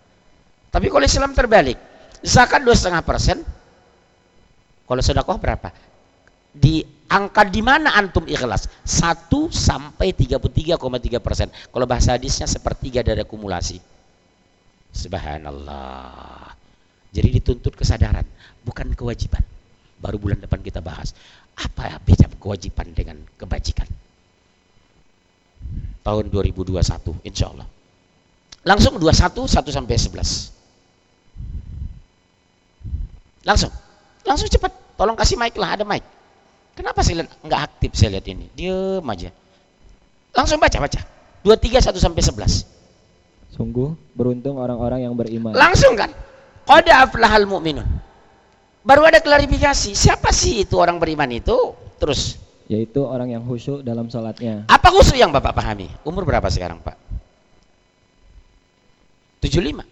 Tapi 0.69 0.93
kalau 0.93 1.01
Islam 1.01 1.33
terbalik, 1.33 1.81
zakat 2.21 2.61
dua 2.61 2.77
setengah 2.77 3.01
persen, 3.01 3.41
kalau 4.85 5.01
sedekah 5.01 5.41
berapa? 5.41 5.73
Di 6.53 6.85
angka 7.09 7.45
di 7.45 7.61
mana 7.61 7.93
antum 7.93 8.25
ikhlas? 8.25 8.69
1 8.85 9.29
sampai 9.51 10.13
33,3 10.13 11.21
persen. 11.21 11.47
Kalau 11.49 11.85
bahasa 11.85 12.17
hadisnya 12.17 12.49
sepertiga 12.49 13.05
dari 13.05 13.21
akumulasi. 13.21 13.77
Subhanallah. 14.95 16.53
Jadi 17.11 17.39
dituntut 17.39 17.75
kesadaran 17.75 18.25
bukan 18.63 18.91
kewajiban. 18.95 19.43
Baru 19.99 20.19
bulan 20.19 20.41
depan 20.41 20.59
kita 20.59 20.83
bahas. 20.83 21.15
Apa 21.55 21.99
beda 22.03 22.27
kewajiban 22.35 22.91
dengan 22.91 23.17
kebajikan? 23.39 23.87
Tahun 26.05 26.25
2021 26.29 26.77
insya 27.25 27.49
Allah 27.49 27.65
langsung 28.65 28.97
21 28.97 29.45
1 29.45 29.61
sampai 29.69 29.95
11 29.97 30.53
langsung. 33.45 33.69
Langsung 34.25 34.49
cepat. 34.49 34.73
Tolong 34.97 35.13
kasih 35.13 35.37
mic 35.37 35.53
lah 35.53 35.77
ada 35.77 35.85
mic 35.85 36.01
Kenapa 36.75 36.99
saya 37.01 37.23
lihat 37.23 37.31
nggak 37.39 37.61
aktif 37.71 37.91
saya 37.95 38.19
lihat 38.19 38.27
ini? 38.27 38.51
Diam 38.51 39.07
aja. 39.07 39.31
Langsung 40.35 40.59
baca 40.59 40.77
baca. 40.83 40.99
Dua 41.39 41.55
tiga 41.55 41.79
satu 41.79 41.95
sampai 41.95 42.19
sebelas. 42.19 42.67
Sungguh 43.55 43.95
beruntung 44.11 44.59
orang-orang 44.59 45.07
yang 45.07 45.15
beriman. 45.15 45.55
Langsung 45.55 45.95
kan? 45.95 46.11
Qad 46.67 46.91
aflahal 46.91 47.47
mu'minun. 47.47 47.87
Baru 48.83 49.07
ada 49.07 49.23
klarifikasi. 49.23 49.95
Siapa 49.95 50.35
sih 50.35 50.67
itu 50.67 50.75
orang 50.75 50.99
beriman 50.99 51.31
itu? 51.31 51.55
Terus. 51.95 52.35
Yaitu 52.67 52.99
orang 53.07 53.31
yang 53.31 53.47
khusyuk 53.47 53.79
dalam 53.79 54.11
sholatnya. 54.11 54.67
Apa 54.67 54.91
khusyuk 54.91 55.15
yang 55.15 55.31
Bapak 55.31 55.55
pahami? 55.55 55.87
Umur 56.03 56.27
berapa 56.27 56.51
sekarang 56.51 56.83
Pak? 56.83 56.99
75. 59.39 59.85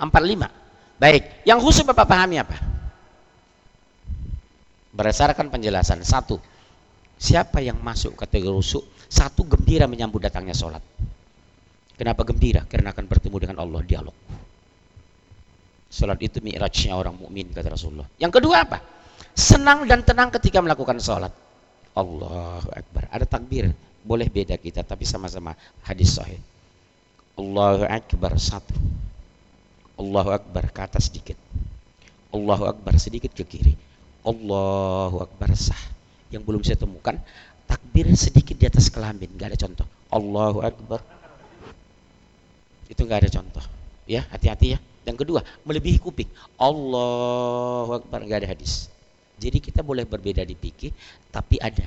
45. 0.00 0.08
Baik. 0.96 1.22
Yang 1.44 1.58
khusyuk 1.60 1.92
Bapak 1.92 2.06
pahami 2.08 2.40
apa? 2.40 2.73
Berdasarkan 4.94 5.50
penjelasan. 5.50 6.00
Satu. 6.06 6.38
Siapa 7.18 7.62
yang 7.62 7.78
masuk 7.82 8.14
kategori 8.14 8.50
khusyuk? 8.50 8.84
Satu 9.10 9.46
gembira 9.46 9.86
menyambut 9.90 10.22
datangnya 10.22 10.54
sholat. 10.54 10.82
Kenapa 11.94 12.26
gembira? 12.26 12.66
Karena 12.66 12.90
akan 12.90 13.06
bertemu 13.06 13.36
dengan 13.38 13.56
Allah 13.62 13.80
dialog. 13.86 14.16
Salat 15.94 16.18
itu 16.26 16.42
mi'rajnya 16.42 16.98
orang 16.98 17.14
mukmin 17.14 17.54
kata 17.54 17.70
Rasulullah. 17.70 18.10
Yang 18.18 18.42
kedua 18.42 18.66
apa? 18.66 18.82
Senang 19.30 19.86
dan 19.86 20.02
tenang 20.02 20.26
ketika 20.34 20.58
melakukan 20.58 20.98
salat. 20.98 21.30
Allahu 21.94 22.66
Akbar. 22.74 23.06
Ada 23.14 23.26
takbir. 23.30 23.70
Boleh 24.02 24.26
beda 24.26 24.58
kita 24.58 24.82
tapi 24.82 25.06
sama-sama 25.06 25.54
hadis 25.86 26.18
sahih. 26.18 26.42
Allahu 27.38 27.86
Akbar 27.86 28.34
satu. 28.42 28.74
Allahu 29.94 30.34
Akbar 30.34 30.66
ke 30.74 30.80
atas 30.82 31.06
sedikit. 31.06 31.38
Allahu 32.34 32.66
Akbar 32.66 32.98
sedikit 32.98 33.30
ke 33.30 33.46
kiri. 33.46 33.78
Allahu 34.24 35.20
Akbar 35.20 35.52
sah. 35.52 35.78
Yang 36.32 36.42
belum 36.48 36.62
saya 36.64 36.80
temukan 36.80 37.14
takbir 37.68 38.08
sedikit 38.16 38.56
di 38.56 38.66
atas 38.66 38.88
kelamin, 38.88 39.28
nggak 39.36 39.54
ada 39.54 39.58
contoh. 39.60 39.86
Allahu 40.10 40.64
Akbar. 40.64 41.00
Itu 42.88 43.04
nggak 43.04 43.20
ada 43.24 43.30
contoh. 43.30 43.64
Ya, 44.08 44.24
hati-hati 44.32 44.76
ya. 44.76 44.78
Yang 45.04 45.24
kedua, 45.24 45.40
melebihi 45.68 46.00
kuping. 46.00 46.28
Allahu 46.56 48.00
Akbar, 48.00 48.24
nggak 48.24 48.44
ada 48.44 48.48
hadis. 48.56 48.88
Jadi 49.36 49.60
kita 49.60 49.84
boleh 49.84 50.08
berbeda 50.08 50.40
di 50.42 50.56
pikir, 50.56 50.90
tapi 51.28 51.60
ada. 51.60 51.84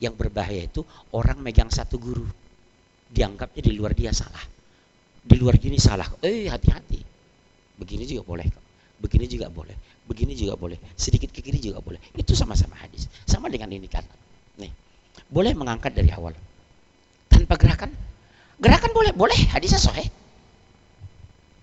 Yang 0.00 0.14
berbahaya 0.20 0.64
itu 0.66 0.82
orang 1.12 1.40
megang 1.40 1.70
satu 1.70 2.00
guru. 2.00 2.24
Dianggapnya 3.12 3.62
di 3.62 3.72
luar 3.76 3.92
dia 3.94 4.10
salah. 4.10 4.42
Di 5.24 5.36
luar 5.38 5.56
gini 5.60 5.76
salah. 5.78 6.08
Eh, 6.20 6.48
hati-hati. 6.48 7.00
Begini 7.78 8.04
juga 8.04 8.22
boleh. 8.26 8.48
Begini 9.00 9.26
juga 9.28 9.48
boleh. 9.48 9.93
Begini 10.04 10.36
juga 10.36 10.54
boleh. 10.60 10.76
Sedikit 10.94 11.32
ke 11.32 11.40
kiri 11.40 11.60
juga 11.60 11.80
boleh. 11.80 12.00
Itu 12.12 12.36
sama-sama 12.36 12.76
hadis. 12.76 13.08
Sama 13.24 13.48
dengan 13.48 13.72
ini 13.72 13.88
kan. 13.88 14.04
Nih. 14.60 14.72
Boleh 15.32 15.56
mengangkat 15.56 15.96
dari 15.96 16.12
awal. 16.12 16.36
Tanpa 17.32 17.56
gerakan. 17.56 17.90
Gerakan 18.60 18.90
boleh, 18.92 19.12
boleh. 19.16 19.38
Hadisnya 19.50 19.80
sahih 19.80 20.06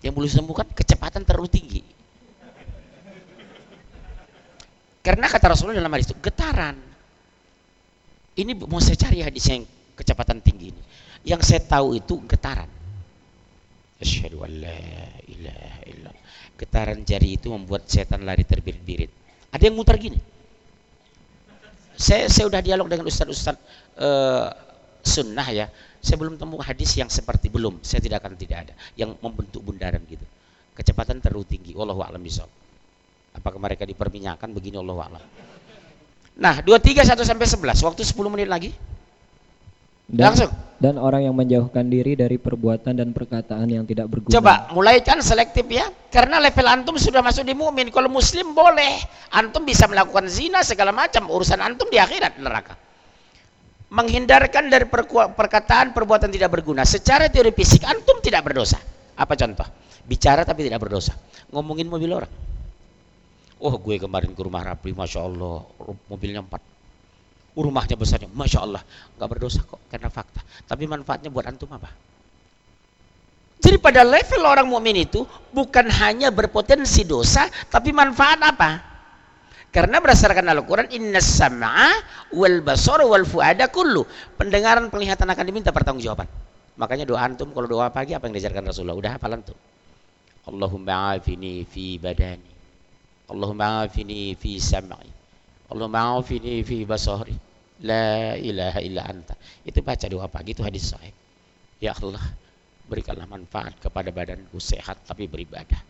yang 0.02 0.12
boleh 0.12 0.26
sembuhkan 0.26 0.66
kecepatan 0.74 1.22
terlalu 1.22 1.48
tinggi. 1.48 1.82
Karena 5.02 5.26
kata 5.26 5.54
Rasulullah 5.54 5.78
dalam 5.78 5.90
hadis 5.94 6.10
itu 6.10 6.18
getaran. 6.18 6.78
Ini 8.38 8.54
mau 8.66 8.78
saya 8.82 8.98
cari 8.98 9.22
hadis 9.22 9.46
yang 9.50 9.62
kecepatan 9.98 10.42
tinggi 10.42 10.74
ini. 10.74 10.82
Yang 11.26 11.54
saya 11.54 11.62
tahu 11.62 11.98
itu 11.98 12.18
getaran. 12.26 12.70
Asyhadu 14.02 14.42
an 14.42 14.52
la 14.58 14.78
ilaha 15.30 15.78
illallah. 15.86 16.24
Getaran 16.58 17.00
jari 17.06 17.38
itu 17.38 17.48
membuat 17.54 17.86
setan 17.86 18.26
lari 18.26 18.42
terbirit-birit. 18.42 19.10
Ada 19.54 19.70
yang 19.70 19.78
muter 19.78 19.94
gini. 19.96 20.18
Saya 21.94 22.26
saya 22.26 22.50
udah 22.50 22.58
dialog 22.58 22.90
dengan 22.90 23.06
ustaz-ustaz 23.06 23.54
uh, 24.02 24.50
sunnah 25.06 25.46
ya. 25.54 25.66
Saya 26.02 26.18
belum 26.18 26.34
temu 26.34 26.58
hadis 26.58 26.98
yang 26.98 27.06
seperti 27.06 27.46
belum. 27.46 27.78
Saya 27.86 28.02
tidak 28.02 28.26
akan 28.26 28.34
tidak 28.34 28.58
ada. 28.66 28.74
Yang 28.98 29.14
membentuk 29.22 29.62
bundaran 29.62 30.02
gitu. 30.10 30.26
Kecepatan 30.74 31.22
terlalu 31.22 31.46
tinggi. 31.46 31.78
Wallahu 31.78 32.02
a'lam 32.02 32.26
apakah 33.36 33.58
mereka 33.58 33.88
diperminyakan? 33.88 34.52
Begini 34.52 34.76
Allah 34.80 34.98
a'lam. 35.08 35.24
Nah 36.32 36.54
23 36.64 37.04
1 37.12 37.28
sampai 37.28 37.46
11 37.48 37.86
waktu 37.86 38.02
10 38.08 38.32
menit 38.32 38.48
lagi 38.48 38.70
dan, 40.08 40.32
langsung 40.32 40.50
dan 40.82 40.98
orang 40.98 41.26
yang 41.30 41.34
menjauhkan 41.36 41.86
diri 41.86 42.18
dari 42.18 42.38
perbuatan 42.40 42.98
dan 42.98 43.14
perkataan 43.14 43.66
yang 43.70 43.84
tidak 43.86 44.10
berguna 44.10 44.34
coba 44.34 44.70
mulai 44.74 44.98
kan 45.02 45.22
selektif 45.22 45.66
ya 45.70 45.90
karena 46.10 46.42
level 46.42 46.66
antum 46.66 46.96
sudah 46.98 47.22
masuk 47.22 47.46
di 47.46 47.54
mukmin 47.54 47.90
kalau 47.94 48.10
muslim 48.10 48.50
boleh 48.56 49.02
antum 49.34 49.62
bisa 49.62 49.86
melakukan 49.86 50.26
zina 50.26 50.62
segala 50.66 50.90
macam 50.90 51.30
urusan 51.30 51.62
antum 51.62 51.86
di 51.86 52.02
akhirat 52.02 52.40
neraka 52.42 52.74
menghindarkan 53.92 54.72
dari 54.72 54.88
perkataan 54.88 55.92
perbuatan 55.92 56.32
tidak 56.32 56.48
berguna. 56.48 56.82
Secara 56.88 57.28
teori 57.28 57.52
fisik 57.52 57.84
antum 57.84 58.24
tidak 58.24 58.48
berdosa. 58.48 58.80
Apa 59.12 59.36
contoh? 59.36 59.68
Bicara 60.08 60.48
tapi 60.48 60.64
tidak 60.64 60.80
berdosa. 60.80 61.12
Ngomongin 61.52 61.92
mobil 61.92 62.08
orang. 62.08 62.32
Oh 63.62 63.76
gue 63.78 64.00
kemarin 64.00 64.32
ke 64.32 64.42
rumah 64.42 64.64
Rapli, 64.64 64.96
Masya 64.96 65.20
Allah, 65.22 65.62
mobilnya 66.08 66.42
empat. 66.42 66.71
Rumahnya 67.52 67.96
besarnya, 68.00 68.32
Masya 68.32 68.58
Allah. 68.64 68.82
Gak 69.20 69.28
berdosa 69.28 69.60
kok, 69.60 69.80
karena 69.92 70.08
fakta. 70.08 70.40
Tapi 70.64 70.88
manfaatnya 70.88 71.28
buat 71.28 71.44
antum 71.44 71.68
apa? 71.68 71.92
Jadi 73.62 73.78
pada 73.78 74.02
level 74.02 74.42
orang 74.42 74.66
mukmin 74.66 75.06
itu 75.06 75.22
bukan 75.54 75.86
hanya 76.02 76.34
berpotensi 76.34 77.06
dosa, 77.06 77.46
tapi 77.70 77.94
manfaat 77.94 78.40
apa? 78.42 78.70
Karena 79.72 80.02
berdasarkan 80.02 80.50
Al-Quran, 80.52 80.90
Inna 80.92 81.22
sam'a 81.22 81.94
wal 82.34 82.60
basar 82.60 83.00
wal 83.06 83.24
fu'ada 83.24 83.70
kullu. 83.72 84.04
Pendengaran, 84.36 84.90
penglihatan 84.90 85.24
akan 85.30 85.44
diminta 85.46 85.70
pertanggungjawaban. 85.70 86.28
Makanya 86.76 87.04
doa 87.08 87.22
antum 87.22 87.52
kalau 87.54 87.68
doa 87.68 87.88
pagi 87.88 88.12
apa 88.12 88.28
yang 88.28 88.36
diajarkan 88.36 88.68
Rasulullah? 88.68 88.98
Udah 88.98 89.12
hafal 89.16 89.32
antum. 89.32 89.56
Allahumma 90.44 91.16
afini 91.16 91.64
fi 91.64 91.96
badani. 91.96 92.52
Allahumma 93.30 93.86
afini 93.86 94.34
fi 94.36 94.58
sam'i. 94.58 95.21
Allahumma 95.72 96.20
afini 96.20 96.60
fi 96.60 96.84
basari. 96.84 97.34
La 97.82 98.36
ilaha 98.38 98.78
illa 98.84 99.02
anta. 99.08 99.34
Itu 99.64 99.80
baca 99.80 100.06
doa 100.06 100.28
pagi 100.28 100.54
itu 100.54 100.62
hadis 100.62 100.92
sahih. 100.92 101.10
Ya 101.82 101.96
Allah, 101.98 102.22
berikanlah 102.86 103.26
manfaat 103.26 103.74
kepada 103.80 104.14
badanku 104.14 104.60
sehat 104.62 105.02
tapi 105.02 105.26
beribadah. 105.26 105.80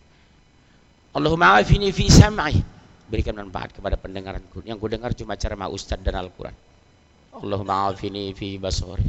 Allahumma 1.12 1.60
afini 1.60 1.92
fi 1.92 2.08
sam'i 2.08 2.56
berikan 3.04 3.36
manfaat 3.36 3.76
kepada 3.76 4.00
pendengaranku 4.00 4.64
yang 4.64 4.80
ku 4.80 4.88
dengar 4.88 5.12
cuma 5.12 5.36
ceramah 5.36 5.68
ustaz 5.68 6.00
dan 6.00 6.16
Al-Quran 6.16 6.56
Allahumma 7.36 7.92
afini 7.92 8.32
fi 8.32 8.56
basori 8.56 9.04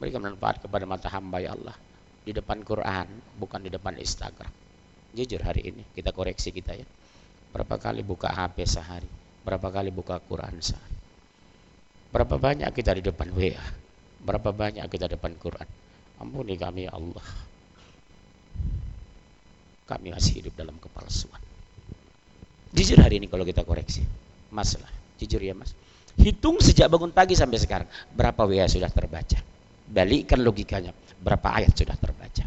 berikan 0.00 0.24
manfaat 0.24 0.64
kepada 0.64 0.88
mata 0.88 1.12
hamba 1.12 1.44
ya 1.44 1.52
Allah 1.52 1.76
di 2.24 2.32
depan 2.32 2.64
Quran 2.64 3.04
bukan 3.36 3.60
di 3.60 3.68
depan 3.68 3.92
Instagram 4.00 4.48
jujur 5.12 5.44
hari 5.44 5.68
ini 5.68 5.84
kita 5.92 6.16
koreksi 6.16 6.48
kita 6.48 6.80
ya 6.80 6.88
berapa 7.52 7.76
kali 7.76 8.00
buka 8.00 8.32
HP 8.32 8.64
sehari 8.64 9.23
berapa 9.44 9.68
kali 9.70 9.92
buka 9.92 10.18
Quran 10.24 10.58
sehari 10.58 10.96
berapa 12.10 12.40
banyak 12.40 12.68
kita 12.72 12.96
di 12.98 13.02
depan 13.04 13.28
WA 13.36 13.64
berapa 14.24 14.50
banyak 14.50 14.84
kita 14.88 15.06
di 15.06 15.14
depan 15.14 15.36
Quran 15.36 15.68
ampuni 16.18 16.56
kami 16.56 16.88
ya 16.88 16.96
Allah 16.96 17.26
kami 19.84 20.16
masih 20.16 20.40
hidup 20.40 20.56
dalam 20.56 20.80
kepalsuan 20.80 21.44
Jujur 22.74 22.98
hari 22.98 23.22
ini 23.22 23.30
kalau 23.30 23.46
kita 23.46 23.62
koreksi. 23.62 24.02
Masalah. 24.50 24.90
Jujur 25.22 25.38
ya 25.38 25.54
mas. 25.54 25.70
Hitung 26.18 26.58
sejak 26.58 26.90
bangun 26.90 27.14
pagi 27.14 27.38
sampai 27.38 27.62
sekarang. 27.62 27.88
Berapa 28.10 28.42
WA 28.50 28.66
sudah 28.66 28.90
terbaca. 28.90 29.38
Balikkan 29.86 30.42
logikanya. 30.42 30.90
Berapa 31.22 31.54
ayat 31.54 31.70
sudah 31.78 31.94
terbaca. 31.94 32.42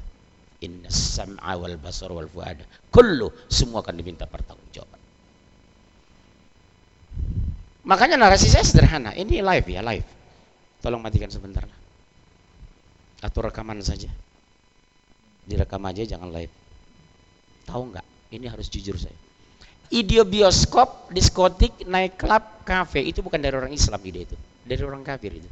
Inna 0.68 0.92
sam'a 0.92 1.56
wal 1.56 1.80
basar 1.80 2.12
wal 2.12 2.28
fuada. 2.28 2.68
Kullu. 2.92 3.32
Semua 3.48 3.80
akan 3.80 3.96
diminta 3.96 4.28
pertanggungjawaban. 4.28 4.97
Makanya 7.88 8.20
narasi 8.20 8.52
saya 8.52 8.68
sederhana. 8.68 9.16
Ini 9.16 9.40
live 9.40 9.68
ya, 9.68 9.82
live. 9.82 10.08
Tolong 10.84 11.00
matikan 11.00 11.32
sebentar. 11.32 11.64
Atau 13.24 13.46
rekaman 13.46 13.80
saja. 13.80 14.12
Direkam 15.48 15.82
aja 15.88 16.04
jangan 16.04 16.30
live. 16.30 16.52
Tahu 17.64 17.96
nggak? 17.96 18.06
Ini 18.36 18.46
harus 18.52 18.68
jujur 18.68 19.00
saya 19.00 19.16
ide 19.88 20.20
bioskop, 20.28 21.12
diskotik, 21.12 21.88
naik 21.88 22.20
klub, 22.20 22.44
kafe 22.68 23.04
itu 23.08 23.24
bukan 23.24 23.40
dari 23.40 23.56
orang 23.56 23.72
Islam 23.72 24.00
ide 24.04 24.28
itu, 24.28 24.36
dari 24.68 24.82
orang 24.84 25.04
kafir 25.04 25.32
itu. 25.40 25.50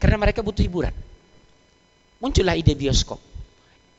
Karena 0.00 0.16
mereka 0.18 0.40
butuh 0.40 0.64
hiburan. 0.64 0.94
Muncullah 2.18 2.56
ide 2.56 2.72
bioskop. 2.74 3.20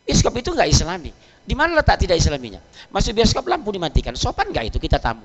Bioskop 0.03 0.33
itu 0.35 0.49
nggak 0.51 0.67
Islami. 0.67 1.11
Di 1.43 1.55
mana 1.55 1.79
letak 1.79 1.99
tidak 1.99 2.19
Islaminya? 2.19 2.59
Masuk 2.91 3.15
bioskop 3.15 3.47
lampu 3.47 3.71
dimatikan. 3.71 4.15
Sopan 4.15 4.51
nggak 4.51 4.73
itu 4.73 4.77
kita 4.79 4.99
tamu? 4.99 5.23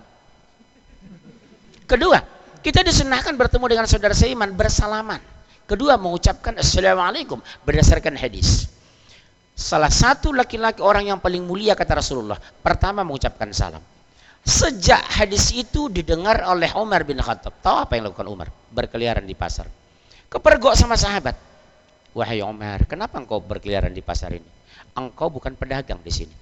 Kedua, 1.89 2.21
kita 2.61 2.85
disunahkan 2.85 3.33
bertemu 3.33 3.65
dengan 3.65 3.87
saudara 3.89 4.13
seiman 4.13 4.53
bersalaman. 4.53 5.25
Kedua, 5.65 5.97
mengucapkan 5.97 6.53
assalamualaikum 6.61 7.41
berdasarkan 7.65 8.13
hadis. 8.13 8.69
Salah 9.57 9.89
satu 9.89 10.37
laki-laki 10.37 10.85
orang 10.85 11.09
yang 11.09 11.19
paling 11.19 11.49
mulia 11.49 11.73
kata 11.73 11.97
Rasulullah, 11.97 12.37
pertama 12.61 13.01
mengucapkan 13.09 13.49
salam. 13.57 13.81
Sejak 14.45 15.01
hadis 15.01 15.49
itu 15.57 15.89
didengar 15.89 16.45
oleh 16.45 16.69
Umar 16.77 17.09
bin 17.09 17.19
Khattab. 17.25 17.57
Tahu 17.65 17.77
apa 17.89 17.97
yang 17.97 18.13
lakukan 18.13 18.29
Umar? 18.29 18.49
Berkeliaran 18.69 19.25
di 19.25 19.33
pasar. 19.33 19.65
Kepergok 20.29 20.77
sama 20.77 20.95
sahabat. 20.95 21.41
Wahai 22.13 22.45
Umar, 22.45 22.85
kenapa 22.85 23.17
engkau 23.17 23.41
berkeliaran 23.41 23.97
di 23.97 24.05
pasar 24.05 24.37
ini? 24.37 24.49
Engkau 24.93 25.33
bukan 25.33 25.57
pedagang 25.57 26.05
di 26.05 26.13
sini. 26.13 26.37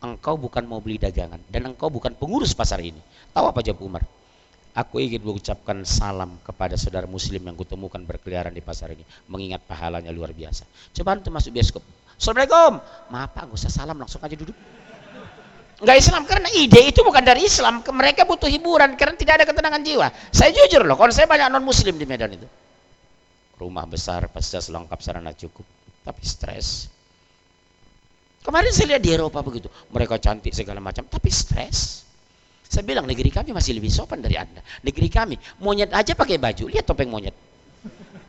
engkau 0.00 0.40
bukan 0.40 0.64
mau 0.64 0.80
beli 0.80 0.96
dagangan 0.96 1.44
dan 1.52 1.62
engkau 1.68 1.92
bukan 1.92 2.16
pengurus 2.16 2.56
pasar 2.56 2.80
ini. 2.80 2.96
Tahu 3.36 3.52
apa 3.52 3.60
jawab 3.60 3.84
Umar? 3.84 4.02
Aku 4.70 5.02
ingin 5.02 5.18
mengucapkan 5.26 5.82
salam 5.82 6.38
kepada 6.46 6.78
saudara 6.78 7.02
muslim 7.10 7.42
yang 7.42 7.58
kutemukan 7.58 7.98
berkeliaran 8.06 8.54
di 8.54 8.62
pasar 8.62 8.94
ini. 8.94 9.02
Mengingat 9.26 9.66
pahalanya 9.66 10.14
luar 10.14 10.30
biasa. 10.30 10.62
Coba 10.94 11.18
antum 11.18 11.34
masuk 11.34 11.50
bioskop. 11.50 11.82
Assalamualaikum. 12.14 12.78
Maaf 13.10 13.34
pak, 13.34 13.42
nggak 13.50 13.58
usah 13.58 13.72
salam, 13.72 13.98
langsung 13.98 14.22
aja 14.22 14.36
duduk. 14.38 14.54
Enggak 15.80 15.96
Islam 15.96 16.22
karena 16.28 16.48
ide 16.52 16.80
itu 16.92 17.00
bukan 17.00 17.24
dari 17.24 17.48
Islam. 17.48 17.80
Mereka 17.80 18.28
butuh 18.28 18.46
hiburan 18.46 18.94
karena 18.94 19.16
tidak 19.16 19.34
ada 19.42 19.44
ketenangan 19.48 19.80
jiwa. 19.80 20.06
Saya 20.28 20.52
jujur 20.52 20.84
loh, 20.84 20.94
kalau 20.94 21.10
saya 21.10 21.24
banyak 21.24 21.48
non 21.48 21.64
muslim 21.64 21.96
di 21.96 22.04
Medan 22.04 22.36
itu. 22.36 22.46
Rumah 23.56 23.88
besar, 23.88 24.28
fasilitas 24.28 24.68
lengkap, 24.68 24.98
sarana 25.00 25.32
cukup, 25.32 25.64
tapi 26.04 26.22
stres. 26.24 26.92
Kemarin 28.40 28.72
saya 28.72 28.96
lihat 28.96 29.02
di 29.04 29.10
Eropa 29.12 29.40
begitu, 29.44 29.68
mereka 29.92 30.16
cantik 30.16 30.52
segala 30.52 30.80
macam, 30.80 31.04
tapi 31.08 31.28
stres. 31.28 32.08
Saya 32.70 32.86
bilang 32.86 33.02
negeri 33.02 33.34
kami 33.34 33.50
masih 33.50 33.74
lebih 33.74 33.90
sopan 33.90 34.22
dari 34.22 34.38
Anda. 34.38 34.62
Negeri 34.86 35.10
kami 35.10 35.34
monyet 35.58 35.90
aja 35.90 36.14
pakai 36.14 36.38
baju, 36.38 36.70
lihat 36.70 36.86
topeng 36.86 37.10
monyet. 37.10 37.34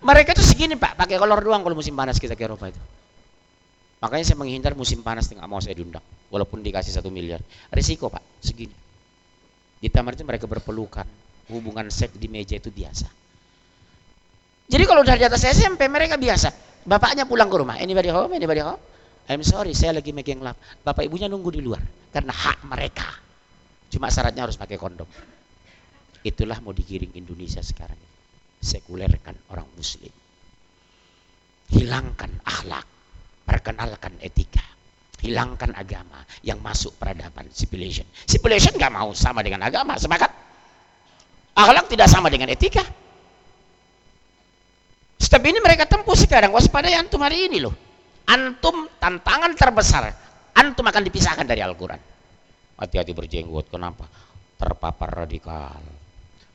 Mereka 0.02 0.34
tuh 0.34 0.42
segini 0.42 0.74
Pak, 0.74 0.98
pakai 0.98 1.22
kolor 1.22 1.46
doang 1.46 1.62
kalau 1.62 1.78
musim 1.78 1.94
panas 1.94 2.18
kita 2.18 2.34
ke 2.34 2.50
Eropa 2.50 2.74
itu. 2.74 2.82
Makanya 4.02 4.26
saya 4.26 4.38
menghindar 4.42 4.74
musim 4.74 5.06
panas 5.06 5.30
tengah 5.30 5.46
mau 5.46 5.62
saya 5.62 5.78
diundang, 5.78 6.02
walaupun 6.34 6.66
dikasih 6.66 6.89
satu 6.89 7.14
miliar. 7.14 7.38
Risiko 7.70 8.10
Pak, 8.10 8.42
segini. 8.42 8.74
Di 9.78 9.94
taman 9.94 10.18
itu 10.18 10.26
mereka 10.26 10.50
berpelukan, 10.50 11.06
hubungan 11.54 11.86
seks 11.94 12.18
di 12.18 12.26
meja 12.26 12.58
itu 12.58 12.74
biasa. 12.74 13.06
Jadi 14.74 14.84
kalau 14.89 15.06
udah 15.06 15.22
di 15.22 15.26
atas 15.30 15.46
SMP 15.46 15.86
mereka 15.86 16.18
biasa. 16.18 16.50
Bapaknya 16.82 17.30
pulang 17.30 17.46
ke 17.46 17.62
rumah, 17.62 17.78
anybody 17.78 18.10
home, 18.10 18.34
anybody 18.34 18.66
home? 18.66 18.82
I'm 19.30 19.46
sorry, 19.46 19.78
saya 19.78 20.02
lagi 20.02 20.10
making 20.10 20.42
love. 20.42 20.58
Bapak 20.82 21.06
ibunya 21.06 21.30
nunggu 21.30 21.54
di 21.54 21.62
luar 21.62 21.86
karena 22.10 22.34
hak 22.34 22.66
mereka. 22.66 23.06
Cuma 23.92 24.08
syaratnya 24.08 24.48
harus 24.48 24.56
pakai 24.56 24.80
kondom. 24.80 25.06
Itulah 26.24 26.64
mau 26.64 26.72
digiring 26.72 27.12
Indonesia 27.20 27.60
sekarang. 27.60 28.00
Sekulerkan 28.64 29.36
orang 29.52 29.68
muslim. 29.76 30.14
Hilangkan 31.76 32.32
akhlak. 32.48 32.88
Perkenalkan 33.44 34.16
etika. 34.24 34.64
Hilangkan 35.22 35.76
agama 35.76 36.24
yang 36.42 36.64
masuk 36.64 36.96
peradaban 36.96 37.52
civilization. 37.52 38.08
Civilization 38.26 38.80
gak 38.80 38.96
mau 38.96 39.12
sama 39.14 39.44
dengan 39.44 39.68
agama, 39.68 40.00
sepakat? 40.00 40.32
Akhlak 41.52 41.86
tidak 41.92 42.08
sama 42.08 42.32
dengan 42.32 42.48
etika. 42.48 42.82
Step 45.20 45.44
ini 45.46 45.60
mereka 45.60 45.86
tempuh 45.86 46.16
sekarang. 46.16 46.56
Waspadai 46.56 46.96
antum 46.96 47.22
hari 47.22 47.52
ini 47.52 47.60
loh. 47.60 47.76
Antum 48.26 48.88
tantangan 48.98 49.52
terbesar. 49.54 50.10
Antum 50.58 50.88
akan 50.88 51.04
dipisahkan 51.06 51.46
dari 51.46 51.62
Al-Quran 51.62 52.11
hati-hati 52.78 53.11
berjenggot 53.15 53.67
kenapa? 53.72 54.07
Terpapar 54.59 55.26
radikal. 55.26 55.82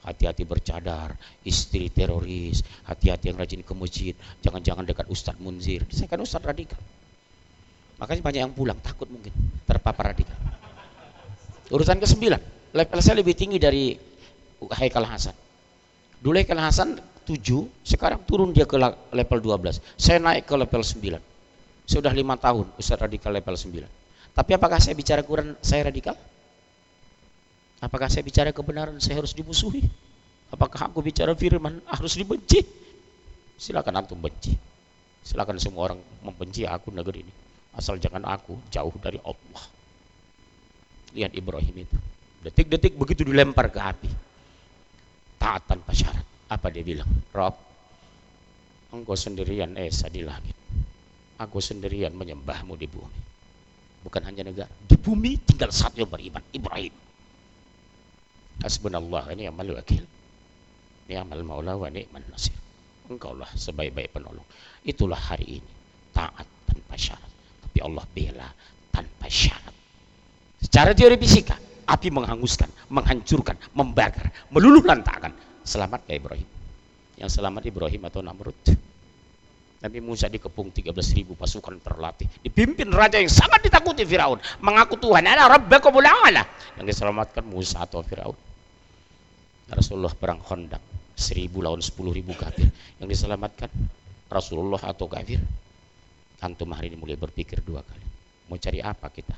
Hati-hati 0.06 0.46
bercadar 0.46 1.18
istri 1.42 1.90
teroris. 1.90 2.62
Hati-hati 2.86 3.32
yang 3.32 3.38
rajin 3.42 3.66
ke 3.66 3.72
masjid. 3.74 4.14
Jangan-jangan 4.44 4.86
dekat 4.86 5.06
Ustadz 5.10 5.42
Munzir. 5.42 5.82
Saya 5.90 6.06
kan 6.06 6.22
Ustadz 6.22 6.46
radikal. 6.46 6.78
Makanya 7.98 8.22
banyak 8.22 8.40
yang 8.46 8.54
pulang 8.54 8.78
takut 8.78 9.10
mungkin. 9.10 9.34
Terpapar 9.66 10.14
radikal. 10.14 10.38
Urusan 11.74 11.98
ke 11.98 12.06
sembilan. 12.06 12.40
Level 12.76 13.00
saya 13.02 13.18
lebih 13.18 13.34
tinggi 13.34 13.58
dari 13.58 13.96
Haikal 14.62 15.04
Hasan. 15.08 15.34
Dulu 16.22 16.36
Haikal 16.38 16.62
Hasan 16.62 17.16
7 17.26 17.42
sekarang 17.82 18.22
turun 18.22 18.54
dia 18.54 18.64
ke 18.64 18.78
level 18.78 19.38
12 19.42 19.82
saya 19.98 20.22
naik 20.22 20.46
ke 20.46 20.54
level 20.54 20.82
9 20.86 21.18
sudah 21.90 22.14
lima 22.14 22.38
tahun 22.38 22.70
Ustadz 22.78 23.02
radikal 23.02 23.34
level 23.34 23.58
9 23.58 23.82
tapi 24.36 24.52
apakah 24.52 24.76
saya 24.76 24.92
bicara 24.92 25.24
Quran 25.24 25.56
saya 25.64 25.88
radikal? 25.88 26.12
Apakah 27.80 28.12
saya 28.12 28.20
bicara 28.20 28.52
kebenaran 28.52 29.00
saya 29.00 29.24
harus 29.24 29.32
dimusuhi? 29.32 29.80
Apakah 30.52 30.92
aku 30.92 31.00
bicara 31.00 31.32
firman 31.32 31.80
harus 31.88 32.20
dibenci? 32.20 32.60
Silakan 33.56 34.04
antum 34.04 34.20
benci. 34.20 34.52
Silakan 35.24 35.56
semua 35.56 35.88
orang 35.90 36.00
membenci 36.20 36.68
aku 36.68 36.92
negeri 36.92 37.24
ini. 37.24 37.32
Asal 37.72 37.96
jangan 37.96 38.28
aku 38.28 38.60
jauh 38.68 38.92
dari 39.00 39.16
Allah. 39.24 39.64
Lihat 41.16 41.32
Ibrahim 41.32 41.88
itu. 41.88 41.96
Detik-detik 42.44 42.92
begitu 42.92 43.24
dilempar 43.24 43.72
ke 43.72 43.80
api. 43.80 44.10
Taat 45.40 45.64
tanpa 45.64 45.96
syarat. 45.96 46.24
Apa 46.52 46.68
dia 46.68 46.84
bilang? 46.84 47.08
Rob, 47.32 47.56
engkau 48.92 49.16
sendirian 49.16 49.72
Esa 49.80 50.12
di 50.12 50.20
langit. 50.20 50.54
Aku 51.40 51.58
sendirian 51.58 52.12
menyembahmu 52.12 52.76
di 52.76 52.86
bumi 52.86 53.35
bukan 54.06 54.22
hanya 54.22 54.46
negara. 54.46 54.70
Di 54.86 54.94
bumi 54.94 55.34
tinggal 55.42 55.74
satu 55.74 55.98
yang 55.98 56.10
beriman 56.10 56.42
Ibrahim. 56.54 56.94
Hasbunallah 58.62 59.34
ini 59.34 59.50
amal 59.50 59.66
wakil. 59.74 60.06
Ini 61.10 61.18
amal 61.18 61.42
maula 61.42 61.74
wa 61.74 61.90
ni'man 61.90 62.22
nasir. 62.30 62.54
Engkaulah 63.10 63.50
sebaik-baik 63.58 64.14
penolong. 64.14 64.46
Itulah 64.86 65.18
hari 65.18 65.58
ini. 65.58 65.70
Taat 66.14 66.46
tanpa 66.70 66.94
syarat. 66.94 67.30
Tapi 67.66 67.78
Allah 67.82 68.04
bela 68.14 68.48
tanpa 68.94 69.26
syarat. 69.26 69.74
Secara 70.62 70.94
teori 70.94 71.18
fisika 71.18 71.58
api 71.86 72.08
menghanguskan 72.10 72.70
menghanguskan 72.90 73.58
membakar 73.74 74.30
meluluh 74.54 74.82
lantakan. 74.86 75.34
Selamat 75.66 76.06
ya 76.06 76.14
Ibrahim. 76.14 76.48
Yang 77.18 77.30
selamat 77.42 77.62
Ibrahim 77.66 78.02
atau 78.06 78.22
Namrud 78.22 78.54
Nabi 79.76 80.00
Musa 80.00 80.32
dikepung 80.32 80.72
13 80.72 80.88
ribu 81.20 81.36
pasukan 81.36 81.76
terlatih. 81.84 82.24
Dipimpin 82.40 82.88
raja 82.88 83.20
yang 83.20 83.28
sangat 83.28 83.60
ditakuti 83.60 84.08
Firaun. 84.08 84.40
Mengaku 84.64 84.96
Tuhan. 84.96 85.28
Ana 85.28 85.52
rabbakumul 85.52 86.06
a'la. 86.06 86.48
Yang 86.80 86.96
diselamatkan 86.96 87.44
Musa 87.44 87.84
atau 87.84 88.00
Firaun. 88.00 88.36
Rasulullah 89.68 90.12
perang 90.16 90.40
Khandaq. 90.40 90.80
Seribu 91.16 91.60
lawan 91.60 91.84
sepuluh 91.84 92.16
ribu 92.16 92.32
kafir. 92.32 92.72
Yang 93.04 93.08
diselamatkan 93.20 93.68
Rasulullah 94.32 94.80
atau 94.80 95.04
kafir. 95.12 95.44
Antum 96.40 96.72
hari 96.72 96.92
ini 96.92 96.96
mulai 96.96 97.16
berpikir 97.20 97.60
dua 97.60 97.84
kali. 97.84 98.04
Mau 98.48 98.56
cari 98.56 98.80
apa 98.80 99.12
kita? 99.12 99.36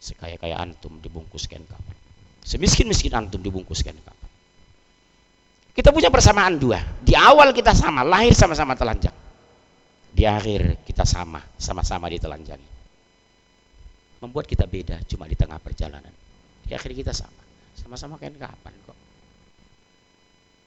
Sekaya-kaya 0.00 0.56
antum 0.56 0.96
dibungkus 1.04 1.44
kain 1.44 1.64
kapan. 1.68 1.96
Semiskin-miskin 2.40 3.12
antum 3.12 3.40
dibungkus 3.44 3.84
kain 3.84 3.96
kapan. 4.00 4.28
Kita 5.76 5.92
punya 5.92 6.08
persamaan 6.08 6.56
dua. 6.56 6.80
Di 7.04 7.12
awal 7.12 7.52
kita 7.52 7.76
sama, 7.76 8.00
lahir 8.04 8.32
sama-sama 8.32 8.72
telanjang 8.72 9.12
di 10.10 10.26
akhir 10.26 10.82
kita 10.84 11.06
sama, 11.06 11.40
sama-sama 11.56 12.10
ditelanjangi. 12.10 12.70
Membuat 14.20 14.44
kita 14.44 14.68
beda 14.68 15.00
cuma 15.08 15.24
di 15.24 15.38
tengah 15.38 15.56
perjalanan. 15.62 16.12
Di 16.66 16.76
akhir 16.76 16.92
kita 16.92 17.14
sama, 17.14 17.40
sama-sama 17.78 18.20
kain 18.20 18.36
kapan 18.36 18.74
kok. 18.84 18.98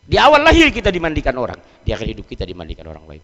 Di 0.03 0.19
awal 0.19 0.43
lahir 0.43 0.67
kita 0.73 0.91
dimandikan 0.91 1.37
orang, 1.37 1.59
di 1.85 1.95
akhir 1.95 2.11
hidup 2.11 2.25
kita 2.27 2.43
dimandikan 2.43 2.89
orang 2.89 3.05
lain. 3.07 3.23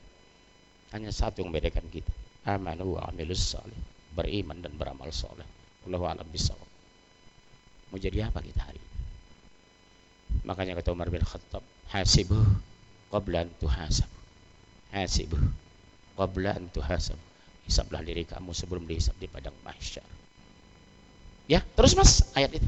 Hanya 0.95 1.11
satu 1.11 1.43
yang 1.43 1.51
membedakan 1.51 1.85
kita. 1.91 2.13
Amanu 2.47 2.97
wa 2.97 3.09
amilus 3.09 3.51
salih. 3.57 3.75
Beriman 4.15 4.63
dan 4.63 4.73
beramal 4.73 5.11
soleh. 5.13 5.45
Allahu 5.85 6.05
a'lam 6.07 6.25
bishawab. 6.33 6.69
Mau 7.89 7.97
jadi 7.97 8.25
apa 8.25 8.41
kita 8.41 8.61
hari 8.63 8.77
ini? 8.77 8.89
Makanya 10.45 10.77
kata 10.77 10.93
Umar 10.93 11.09
bin 11.13 11.21
Khattab, 11.21 11.61
hasibuh 11.93 12.41
qabla 13.09 13.45
an 13.45 13.49
tuhasabu. 13.61 14.17
Hasibuh 14.89 15.41
qabla 16.19 16.59
an 16.59 16.67
tuhasab. 16.67 17.15
Hisablah 17.63 18.03
diri 18.03 18.27
kamu 18.27 18.51
sebelum 18.51 18.83
dihisab 18.83 19.15
di 19.15 19.31
padang 19.31 19.55
mahsyar. 19.63 20.03
Ya, 21.47 21.63
terus 21.63 21.95
Mas 21.95 22.27
ayat 22.35 22.59
itu. 22.59 22.67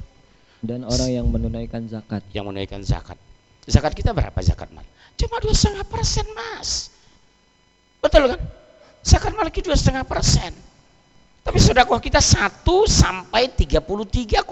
Dan 0.63 0.87
orang 0.87 1.09
yang 1.11 1.27
menunaikan 1.27 1.83
zakat. 1.91 2.23
Yang 2.31 2.45
menunaikan 2.47 2.81
zakat. 2.85 3.19
Zakat 3.67 3.91
kita 3.91 4.15
berapa 4.15 4.37
zakat 4.39 4.71
mal? 4.71 4.85
Cuma 5.19 5.41
dua 5.43 5.53
setengah 5.53 5.85
persen 5.85 6.25
Mas. 6.31 6.93
Betul 7.99 8.31
kan? 8.31 8.41
Zakat 9.03 9.33
mal 9.35 9.49
kita 9.49 9.73
dua 9.73 9.77
setengah 9.77 10.05
persen. 10.05 10.53
Tapi 11.41 11.57
sedekah 11.57 11.97
kita 11.97 12.21
1 12.21 12.61
sampai 12.85 13.49
33,33 13.49 14.45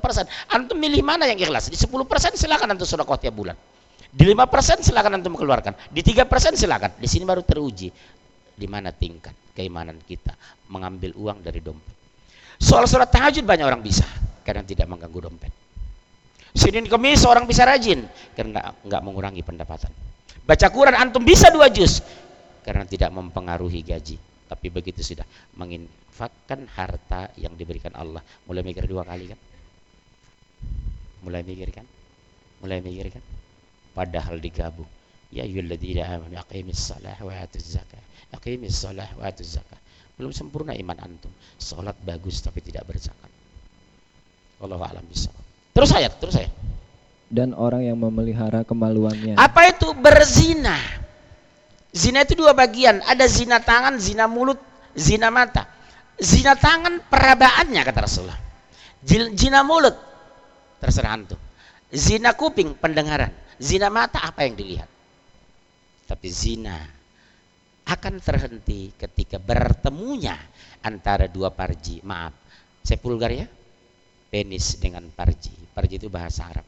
persen. 0.00 0.24
Antum 0.48 0.80
milih 0.80 1.04
mana 1.04 1.28
yang 1.28 1.36
ikhlas? 1.36 1.68
Di 1.68 1.76
10 1.76 1.92
persen 2.08 2.32
silakan 2.32 2.72
antum 2.72 2.88
sedekah 2.88 3.20
tiap 3.20 3.36
bulan. 3.36 3.52
Di 4.08 4.24
5% 4.24 4.80
silakan 4.80 5.20
antum 5.20 5.36
keluarkan. 5.36 5.76
Di 5.92 6.00
3% 6.00 6.56
silakan. 6.56 6.96
Di 6.96 7.08
sini 7.08 7.28
baru 7.28 7.44
teruji 7.44 7.92
di 8.58 8.66
mana 8.66 8.90
tingkat 8.90 9.54
keimanan 9.54 10.02
kita 10.02 10.34
mengambil 10.66 11.14
uang 11.14 11.38
dari 11.46 11.62
dompet. 11.62 11.94
Soal 12.58 12.90
surat 12.90 13.06
tahajud 13.06 13.46
banyak 13.46 13.62
orang 13.62 13.78
bisa 13.78 14.02
karena 14.42 14.66
tidak 14.66 14.90
mengganggu 14.90 15.30
dompet. 15.30 15.52
Senin 16.58 16.90
Kemis 16.90 17.22
orang 17.22 17.46
bisa 17.46 17.62
rajin 17.62 18.02
karena 18.34 18.74
nggak 18.82 19.02
mengurangi 19.06 19.46
pendapatan. 19.46 19.94
Baca 20.42 20.66
Quran 20.74 20.96
antum 20.98 21.22
bisa 21.22 21.54
dua 21.54 21.70
juz 21.70 22.02
karena 22.66 22.82
tidak 22.82 23.14
mempengaruhi 23.14 23.86
gaji. 23.86 24.18
Tapi 24.48 24.66
begitu 24.72 25.04
sudah 25.04 25.28
menginfakkan 25.60 26.66
harta 26.72 27.30
yang 27.38 27.54
diberikan 27.54 27.92
Allah. 27.94 28.24
Mulai 28.48 28.64
mikir 28.64 28.88
dua 28.88 29.04
kali 29.04 29.28
kan? 29.28 29.38
Mulai 31.22 31.44
mikir 31.44 31.68
kan? 31.68 31.86
Mulai 32.64 32.80
mikir 32.80 33.06
kan? 33.12 33.22
Padahal 33.98 34.38
digabung 34.38 34.86
ya 35.34 35.42
ayyuhalladzina 35.42 36.06
amanu 36.06 36.38
aqimis 36.38 36.78
salah 36.78 37.18
wa 37.18 37.34
atuz 37.34 37.74
zakah 37.74 38.02
aqimis 38.30 38.78
salah 38.78 39.10
wa 39.18 39.26
atuz 39.26 39.58
zakah 39.58 39.80
Belum 40.18 40.34
sempurna 40.34 40.74
iman 40.74 40.98
antum. 40.98 41.30
Sholat 41.62 41.94
bagus 42.02 42.42
tapi 42.42 42.58
tidak 42.58 42.90
berzakat. 42.90 43.30
Allah 44.58 44.82
alam 44.82 45.06
bisa. 45.06 45.30
Terus 45.70 45.94
ayat, 45.94 46.18
terus 46.18 46.34
ayat. 46.34 46.50
Dan 47.30 47.54
orang 47.54 47.86
yang 47.86 47.94
memelihara 47.94 48.66
kemaluannya. 48.66 49.38
Apa 49.38 49.70
itu 49.70 49.94
berzina? 49.94 50.74
Zina 51.94 52.26
itu 52.26 52.34
dua 52.34 52.50
bagian. 52.50 52.98
Ada 53.06 53.30
zina 53.30 53.62
tangan, 53.62 53.94
zina 54.02 54.26
mulut, 54.26 54.58
zina 54.98 55.30
mata. 55.30 55.70
Zina 56.18 56.58
tangan 56.58 56.98
perabaannya 57.06 57.78
kata 57.86 58.00
Rasulullah. 58.02 58.40
Zina 59.38 59.62
mulut 59.62 59.94
terserah 60.82 61.14
antum. 61.14 61.38
Zina 61.94 62.34
kuping 62.34 62.74
pendengaran. 62.74 63.30
Zina 63.58 63.90
mata 63.90 64.22
apa 64.22 64.46
yang 64.46 64.54
dilihat. 64.54 64.90
Tapi 66.08 66.28
zina 66.32 66.78
akan 67.84 68.14
terhenti 68.22 68.94
ketika 68.96 69.36
bertemunya 69.36 70.38
antara 70.80 71.28
dua 71.28 71.52
parji. 71.52 72.00
Maaf, 72.06 72.32
saya 72.80 72.96
pulgar 73.02 73.34
ya. 73.34 73.46
Penis 74.28 74.78
dengan 74.80 75.08
parji. 75.12 75.52
Parji 75.74 75.98
itu 75.98 76.08
bahasa 76.08 76.48
Arab. 76.48 76.64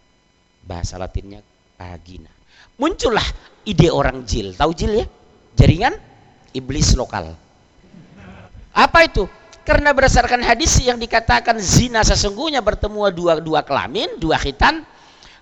Bahasa 0.67 1.01
Latinnya 1.01 1.41
vagina. 1.79 2.33
Muncullah 2.77 3.25
ide 3.65 3.89
orang 3.89 4.25
jil. 4.29 4.53
Tahu 4.57 4.73
jil 4.77 5.05
ya? 5.05 5.07
Jaringan 5.57 5.95
iblis 6.53 6.93
lokal. 6.97 7.33
Apa 8.73 9.05
itu? 9.07 9.29
Karena 9.65 9.93
berdasarkan 9.93 10.41
hadis 10.41 10.81
yang 10.81 10.97
dikatakan 10.97 11.61
zina 11.61 12.01
sesungguhnya 12.01 12.65
bertemu 12.65 13.13
dua 13.13 13.33
dua 13.39 13.61
kelamin, 13.61 14.17
dua 14.17 14.41
khitan, 14.41 14.83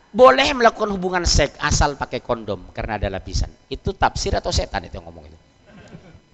boleh 0.08 0.48
melakukan 0.56 0.88
hubungan 0.96 1.24
seks 1.28 1.60
asal 1.60 2.00
pakai 2.00 2.24
kondom 2.24 2.72
karena 2.72 2.96
ada 2.96 3.08
lapisan. 3.12 3.52
Itu 3.68 3.92
tafsir 3.92 4.32
atau 4.32 4.48
setan 4.48 4.88
itu 4.88 4.96
yang 4.96 5.06
ngomong 5.08 5.28
itu? 5.28 5.38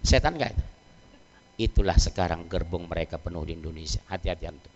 Setan 0.04 0.38
enggak 0.38 0.54
itu? 0.54 0.64
Itulah 1.54 1.94
sekarang 1.98 2.50
gerbong 2.50 2.90
mereka 2.90 3.18
penuh 3.18 3.46
di 3.46 3.54
Indonesia. 3.54 4.02
Hati-hati 4.10 4.44
antum. 4.46 4.72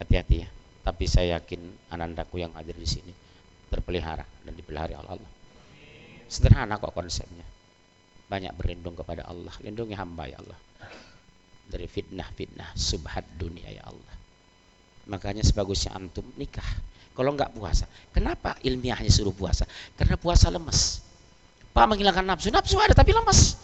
Hati-hati 0.00 0.36
ya. 0.44 0.48
Tapi 0.84 1.04
saya 1.04 1.40
yakin 1.40 1.92
anandaku 1.92 2.40
yang 2.40 2.52
hadir 2.56 2.76
di 2.76 2.88
sini 2.88 3.12
terpelihara 3.68 4.24
dan 4.44 4.52
dipelihara 4.56 4.96
oleh 4.96 5.20
Allah. 5.20 5.32
Sederhana 6.28 6.80
kok 6.80 6.92
konsepnya. 6.92 7.44
Banyak 8.28 8.52
berlindung 8.56 8.96
kepada 8.96 9.24
Allah. 9.28 9.52
Lindungi 9.64 9.96
hamba 9.96 10.28
ya 10.28 10.40
Allah. 10.40 10.60
Dari 11.68 11.84
fitnah-fitnah 11.84 12.76
subhat 12.76 13.24
dunia 13.36 13.68
ya 13.68 13.84
Allah. 13.84 14.17
Makanya 15.08 15.40
sebagusnya 15.40 15.96
antum 15.96 16.24
nikah. 16.36 16.64
Kalau 17.16 17.34
nggak 17.34 17.50
puasa, 17.50 17.90
kenapa 18.14 18.54
ilmiahnya 18.62 19.10
suruh 19.10 19.34
puasa? 19.34 19.66
Karena 19.98 20.14
puasa 20.14 20.46
lemes. 20.54 21.02
Pak 21.74 21.84
menghilangkan 21.90 22.22
nafsu, 22.22 22.54
nafsu 22.54 22.78
ada 22.78 22.94
tapi 22.94 23.10
lemes. 23.10 23.58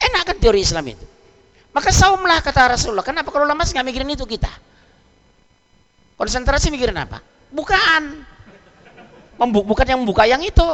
Enak 0.00 0.22
kan 0.24 0.36
teori 0.40 0.64
Islam 0.64 0.96
itu? 0.96 1.04
Maka 1.74 1.90
saumlah 1.90 2.40
kata 2.40 2.72
Rasulullah. 2.72 3.04
Kenapa 3.04 3.34
kalau 3.34 3.44
lemas 3.44 3.74
nggak 3.74 3.84
mikirin 3.84 4.14
itu 4.14 4.24
kita? 4.24 4.48
Konsentrasi 6.14 6.70
mikirin 6.70 6.94
apa? 6.94 7.18
Bukaan. 7.50 8.22
Membu 9.34 9.66
bukan 9.66 9.84
yang 9.84 9.98
membuka 9.98 10.24
yang 10.24 10.40
itu. 10.40 10.68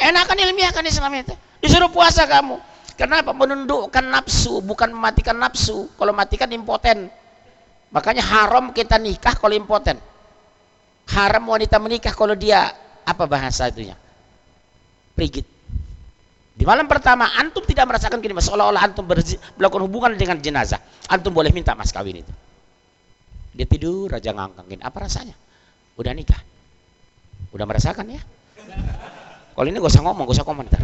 Enak 0.00 0.24
kan 0.24 0.36
ilmiah 0.40 0.72
kan 0.72 0.82
Islam 0.82 1.12
itu. 1.20 1.36
Disuruh 1.60 1.92
puasa 1.92 2.24
kamu. 2.24 2.56
Kenapa? 2.96 3.36
Menundukkan 3.36 4.02
nafsu, 4.02 4.64
bukan 4.64 4.96
mematikan 4.96 5.36
nafsu. 5.36 5.92
Kalau 6.00 6.16
matikan 6.16 6.48
impoten. 6.48 7.12
Makanya 7.90 8.22
haram 8.22 8.70
kita 8.70 8.96
nikah 8.98 9.34
kalau 9.34 9.54
impoten. 9.54 9.98
Haram 11.10 11.42
wanita 11.42 11.82
menikah 11.82 12.14
kalau 12.14 12.38
dia 12.38 12.70
apa 13.02 13.26
bahasa 13.26 13.66
itunya? 13.66 13.98
Prigit. 15.18 15.42
Di 16.54 16.62
malam 16.62 16.86
pertama 16.86 17.26
antum 17.34 17.64
tidak 17.66 17.88
merasakan 17.88 18.22
gini, 18.22 18.36
seolah-olah 18.36 18.84
antum 18.84 19.02
melakukan 19.58 19.82
hubungan 19.82 20.12
dengan 20.14 20.38
jenazah. 20.38 20.78
Antum 21.10 21.34
boleh 21.34 21.50
minta 21.50 21.74
mas 21.74 21.90
kawin 21.90 22.22
itu. 22.22 22.32
Dia 23.56 23.66
tidur 23.66 24.06
raja 24.06 24.30
ngangkangin. 24.30 24.78
Apa 24.84 25.08
rasanya? 25.08 25.34
Udah 25.98 26.14
nikah. 26.14 26.38
Udah 27.50 27.66
merasakan 27.66 28.06
ya? 28.14 28.22
Kalau 29.56 29.66
ini 29.66 29.82
gak 29.82 29.90
usah 29.90 30.04
ngomong, 30.06 30.24
gak 30.30 30.36
usah 30.38 30.46
komentar. 30.46 30.80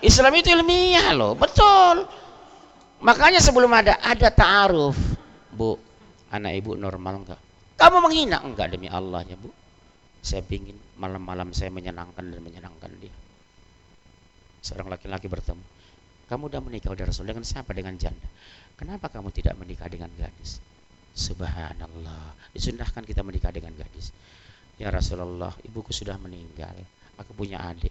Islam 0.00 0.32
itu 0.32 0.48
ilmiah 0.48 1.12
loh, 1.12 1.36
betul. 1.36 2.08
Makanya 3.00 3.40
sebelum 3.40 3.72
ada 3.72 3.96
ada 4.00 4.28
ta'aruf, 4.28 4.96
Bu, 5.56 5.76
anak 6.28 6.52
ibu 6.60 6.76
normal 6.76 7.24
enggak? 7.24 7.40
Kamu 7.80 8.04
menghina? 8.04 8.44
Enggak 8.44 8.76
demi 8.76 8.92
Allahnya, 8.92 9.40
Bu? 9.40 9.48
Saya 10.20 10.44
ingin 10.52 10.76
malam-malam 11.00 11.56
saya 11.56 11.72
menyenangkan 11.72 12.20
dan 12.20 12.40
menyenangkan 12.44 12.92
dia. 13.00 13.12
Seorang 14.60 14.92
laki-laki 14.92 15.32
bertemu 15.32 15.80
kamu 16.30 16.46
udah 16.46 16.62
menikah 16.62 16.94
udah 16.94 17.10
Rasul 17.10 17.26
dengan 17.26 17.42
siapa? 17.42 17.74
Dengan 17.74 17.98
janda. 17.98 18.30
Kenapa 18.78 19.10
kamu 19.10 19.34
tidak 19.34 19.58
menikah 19.58 19.90
dengan 19.90 20.14
gadis? 20.14 20.62
Subhanallah 21.10 22.54
disunahkan 22.54 23.02
kita 23.02 23.26
menikah 23.26 23.50
dengan 23.50 23.74
gadis. 23.74 24.14
Ya 24.78 24.94
Rasulullah 24.94 25.50
ibuku 25.66 25.90
sudah 25.90 26.14
meninggal. 26.22 26.78
Aku 27.18 27.34
punya 27.34 27.58
adik 27.66 27.90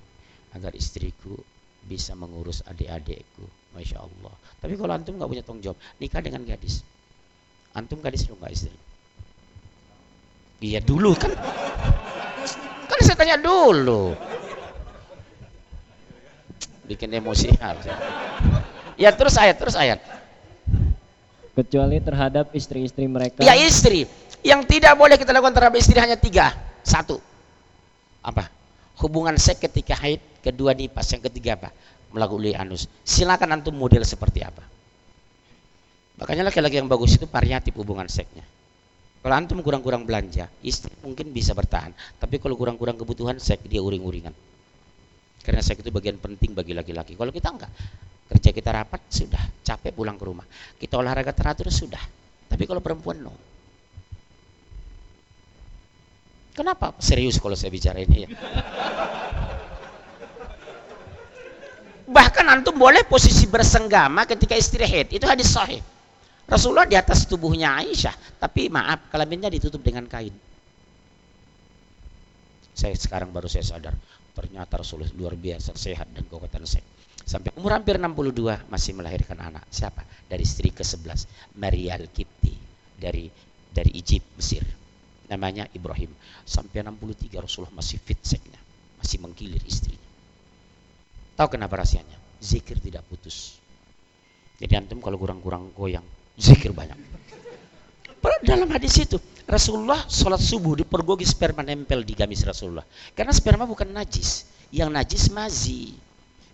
agar 0.56 0.72
istriku 0.72 1.36
bisa 1.84 2.16
mengurus 2.16 2.64
adik-adikku 2.64 3.59
Masya 3.78 4.02
Allah 4.02 4.34
tapi 4.60 4.76
kalau 4.76 4.92
antum 4.92 5.16
nggak 5.16 5.30
punya 5.32 5.44
tanggung 5.44 5.64
jawab 5.64 5.80
nikah 5.98 6.20
dengan 6.20 6.44
gadis. 6.44 6.84
Antum 7.72 8.04
gadis 8.04 8.28
lu 8.28 8.36
nggak 8.36 8.52
istri? 8.52 8.76
Iya 10.60 10.84
dulu 10.84 11.16
kan. 11.16 11.32
Kan 12.92 13.00
saya 13.00 13.16
tanya 13.16 13.40
dulu. 13.40 14.12
Bikin 16.92 17.08
emosi. 17.16 17.56
Ya 19.00 19.16
terus 19.16 19.40
ayat 19.40 19.56
terus 19.56 19.80
ayat. 19.80 20.04
Kecuali 21.56 22.04
terhadap 22.04 22.52
istri-istri 22.52 23.08
mereka. 23.08 23.40
Ya 23.40 23.56
istri. 23.56 24.04
Yang 24.44 24.62
tidak 24.68 25.00
boleh 25.00 25.16
kita 25.16 25.32
lakukan 25.32 25.56
terhadap 25.56 25.76
istri 25.80 25.96
hanya 26.04 26.20
tiga. 26.20 26.52
Satu. 26.84 27.24
Apa? 28.20 28.52
Hubungan 29.00 29.40
seks 29.40 29.64
ketika 29.64 29.96
haid 29.96 30.20
kedua 30.44 30.76
nipas 30.76 31.08
yang 31.16 31.24
ketiga 31.24 31.56
apa 31.56 31.72
melalui 32.14 32.54
anus 32.58 32.90
silakan 33.06 33.60
antum 33.60 33.76
model 33.76 34.02
seperti 34.06 34.42
apa 34.46 34.64
makanya 36.20 36.52
laki-laki 36.52 36.82
yang 36.82 36.90
bagus 36.90 37.16
itu 37.16 37.26
variatif 37.30 37.76
hubungan 37.78 38.10
seksnya 38.10 38.44
kalau 39.20 39.36
antum 39.36 39.60
kurang-kurang 39.60 40.08
belanja 40.08 40.48
istri 40.64 40.92
mungkin 41.06 41.32
bisa 41.32 41.52
bertahan 41.56 41.96
tapi 42.18 42.42
kalau 42.42 42.56
kurang-kurang 42.60 42.96
kebutuhan 42.98 43.38
seks 43.38 43.64
dia 43.68 43.80
uring-uringan 43.84 44.32
karena 45.50 45.64
seks 45.64 45.82
itu 45.82 45.92
bagian 45.92 46.20
penting 46.20 46.52
bagi 46.52 46.76
laki-laki. 46.76 47.16
Kalau 47.16 47.32
kita 47.32 47.50
enggak, 47.50 47.72
kerja 48.30 48.50
kita 48.52 48.70
rapat 48.70 49.02
sudah, 49.08 49.44
capek 49.64 49.96
pulang 49.96 50.20
ke 50.20 50.26
rumah. 50.28 50.46
Kita 50.78 51.00
olahraga 51.00 51.32
teratur 51.32 51.72
sudah. 51.72 52.02
Tapi 52.46 52.64
kalau 52.68 52.84
perempuan 52.84 53.24
no. 53.24 53.34
Kenapa 56.54 56.92
serius 57.00 57.40
kalau 57.40 57.56
saya 57.56 57.72
bicara 57.72 58.04
ini 58.04 58.28
ya? 58.28 58.30
Bahkan 62.10 62.46
antum 62.50 62.74
boleh 62.74 63.06
posisi 63.06 63.46
bersenggama 63.46 64.26
ketika 64.26 64.58
istri 64.58 64.82
haid. 64.82 65.14
Itu 65.14 65.30
hadis 65.30 65.54
sahih. 65.54 65.78
Rasulullah 66.50 66.90
di 66.90 66.98
atas 66.98 67.30
tubuhnya 67.30 67.78
Aisyah, 67.78 68.42
tapi 68.42 68.74
maaf, 68.74 69.14
kelaminnya 69.14 69.54
ditutup 69.54 69.86
dengan 69.86 70.10
kain. 70.10 70.34
Saya 72.74 72.98
sekarang 72.98 73.30
baru 73.30 73.46
saya 73.46 73.62
sadar, 73.62 73.94
ternyata 74.34 74.82
Rasulullah 74.82 75.14
luar 75.14 75.38
biasa 75.38 75.78
sehat 75.78 76.10
dan 76.10 76.26
kekuatan 76.26 76.66
seks 76.66 77.00
sampai 77.30 77.54
umur 77.62 77.78
hampir 77.78 78.02
62 78.02 78.66
masih 78.74 78.98
melahirkan 78.98 79.38
anak. 79.38 79.62
Siapa? 79.70 80.02
Dari 80.26 80.42
istri 80.42 80.74
ke-11 80.74 81.30
Maria 81.62 82.02
Al-Kipti 82.02 82.58
dari 82.98 83.30
dari 83.70 83.92
Egypt 83.94 84.34
Mesir. 84.34 84.66
Namanya 85.30 85.70
Ibrahim. 85.78 86.10
Sampai 86.42 86.82
63 86.82 87.38
Rasulullah 87.38 87.78
masih 87.78 88.02
fit 88.02 88.18
seksnya 88.26 88.58
masih 88.98 89.22
menggilir 89.22 89.62
istrinya 89.64 90.09
tahu 91.40 91.56
kenapa 91.56 91.80
rahasianya 91.80 92.20
zikir 92.44 92.76
tidak 92.84 93.08
putus 93.08 93.56
jadi 94.60 94.84
antum 94.84 95.00
kalau 95.00 95.16
kurang-kurang 95.16 95.72
goyang 95.72 96.04
zikir 96.36 96.76
banyak 96.76 97.00
dalam 98.44 98.68
hadis 98.72 99.00
itu 99.00 99.16
Rasulullah 99.50 100.06
sholat 100.06 100.38
subuh 100.38 100.78
dipergoki 100.78 101.26
sperma 101.26 101.66
nempel 101.66 102.06
di 102.06 102.14
gamis 102.14 102.46
Rasulullah. 102.46 102.86
Karena 103.18 103.34
sperma 103.34 103.66
bukan 103.66 103.90
najis, 103.90 104.46
yang 104.70 104.94
najis 104.94 105.34
mazi. 105.34 105.98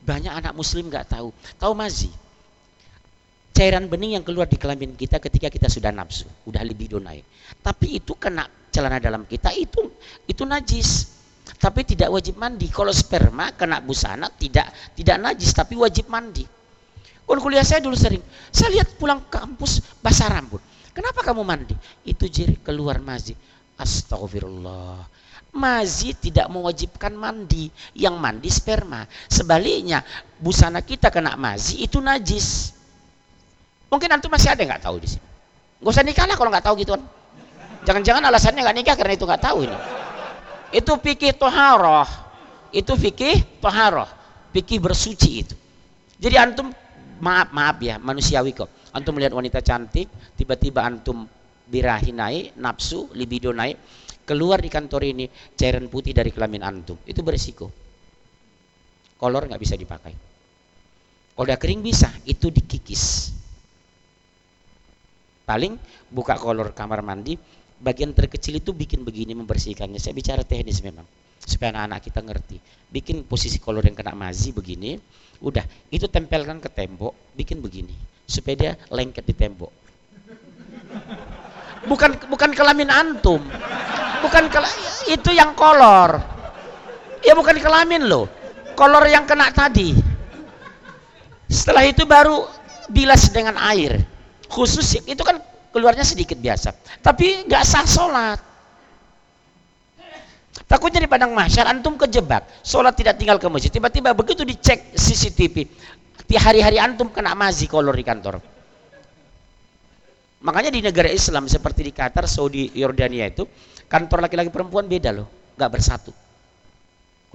Banyak 0.06 0.32
anak 0.32 0.54
muslim 0.56 0.88
nggak 0.88 1.12
tahu. 1.12 1.34
Tahu 1.60 1.74
mazi? 1.76 2.08
Cairan 3.56 3.88
bening 3.92 4.20
yang 4.20 4.24
keluar 4.24 4.48
di 4.48 4.56
kelamin 4.60 4.96
kita 4.96 5.20
ketika 5.20 5.48
kita 5.52 5.68
sudah 5.68 5.92
nafsu, 5.92 6.28
udah 6.48 6.64
libido 6.64 7.00
naik. 7.00 7.24
Tapi 7.60 8.00
itu 8.00 8.16
kena 8.16 8.48
celana 8.72 9.00
dalam 9.00 9.28
kita 9.28 9.52
itu 9.56 9.92
itu 10.24 10.44
najis. 10.48 11.12
Tapi 11.56 11.82
tidak 11.88 12.12
wajib 12.12 12.36
mandi. 12.36 12.68
Kalau 12.68 12.92
sperma 12.92 13.56
kena 13.56 13.80
busana 13.80 14.28
tidak 14.30 14.70
tidak 14.94 15.18
najis 15.22 15.52
tapi 15.56 15.80
wajib 15.80 16.12
mandi. 16.12 16.44
Kalau 17.26 17.42
kuliah 17.42 17.66
saya 17.66 17.82
dulu 17.82 17.98
sering, 17.98 18.22
saya 18.54 18.70
lihat 18.78 19.02
pulang 19.02 19.26
kampus 19.34 19.82
basah 19.98 20.30
rambut 20.30 20.62
Kenapa 20.96 21.28
kamu 21.28 21.44
mandi? 21.44 21.76
Itu 22.08 22.32
jiri 22.32 22.56
keluar 22.64 23.04
masjid. 23.04 23.36
Astagfirullah. 23.76 25.04
Mazi 25.56 26.16
tidak 26.16 26.48
mewajibkan 26.48 27.12
mandi, 27.12 27.68
yang 28.00 28.16
mandi 28.16 28.48
sperma. 28.48 29.04
Sebaliknya, 29.28 30.00
busana 30.40 30.80
kita 30.80 31.12
kena 31.12 31.36
mazi 31.36 31.84
itu 31.84 32.00
najis. 32.00 32.72
Mungkin 33.92 34.08
antum 34.08 34.32
masih 34.32 34.56
ada 34.56 34.64
nggak 34.64 34.84
tahu 34.88 35.04
di 35.04 35.08
sini. 35.16 35.28
Gak 35.84 35.92
usah 35.92 36.04
nikah 36.08 36.26
lah 36.28 36.36
kalau 36.40 36.50
nggak 36.52 36.64
tahu 36.64 36.76
gituan. 36.80 37.04
Jangan-jangan 37.84 38.24
alasannya 38.32 38.64
nggak 38.64 38.78
nikah 38.80 38.96
karena 38.96 39.14
itu 39.20 39.26
nggak 39.28 39.44
tahu 39.44 39.68
ini. 39.68 39.78
Itu 40.76 41.00
fikih 41.00 41.40
toharoh. 41.40 42.04
Itu 42.76 43.00
fikih 43.00 43.64
toharoh. 43.64 44.12
Fikih 44.52 44.84
bersuci 44.84 45.30
itu. 45.40 45.56
Jadi 46.20 46.36
antum 46.36 46.68
maaf 47.24 47.56
maaf 47.56 47.80
ya 47.80 47.96
manusiawi 47.96 48.52
kok. 48.52 48.68
Antum 48.92 49.16
melihat 49.16 49.36
wanita 49.36 49.64
cantik, 49.64 50.08
tiba-tiba 50.36 50.84
antum 50.84 51.28
birahi 51.68 52.12
naik, 52.12 52.60
nafsu, 52.60 53.12
libido 53.16 53.52
naik, 53.52 53.80
keluar 54.28 54.60
di 54.60 54.72
kantor 54.72 55.02
ini 55.04 55.26
cairan 55.56 55.88
putih 55.88 56.12
dari 56.12 56.32
kelamin 56.32 56.64
antum. 56.64 57.00
Itu 57.08 57.24
beresiko. 57.24 57.72
Kolor 59.16 59.48
nggak 59.48 59.60
bisa 59.64 59.76
dipakai. 59.80 60.14
Kalau 61.36 61.44
udah 61.44 61.60
kering 61.60 61.84
bisa, 61.84 62.08
itu 62.24 62.48
dikikis. 62.48 63.36
Paling 65.44 65.76
buka 66.08 66.40
kolor 66.40 66.72
kamar 66.72 67.04
mandi, 67.04 67.36
bagian 67.86 68.18
terkecil 68.18 68.58
itu 68.58 68.74
bikin 68.74 69.06
begini 69.06 69.38
membersihkannya. 69.38 70.02
Saya 70.02 70.18
bicara 70.18 70.42
teknis 70.42 70.82
memang 70.82 71.06
supaya 71.38 71.78
anak-anak 71.78 72.00
kita 72.02 72.20
ngerti. 72.26 72.58
Bikin 72.90 73.30
posisi 73.30 73.62
kolor 73.62 73.86
yang 73.86 73.94
kena 73.94 74.18
mazi 74.18 74.50
begini, 74.50 74.98
udah 75.46 75.62
itu 75.94 76.10
tempelkan 76.10 76.58
ke 76.58 76.74
tembok, 76.74 77.14
bikin 77.38 77.62
begini 77.62 77.94
supaya 78.26 78.56
dia 78.58 78.72
lengket 78.90 79.22
di 79.22 79.36
tembok. 79.38 79.70
Bukan 81.86 82.18
bukan 82.34 82.50
kelamin 82.58 82.90
antum, 82.90 83.38
bukan 84.26 84.50
kela, 84.50 84.66
itu 85.06 85.30
yang 85.30 85.54
kolor. 85.54 86.18
Ya 87.22 87.38
bukan 87.38 87.62
kelamin 87.62 88.10
loh, 88.10 88.26
kolor 88.74 89.06
yang 89.06 89.30
kena 89.30 89.54
tadi. 89.54 89.94
Setelah 91.46 91.86
itu 91.86 92.10
baru 92.10 92.50
bilas 92.90 93.30
dengan 93.30 93.62
air. 93.62 94.02
Khusus 94.50 94.98
itu 95.06 95.22
kan 95.22 95.38
keluarnya 95.76 96.08
sedikit 96.08 96.40
biasa, 96.40 96.72
tapi 97.04 97.44
nggak 97.52 97.64
sah 97.68 97.84
sholat. 97.84 98.40
Takutnya 100.72 101.04
di 101.04 101.12
padang 101.12 101.36
mahsyar 101.36 101.68
antum 101.68 102.00
kejebak, 102.00 102.48
sholat 102.64 102.96
tidak 102.96 103.20
tinggal 103.20 103.36
ke 103.36 103.52
masjid. 103.52 103.68
Tiba-tiba 103.68 104.16
begitu 104.16 104.48
dicek 104.48 104.96
CCTV, 104.96 105.68
hari-hari 106.40 106.80
antum 106.80 107.12
kena 107.12 107.36
mazi 107.36 107.68
kolor 107.68 107.92
di 107.92 108.08
kantor. 108.08 108.40
Makanya 110.48 110.72
di 110.72 110.80
negara 110.80 111.12
Islam 111.12 111.52
seperti 111.52 111.84
di 111.84 111.92
Qatar, 111.92 112.24
Saudi, 112.24 112.72
Yordania 112.72 113.28
itu 113.28 113.44
kantor 113.92 114.32
laki-laki 114.32 114.48
perempuan 114.48 114.88
beda 114.88 115.12
loh, 115.12 115.28
nggak 115.60 115.70
bersatu. 115.76 116.16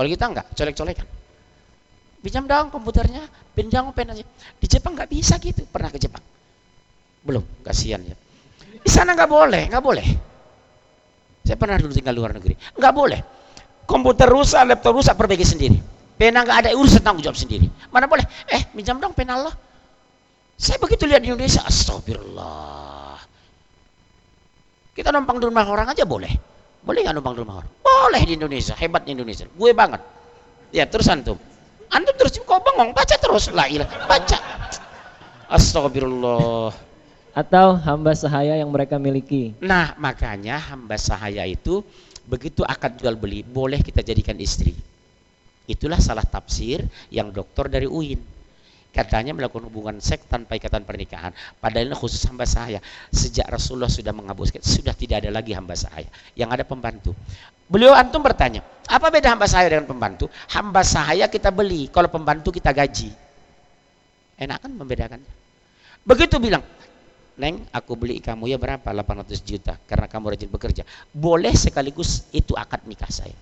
Kalau 0.00 0.08
kita 0.08 0.24
nggak, 0.32 0.46
colek-colekan. 0.56 1.06
Pinjam 2.24 2.44
dong 2.48 2.72
komputernya, 2.72 3.20
pinjam 3.52 3.92
penanya. 3.92 4.24
Di 4.56 4.64
Jepang 4.64 4.96
nggak 4.96 5.12
bisa 5.12 5.36
gitu, 5.36 5.68
pernah 5.68 5.92
ke 5.92 6.00
Jepang? 6.00 6.24
Belum, 7.20 7.44
kasihan 7.60 8.00
ya. 8.00 8.16
Di 8.80 8.90
sana 8.90 9.12
nggak 9.12 9.30
boleh, 9.30 9.62
nggak 9.68 9.84
boleh. 9.84 10.06
Saya 11.44 11.56
pernah 11.56 11.76
dulu 11.80 11.92
tinggal 11.92 12.14
luar 12.16 12.36
negeri, 12.36 12.54
nggak 12.76 12.94
boleh. 12.94 13.20
Komputer 13.84 14.28
rusak, 14.30 14.62
laptop 14.68 14.96
rusak, 14.96 15.18
perbaiki 15.18 15.42
sendiri. 15.42 15.78
Pena 16.14 16.44
nggak 16.44 16.58
ada 16.66 16.70
urusan 16.76 17.00
tanggung 17.00 17.24
jawab 17.24 17.34
sendiri. 17.34 17.66
Mana 17.90 18.06
boleh? 18.06 18.22
Eh, 18.46 18.70
pinjam 18.76 19.00
dong 19.00 19.16
pena 19.16 19.40
Allah. 19.40 19.54
Saya 20.60 20.76
begitu 20.76 21.08
lihat 21.08 21.24
di 21.24 21.32
Indonesia, 21.32 21.64
astagfirullah. 21.64 23.16
Kita 24.92 25.08
numpang 25.08 25.40
di 25.40 25.48
rumah 25.48 25.64
orang 25.64 25.88
aja 25.96 26.04
boleh. 26.04 26.28
Boleh 26.84 27.00
nggak 27.00 27.16
numpang 27.16 27.34
di 27.34 27.40
rumah 27.40 27.56
orang? 27.64 27.70
Boleh 27.80 28.22
di 28.28 28.36
Indonesia, 28.36 28.76
hebat 28.76 29.08
di 29.08 29.16
Indonesia. 29.16 29.48
Gue 29.48 29.72
banget. 29.72 30.04
Ya 30.70 30.84
terus 30.84 31.08
antum. 31.08 31.40
Antum 31.90 32.14
terus 32.14 32.36
kok 32.36 32.60
bengong, 32.62 32.92
baca 32.92 33.16
terus. 33.16 33.48
La 33.56 33.64
ilah, 33.66 33.88
baca. 34.04 34.38
Astagfirullah. 35.48 36.89
Atau 37.30 37.78
hamba 37.78 38.12
sahaya 38.12 38.58
yang 38.58 38.70
mereka 38.70 38.98
miliki. 38.98 39.54
Nah, 39.62 39.94
makanya 39.96 40.58
hamba 40.58 40.98
sahaya 40.98 41.46
itu 41.46 41.82
begitu 42.26 42.62
akad 42.62 42.98
jual 42.98 43.18
beli 43.18 43.42
boleh 43.42 43.82
kita 43.82 44.02
jadikan 44.02 44.38
istri. 44.38 44.74
Itulah 45.70 46.02
salah 46.02 46.26
tafsir 46.26 46.82
yang 47.14 47.30
dokter 47.30 47.70
dari 47.70 47.86
UIN. 47.86 48.18
Katanya 48.90 49.30
melakukan 49.30 49.70
hubungan 49.70 50.02
seks 50.02 50.26
tanpa 50.26 50.58
ikatan 50.58 50.82
pernikahan. 50.82 51.30
Padahal 51.62 51.86
ini 51.86 51.94
khusus 51.94 52.26
hamba 52.26 52.42
sahaya. 52.42 52.82
Sejak 53.14 53.46
Rasulullah 53.46 53.86
sudah 53.86 54.10
menghapuskan, 54.10 54.66
sudah 54.66 54.90
tidak 54.98 55.22
ada 55.22 55.30
lagi 55.30 55.54
hamba 55.54 55.78
sahaya. 55.78 56.10
Yang 56.34 56.50
ada 56.58 56.64
pembantu. 56.66 57.14
Beliau 57.70 57.94
antum 57.94 58.18
bertanya, 58.18 58.66
apa 58.90 59.14
beda 59.14 59.30
hamba 59.30 59.46
sahaya 59.46 59.78
dengan 59.78 59.86
pembantu? 59.86 60.26
Hamba 60.50 60.82
sahaya 60.82 61.30
kita 61.30 61.54
beli, 61.54 61.86
kalau 61.86 62.10
pembantu 62.10 62.50
kita 62.50 62.74
gaji. 62.74 63.14
Enak 64.42 64.58
kan 64.58 64.74
membedakannya? 64.74 65.30
Begitu 66.02 66.42
bilang, 66.42 66.66
Neng, 67.40 67.64
aku 67.72 67.96
beli 67.96 68.20
kamu 68.20 68.52
ya 68.52 68.60
berapa? 68.60 68.84
800 68.84 69.40
juta 69.40 69.80
karena 69.88 70.04
kamu 70.04 70.36
rajin 70.36 70.50
bekerja. 70.52 70.84
Boleh 71.08 71.56
sekaligus 71.56 72.28
itu 72.36 72.52
akad 72.52 72.84
nikah 72.84 73.08
saya. 73.08 73.32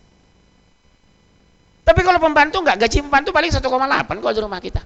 Tapi 1.82 2.00
kalau 2.06 2.22
pembantu 2.22 2.62
nggak 2.62 2.78
gaji 2.78 3.02
pembantu 3.02 3.34
paling 3.34 3.50
1,8 3.50 3.66
kalau 4.22 4.34
di 4.38 4.42
rumah 4.44 4.62
kita. 4.62 4.82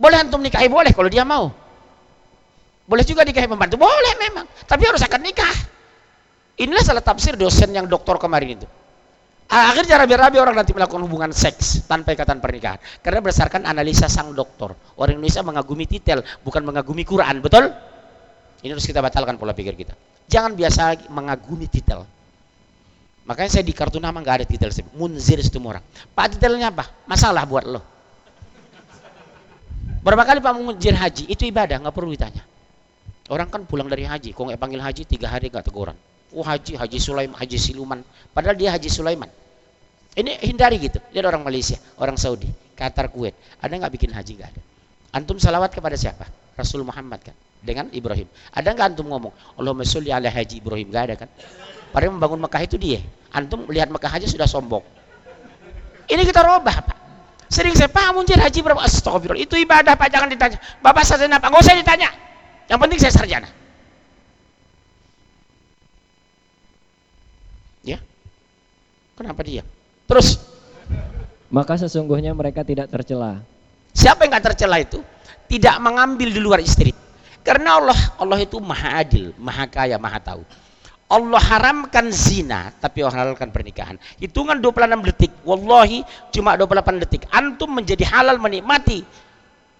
Boleh 0.00 0.16
antum 0.24 0.40
nikahi 0.40 0.72
boleh 0.72 0.96
kalau 0.96 1.12
dia 1.12 1.28
mau. 1.28 1.52
Boleh 2.88 3.04
juga 3.04 3.22
nikahi 3.22 3.46
pembantu, 3.46 3.76
boleh 3.76 4.14
memang. 4.16 4.48
Tapi 4.64 4.82
harus 4.88 5.04
akad 5.04 5.20
nikah. 5.20 5.52
Inilah 6.56 6.80
salah 6.80 7.04
tafsir 7.04 7.36
dosen 7.36 7.70
yang 7.76 7.84
doktor 7.84 8.16
kemarin 8.16 8.56
itu. 8.58 8.68
Akhirnya 9.52 10.00
rabi-rabi 10.00 10.40
orang 10.40 10.56
nanti 10.56 10.72
melakukan 10.72 11.04
hubungan 11.04 11.28
seks 11.28 11.84
tanpa 11.84 12.16
ikatan 12.16 12.40
pernikahan. 12.40 12.80
Karena 13.04 13.20
berdasarkan 13.20 13.68
analisa 13.68 14.08
sang 14.08 14.32
dokter. 14.32 14.72
Orang 14.96 15.20
Indonesia 15.20 15.44
mengagumi 15.44 15.84
titel, 15.84 16.24
bukan 16.40 16.64
mengagumi 16.64 17.04
Quran. 17.04 17.44
Betul? 17.44 17.68
Ini 18.64 18.72
harus 18.72 18.88
kita 18.88 19.04
batalkan 19.04 19.36
pola 19.36 19.52
pikir 19.52 19.76
kita. 19.76 19.92
Jangan 20.24 20.56
biasa 20.56 21.04
mengagumi 21.12 21.68
titel. 21.68 22.08
Makanya 23.28 23.60
saya 23.60 23.64
di 23.68 23.76
kartu 23.76 24.00
nama 24.00 24.16
nggak 24.16 24.36
ada 24.40 24.46
titel. 24.48 24.72
Munzir 24.96 25.36
itu 25.36 25.60
orang. 25.60 25.84
Pak 26.16 26.32
titelnya 26.32 26.72
apa? 26.72 26.88
Masalah 27.04 27.44
buat 27.44 27.68
lo. 27.68 27.84
Berapa 30.00 30.24
kali 30.24 30.40
Pak 30.40 30.52
Munzir 30.56 30.96
haji? 30.96 31.28
Itu 31.28 31.44
ibadah, 31.44 31.76
nggak 31.76 31.92
perlu 31.92 32.08
ditanya. 32.10 32.40
Orang 33.28 33.52
kan 33.52 33.68
pulang 33.68 33.86
dari 33.86 34.08
haji, 34.08 34.32
kok 34.32 34.42
nggak 34.42 34.58
panggil 34.58 34.80
haji 34.80 35.02
tiga 35.06 35.28
hari 35.28 35.52
nggak 35.52 35.68
teguran. 35.68 35.94
Oh 36.32 36.40
haji, 36.40 36.80
haji 36.80 36.98
Sulaiman, 36.98 37.36
haji 37.36 37.56
Siluman. 37.60 38.00
Padahal 38.32 38.56
dia 38.56 38.72
haji 38.72 38.88
Sulaiman. 38.88 39.41
Ini 40.12 40.44
hindari 40.44 40.76
gitu. 40.76 41.00
Lihat 41.16 41.24
orang 41.24 41.40
Malaysia, 41.40 41.80
orang 41.96 42.20
Saudi, 42.20 42.48
Qatar, 42.76 43.08
Kuwait. 43.08 43.32
Ada 43.64 43.72
nggak 43.80 43.92
bikin 43.96 44.10
haji? 44.12 44.32
Nggak 44.36 44.50
ada. 44.52 44.62
Antum 45.16 45.40
salawat 45.40 45.72
kepada 45.72 45.96
siapa? 45.96 46.28
Rasul 46.52 46.84
Muhammad 46.84 47.20
kan. 47.24 47.36
Dengan 47.62 47.88
Ibrahim. 47.96 48.28
Ada 48.52 48.76
nggak 48.76 48.86
antum 48.92 49.08
ngomong? 49.08 49.32
Allahumma 49.56 49.88
sholli 49.88 50.12
ala 50.12 50.28
haji 50.28 50.60
Ibrahim? 50.60 50.92
Nggak 50.92 51.04
ada 51.08 51.14
kan? 51.16 51.28
Padahal 51.92 52.12
membangun 52.12 52.44
Mekah 52.44 52.62
itu 52.64 52.76
dia. 52.76 53.00
Antum 53.32 53.64
melihat 53.64 53.88
Mekah 53.88 54.12
aja 54.12 54.28
sudah 54.28 54.44
sombong. 54.44 54.84
Ini 56.12 56.22
kita 56.28 56.44
robah, 56.44 56.76
Pak. 56.84 56.96
Sering 57.48 57.72
saya, 57.76 57.88
Pak 57.88 58.12
muncul 58.12 58.36
haji 58.36 58.58
berapa? 58.60 58.80
Astagfirullah. 58.84 59.40
Itu 59.40 59.56
ibadah, 59.56 59.96
Pak. 59.96 60.08
Jangan 60.12 60.28
ditanya. 60.28 60.60
Bapak 60.84 61.04
sarjana, 61.08 61.40
Pak. 61.40 61.48
Nggak 61.52 61.64
usah 61.64 61.76
ditanya. 61.76 62.08
Yang 62.68 62.78
penting 62.84 62.98
saya 63.00 63.12
sarjana. 63.12 63.48
Ya. 67.84 68.00
Kenapa 69.16 69.40
dia? 69.44 69.64
Terus 70.06 70.52
Maka 71.52 71.76
sesungguhnya 71.76 72.32
mereka 72.32 72.64
tidak 72.64 72.88
tercela. 72.88 73.44
siapa 73.92 74.24
yang 74.24 74.32
nggak 74.32 74.56
tercela 74.56 74.80
itu? 74.80 75.04
Tidak 75.52 75.76
mengambil 75.84 76.32
di 76.32 76.40
luar 76.40 76.64
istri. 76.64 76.96
Karena 77.44 77.76
Allah 77.76 77.98
Allah 78.16 78.40
itu 78.40 78.56
maha 78.56 79.04
adil, 79.04 79.36
maha 79.36 79.68
kaya, 79.68 80.00
maha 80.00 80.16
tahu. 80.16 80.42
Allah 81.12 81.42
haramkan 81.44 82.08
zina, 82.08 82.72
tapi 82.80 83.04
Allah 83.04 83.20
halalkan 83.20 83.52
pernikahan. 83.52 84.00
Hitungan 84.16 84.64
26 84.64 85.12
detik. 85.12 85.32
Wallahi 85.44 86.00
cuma 86.32 86.56
28 86.56 87.04
detik. 87.04 87.28
Antum 87.28 87.68
menjadi 87.68 88.08
halal 88.08 88.40
menikmati 88.40 89.04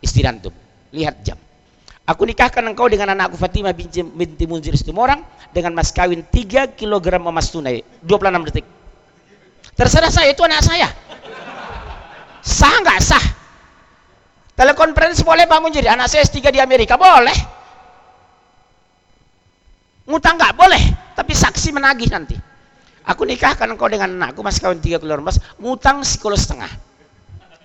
istri 0.05 0.29
antum. 0.29 0.53
Lihat 0.93 1.25
jam. 1.25 1.41
Aku 2.05 2.29
nikahkan 2.29 2.61
engkau 2.69 2.85
dengan 2.93 3.17
anakku 3.17 3.41
Fatimah 3.41 3.73
binti, 3.73 4.05
binti 4.05 4.45
Munzir 4.45 4.77
orang 4.93 5.25
dengan 5.57 5.73
mas 5.73 5.89
kawin 5.89 6.21
3 6.21 6.77
kg 6.77 7.07
emas 7.17 7.49
tunai 7.49 7.81
26 8.05 8.49
detik. 8.53 8.82
Terserah 9.83 10.15
saya 10.15 10.31
itu 10.31 10.47
anak 10.47 10.63
saya. 10.63 10.87
Sah 12.39 12.79
nggak 12.87 12.99
sah? 13.03 13.25
Telekonferensi 14.55 15.27
boleh 15.27 15.43
Pak 15.51 15.59
Munzir, 15.59 15.83
anak 15.91 16.07
saya 16.07 16.23
S3 16.23 16.55
di 16.55 16.63
Amerika 16.63 16.95
boleh. 16.95 17.35
Ngutang 20.07 20.39
nggak 20.39 20.55
boleh, 20.55 20.83
tapi 21.19 21.35
saksi 21.35 21.75
menagih 21.75 22.15
nanti. 22.15 22.39
Aku 23.11 23.27
nikahkan 23.27 23.67
engkau 23.67 23.91
dengan 23.91 24.15
anakku 24.23 24.47
mas 24.47 24.63
kawin 24.63 24.79
3 24.79 25.03
kg 25.03 25.19
emas, 25.19 25.43
ngutang 25.59 26.07
sekolah 26.07 26.39
setengah. 26.39 26.71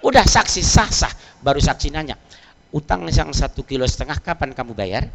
Udah 0.01 0.25
saksi 0.25 0.65
sah 0.65 0.89
sah, 0.89 1.13
baru 1.45 1.61
saksi 1.61 1.93
nanya, 1.93 2.17
utang 2.73 3.05
yang 3.13 3.29
satu 3.29 3.61
kilo 3.61 3.85
setengah 3.85 4.17
kapan 4.25 4.57
kamu 4.57 4.73
bayar? 4.73 5.05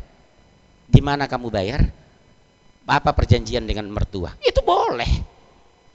Di 0.87 1.03
mana 1.03 1.27
kamu 1.27 1.51
bayar? 1.51 1.83
Apa 2.87 3.11
perjanjian 3.11 3.67
dengan 3.67 3.91
mertua? 3.91 4.39
Itu 4.39 4.63
boleh. 4.63 5.32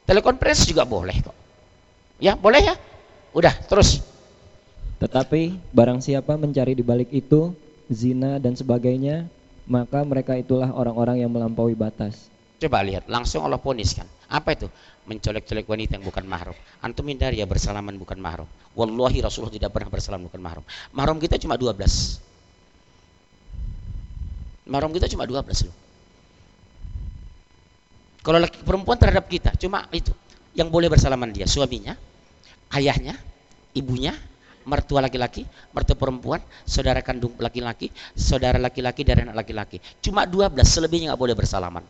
Telekonferensi 0.08 0.72
juga 0.72 0.88
boleh 0.88 1.20
kok. 1.20 1.36
Ya, 2.24 2.40
boleh 2.40 2.64
ya? 2.64 2.76
Udah, 3.36 3.52
terus. 3.68 4.00
Tetapi 5.04 5.60
barang 5.76 6.00
siapa 6.00 6.40
mencari 6.40 6.74
di 6.74 6.82
balik 6.82 7.12
itu 7.12 7.52
zina 7.92 8.40
dan 8.40 8.56
sebagainya, 8.56 9.28
maka 9.68 10.02
mereka 10.08 10.34
itulah 10.40 10.72
orang-orang 10.72 11.22
yang 11.22 11.30
melampaui 11.30 11.76
batas. 11.76 12.32
Coba 12.58 12.82
lihat, 12.82 13.06
langsung 13.06 13.46
Allah 13.46 13.62
poniskan. 13.62 14.08
Apa 14.32 14.58
itu? 14.58 14.72
Mencolek-colek 15.06 15.68
wanita 15.70 16.00
yang 16.00 16.06
bukan 16.08 16.26
mahram. 16.26 16.58
Antum 16.82 17.06
hindari 17.06 17.44
ya 17.44 17.46
bersalaman 17.46 18.00
bukan 18.00 18.18
mahram. 18.18 18.50
Wallahi 18.74 19.22
Rasulullah 19.22 19.54
tidak 19.54 19.72
pernah 19.76 19.92
bersalaman 19.92 20.26
bukan 20.32 20.42
mahram. 20.42 20.64
Mahram 20.96 21.20
kita 21.22 21.38
cuma 21.38 21.60
12. 21.60 21.78
Mahram 24.68 24.92
kita 24.92 25.08
cuma 25.12 25.24
12 25.30 25.68
loh. 25.68 25.76
Kalau 28.28 28.44
laki 28.44 28.60
perempuan 28.60 29.00
terhadap 29.00 29.24
kita 29.32 29.56
cuma 29.56 29.88
itu 29.96 30.12
yang 30.52 30.68
boleh 30.68 30.92
bersalaman 30.92 31.32
dia, 31.32 31.48
suaminya, 31.48 31.96
ayahnya, 32.76 33.16
ibunya, 33.72 34.12
mertua 34.68 35.00
laki-laki, 35.00 35.48
mertua 35.72 35.96
perempuan, 35.96 36.44
saudara 36.68 37.00
kandung 37.00 37.40
laki-laki, 37.40 37.88
saudara 38.20 38.60
laki-laki 38.60 39.08
dari 39.08 39.24
anak 39.24 39.48
laki-laki. 39.48 39.80
Cuma 40.04 40.28
12, 40.28 40.60
selebihnya 40.68 41.16
nggak 41.16 41.22
boleh 41.24 41.40
bersalaman. 41.40 41.88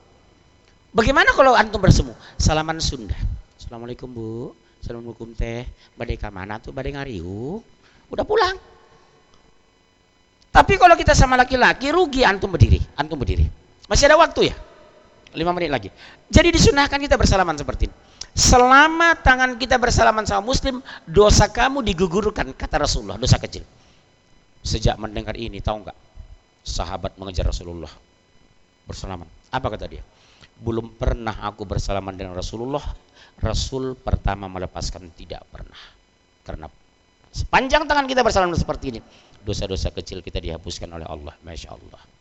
Bagaimana 0.94 1.34
kalau 1.34 1.58
antum 1.58 1.82
bersemu? 1.82 2.14
Salaman 2.38 2.78
Sunda. 2.78 3.18
Assalamualaikum 3.58 4.06
bu, 4.06 4.54
Assalamualaikum 4.78 5.34
teh, 5.34 5.66
badai 5.98 6.22
mana 6.30 6.62
tuh 6.62 6.70
badai 6.70 6.94
ngariu, 6.94 7.66
udah 8.14 8.26
pulang. 8.30 8.54
Tapi 10.54 10.74
kalau 10.78 10.94
kita 10.94 11.18
sama 11.18 11.34
laki-laki 11.34 11.90
rugi 11.90 12.22
antum 12.22 12.54
berdiri, 12.54 12.78
antum 12.94 13.18
berdiri. 13.18 13.50
Masih 13.90 14.06
ada 14.06 14.22
waktu 14.22 14.54
ya? 14.54 14.67
Lima 15.38 15.54
menit 15.54 15.70
lagi. 15.70 15.90
Jadi 16.28 16.50
disunahkan 16.50 16.98
kita 16.98 17.16
bersalaman 17.16 17.54
seperti 17.54 17.88
ini. 17.88 17.96
Selama 18.38 19.18
tangan 19.18 19.58
kita 19.58 19.82
bersalaman 19.82 20.26
sama 20.26 20.46
muslim, 20.46 20.82
dosa 21.10 21.50
kamu 21.50 21.82
digugurkan, 21.82 22.54
kata 22.54 22.86
Rasulullah, 22.86 23.18
dosa 23.18 23.42
kecil. 23.42 23.66
Sejak 24.62 24.98
mendengar 25.02 25.34
ini, 25.34 25.58
tahu 25.58 25.82
nggak? 25.82 25.98
Sahabat 26.62 27.18
mengejar 27.18 27.50
Rasulullah 27.50 27.90
bersalaman. 28.86 29.26
Apa 29.50 29.74
kata 29.74 29.90
dia? 29.90 30.04
Belum 30.58 30.90
pernah 30.94 31.34
aku 31.46 31.66
bersalaman 31.66 32.14
dengan 32.14 32.34
Rasulullah. 32.38 32.84
Rasul 33.38 33.94
pertama 33.98 34.50
melepaskan 34.50 35.14
tidak 35.14 35.46
pernah. 35.50 35.78
Karena 36.42 36.66
sepanjang 37.34 37.86
tangan 37.86 38.06
kita 38.10 38.22
bersalaman 38.26 38.58
seperti 38.58 38.98
ini, 38.98 39.00
dosa-dosa 39.42 39.94
kecil 39.94 40.22
kita 40.22 40.42
dihapuskan 40.42 40.90
oleh 40.94 41.06
Allah. 41.06 41.34
Masya 41.42 41.70
Allah. 41.74 42.17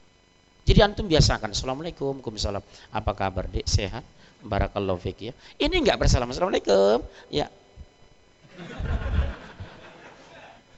Jadi 0.67 0.83
antum 0.83 1.07
biasakan 1.07 1.55
Assalamualaikum 1.55 2.19
Waalaikumsalam. 2.19 2.59
Apa 2.91 3.15
kabar 3.15 3.47
dek 3.47 3.71
sehat? 3.71 4.03
Barakallahu 4.43 4.99
fiqh 4.99 5.31
ya. 5.31 5.33
Ini 5.63 5.79
enggak 5.79 5.95
bersalam 6.03 6.27
Assalamualaikum. 6.27 7.07
Ya. 7.31 7.47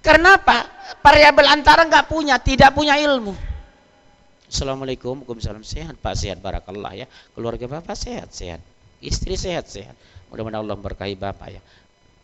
Karena 0.04 0.36
apa? 0.36 0.68
Variabel 1.00 1.48
antara 1.48 1.88
enggak 1.88 2.04
punya 2.04 2.36
Tidak 2.36 2.68
punya 2.76 3.00
ilmu. 3.00 3.32
Assalamualaikum 4.44 5.24
Waalaikumsalam. 5.24 5.64
Sehat 5.64 5.96
Pak. 5.96 6.14
Sehat 6.20 6.38
Barakallah 6.44 6.92
ya. 6.92 7.06
Keluarga 7.32 7.80
Bapak 7.80 7.96
sehat 7.96 8.28
sehat. 8.36 8.60
Istri 9.00 9.40
sehat 9.40 9.72
sehat. 9.72 9.96
Mudah-mudahan 10.28 10.68
Allah 10.68 10.76
berkahi 10.76 11.16
Bapak 11.16 11.48
ya. 11.48 11.64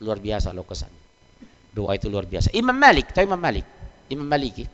Luar 0.05 0.21
biasa 0.21 0.53
loh 0.53 0.69
kesan 0.69 0.93
Doa 1.73 1.97
itu 1.97 2.13
luar 2.13 2.29
biasa. 2.29 2.53
Imam 2.53 2.77
Malik 2.77 3.09
Tahu 3.17 3.25
Imam 3.25 3.41
Malik? 3.41 3.65
Imam 4.13 4.29
Maliki. 4.29 4.69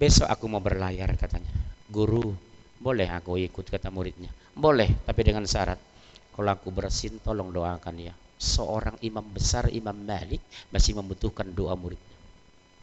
Besok 0.00 0.32
aku 0.32 0.48
mau 0.48 0.64
berlayar 0.64 1.12
katanya 1.12 1.60
guru 1.90 2.32
boleh 2.80 3.08
aku 3.10 3.36
ikut 3.36 3.66
kata 3.68 3.92
muridnya. 3.92 4.32
Boleh 4.56 4.88
tapi 5.04 5.20
dengan 5.26 5.44
syarat. 5.44 5.76
Kalau 6.30 6.50
aku 6.50 6.72
bersin 6.72 7.20
tolong 7.20 7.52
doakan 7.52 7.96
ya. 8.00 8.14
Seorang 8.40 8.96
imam 9.04 9.26
besar 9.36 9.68
Imam 9.68 9.92
Malik 9.92 10.40
masih 10.72 10.96
membutuhkan 10.96 11.44
doa 11.52 11.76
muridnya 11.76 12.16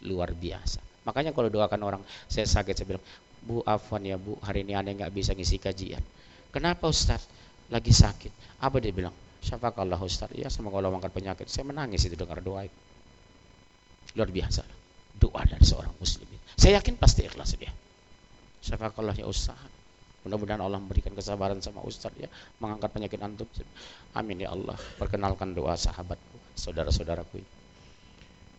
luar 0.06 0.30
biasa. 0.30 0.78
Makanya 1.10 1.34
kalau 1.34 1.50
doakan 1.50 1.82
orang 1.82 2.02
saya 2.30 2.46
sakit 2.46 2.78
saya 2.78 2.86
bilang 2.94 3.06
Bu 3.42 3.66
Afwan 3.66 4.06
ya 4.06 4.22
Bu 4.22 4.38
hari 4.46 4.62
ini 4.62 4.78
aneh 4.78 4.94
nggak 4.94 5.10
bisa 5.10 5.34
ngisi 5.34 5.58
kajian. 5.58 6.04
Kenapa 6.54 6.86
Ustaz? 6.86 7.26
Lagi 7.74 7.90
sakit. 7.90 8.62
Apa 8.62 8.78
dia 8.78 8.94
bilang? 8.94 9.16
Syafakallah 9.42 9.98
Ustaz. 9.98 10.30
Ya 10.38 10.54
semoga 10.54 10.78
Allah 10.78 10.94
mengangkat 10.94 11.18
penyakit. 11.18 11.50
Saya 11.50 11.66
menangis 11.66 12.06
itu 12.06 12.14
dengar 12.14 12.38
doa 12.46 12.70
itu. 12.70 12.78
Luar 14.14 14.30
biasa. 14.30 14.62
Doa 15.18 15.42
dari 15.42 15.66
seorang 15.66 15.98
muslim 15.98 16.28
saya 16.58 16.82
yakin 16.82 16.98
pasti 16.98 17.22
ikhlas 17.22 17.54
dia 17.54 17.70
Syafakallah 18.68 19.16
ya 19.16 19.24
Ustaz. 19.24 19.56
Mudah-mudahan 20.28 20.60
Allah 20.60 20.76
memberikan 20.76 21.16
kesabaran 21.16 21.64
sama 21.64 21.80
Ustaz 21.88 22.12
ya 22.20 22.28
mengangkat 22.60 22.92
penyakit 22.92 23.20
antum. 23.24 23.48
Amin 24.12 24.44
ya 24.44 24.52
Allah. 24.52 24.76
Perkenalkan 25.00 25.56
doa 25.56 25.80
sahabat 25.80 26.20
saudara-saudaraku. 26.60 27.40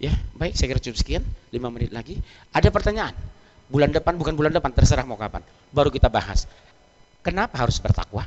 Ya, 0.01 0.15
baik 0.39 0.57
saya 0.57 0.73
kira 0.73 0.81
cukup 0.81 0.97
sekian 0.97 1.23
5 1.53 1.75
menit 1.75 1.93
lagi. 1.93 2.17
Ada 2.57 2.73
pertanyaan? 2.73 3.13
Bulan 3.69 3.93
depan 3.93 4.17
bukan 4.17 4.33
bulan 4.33 4.55
depan, 4.55 4.73
terserah 4.73 5.05
mau 5.05 5.21
kapan. 5.21 5.45
Baru 5.69 5.93
kita 5.93 6.09
bahas. 6.09 6.49
Kenapa 7.21 7.61
harus 7.61 7.77
bertakwa? 7.77 8.25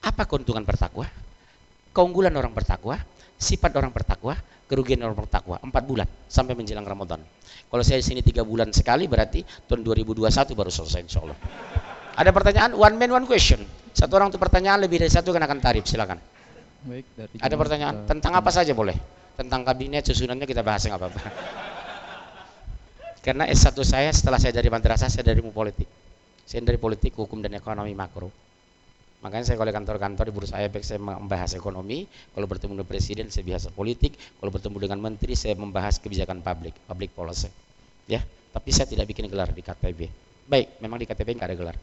Apa 0.00 0.24
keuntungan 0.24 0.64
bertakwa? 0.64 1.04
Keunggulan 1.92 2.32
orang 2.32 2.54
bertakwa, 2.56 2.96
sifat 3.36 3.74
orang 3.76 3.92
bertakwa, 3.92 4.38
kerugian 4.68 5.00
orang 5.00 5.16
bertakwa. 5.16 5.56
Empat 5.64 5.82
bulan 5.88 6.06
sampai 6.28 6.52
menjelang 6.52 6.84
Ramadan. 6.84 7.24
Kalau 7.68 7.82
saya 7.82 7.98
di 7.98 8.06
sini 8.06 8.20
tiga 8.20 8.44
bulan 8.44 8.68
sekali 8.70 9.08
berarti 9.08 9.42
tahun 9.64 9.80
2021 9.82 10.28
baru 10.52 10.70
selesai 10.70 11.00
insya 11.00 11.20
Allah. 11.24 11.38
Ada 12.14 12.30
pertanyaan? 12.30 12.70
One 12.76 12.96
man 13.00 13.10
one 13.24 13.26
question. 13.26 13.64
Satu 13.96 14.20
orang 14.20 14.28
itu 14.28 14.38
pertanyaan 14.38 14.84
lebih 14.84 15.00
dari 15.00 15.10
satu 15.10 15.32
akan 15.32 15.58
tarif. 15.58 15.88
Silakan. 15.88 16.20
Baik, 16.86 17.06
dari 17.16 17.36
Ada 17.42 17.54
pertanyaan 17.58 17.94
uh, 18.02 18.06
tentang 18.06 18.32
apa 18.38 18.50
saja 18.54 18.70
boleh? 18.70 18.94
Tentang 19.34 19.66
kabinet 19.66 20.06
susunannya 20.06 20.46
kita 20.46 20.62
bahas 20.62 20.86
nggak 20.86 20.98
apa-apa. 20.98 21.20
Karena 23.18 23.44
S1 23.50 23.74
saya 23.82 24.10
setelah 24.14 24.38
saya 24.38 24.54
dari 24.54 24.70
madrasah 24.70 25.10
saya 25.10 25.26
dari 25.26 25.42
ilmu 25.42 25.50
politik. 25.50 25.86
Saya 26.48 26.64
dari 26.64 26.80
politik, 26.80 27.12
hukum 27.12 27.44
dan 27.44 27.52
ekonomi 27.58 27.92
makro. 27.92 28.47
Makanya 29.18 29.44
saya 29.50 29.58
kalau 29.58 29.74
kantor-kantor 29.74 30.24
di 30.30 30.34
Bursa 30.34 30.62
Efek 30.62 30.86
saya 30.86 31.02
membahas 31.02 31.50
ekonomi, 31.58 32.06
kalau 32.30 32.46
bertemu 32.46 32.78
dengan 32.78 32.86
presiden 32.86 33.26
saya 33.34 33.42
biasa 33.42 33.74
politik, 33.74 34.14
kalau 34.38 34.54
bertemu 34.54 34.76
dengan 34.78 34.98
menteri 35.02 35.34
saya 35.34 35.58
membahas 35.58 35.98
kebijakan 35.98 36.38
publik, 36.38 36.78
public 36.86 37.10
policy. 37.18 37.50
Ya, 38.06 38.22
tapi 38.54 38.70
saya 38.70 38.86
tidak 38.86 39.10
bikin 39.10 39.26
gelar 39.26 39.50
di 39.50 39.58
KTB. 39.58 40.06
Baik, 40.46 40.78
memang 40.78 41.02
di 41.02 41.06
KTB 41.10 41.34
nggak 41.34 41.48
ada 41.50 41.56
gelar. 41.58 41.76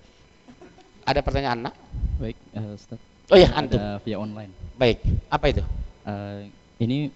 Ada 1.06 1.20
pertanyaan, 1.22 1.70
Nak? 1.70 1.76
Baik, 2.24 2.38
uh, 2.56 2.74
Ustaz. 2.80 2.98
Oh 3.28 3.38
ya, 3.38 3.52
antum. 3.52 3.78
Ada 3.78 4.00
via 4.02 4.18
online. 4.18 4.52
Baik, 4.80 5.04
apa 5.28 5.46
itu? 5.52 5.64
Uh, 6.08 6.48
ini 6.80 7.12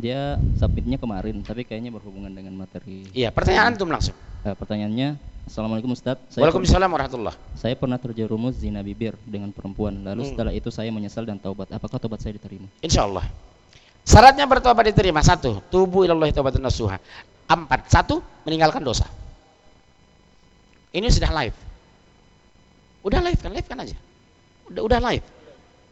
dia 0.00 0.34
submitnya 0.58 0.98
kemarin, 0.98 1.46
tapi 1.46 1.62
kayaknya 1.62 1.94
berhubungan 1.94 2.32
dengan 2.32 2.58
materi. 2.58 3.06
Iya, 3.14 3.30
pertanyaan 3.30 3.76
antum 3.76 3.86
langsung. 3.86 4.18
Uh, 4.40 4.56
pertanyaannya, 4.56 5.20
Assalamualaikum 5.44 5.92
Ustaz. 5.92 6.16
Saya 6.32 6.48
Waalaikumsalam 6.48 6.88
warahmatullah. 6.88 7.34
Saya 7.58 7.76
pernah 7.76 8.00
terjerumus 8.00 8.56
zina 8.56 8.80
bibir 8.80 9.12
dengan 9.28 9.52
perempuan. 9.52 10.00
Lalu 10.00 10.24
hmm. 10.24 10.30
setelah 10.32 10.52
itu 10.56 10.72
saya 10.72 10.88
menyesal 10.88 11.28
dan 11.28 11.36
taubat. 11.36 11.68
Apakah 11.68 12.00
taubat 12.00 12.24
saya 12.24 12.40
diterima? 12.40 12.64
Insya 12.80 13.04
Allah. 13.04 13.28
Syaratnya 14.06 14.48
bertobat 14.48 14.88
diterima. 14.88 15.20
Satu, 15.20 15.60
tubuh 15.68 16.08
ilallah 16.08 16.32
taubat 16.32 16.56
nasuha. 16.56 16.96
Empat, 17.50 17.92
satu, 17.92 18.24
meninggalkan 18.48 18.80
dosa. 18.80 19.04
Ini 20.94 21.04
sudah 21.12 21.30
live. 21.36 21.56
Udah 23.04 23.20
live 23.20 23.40
kan? 23.44 23.52
Live 23.52 23.68
kan 23.68 23.78
aja. 23.84 23.98
Udah, 24.72 24.82
udah 24.88 24.98
live. 25.12 25.26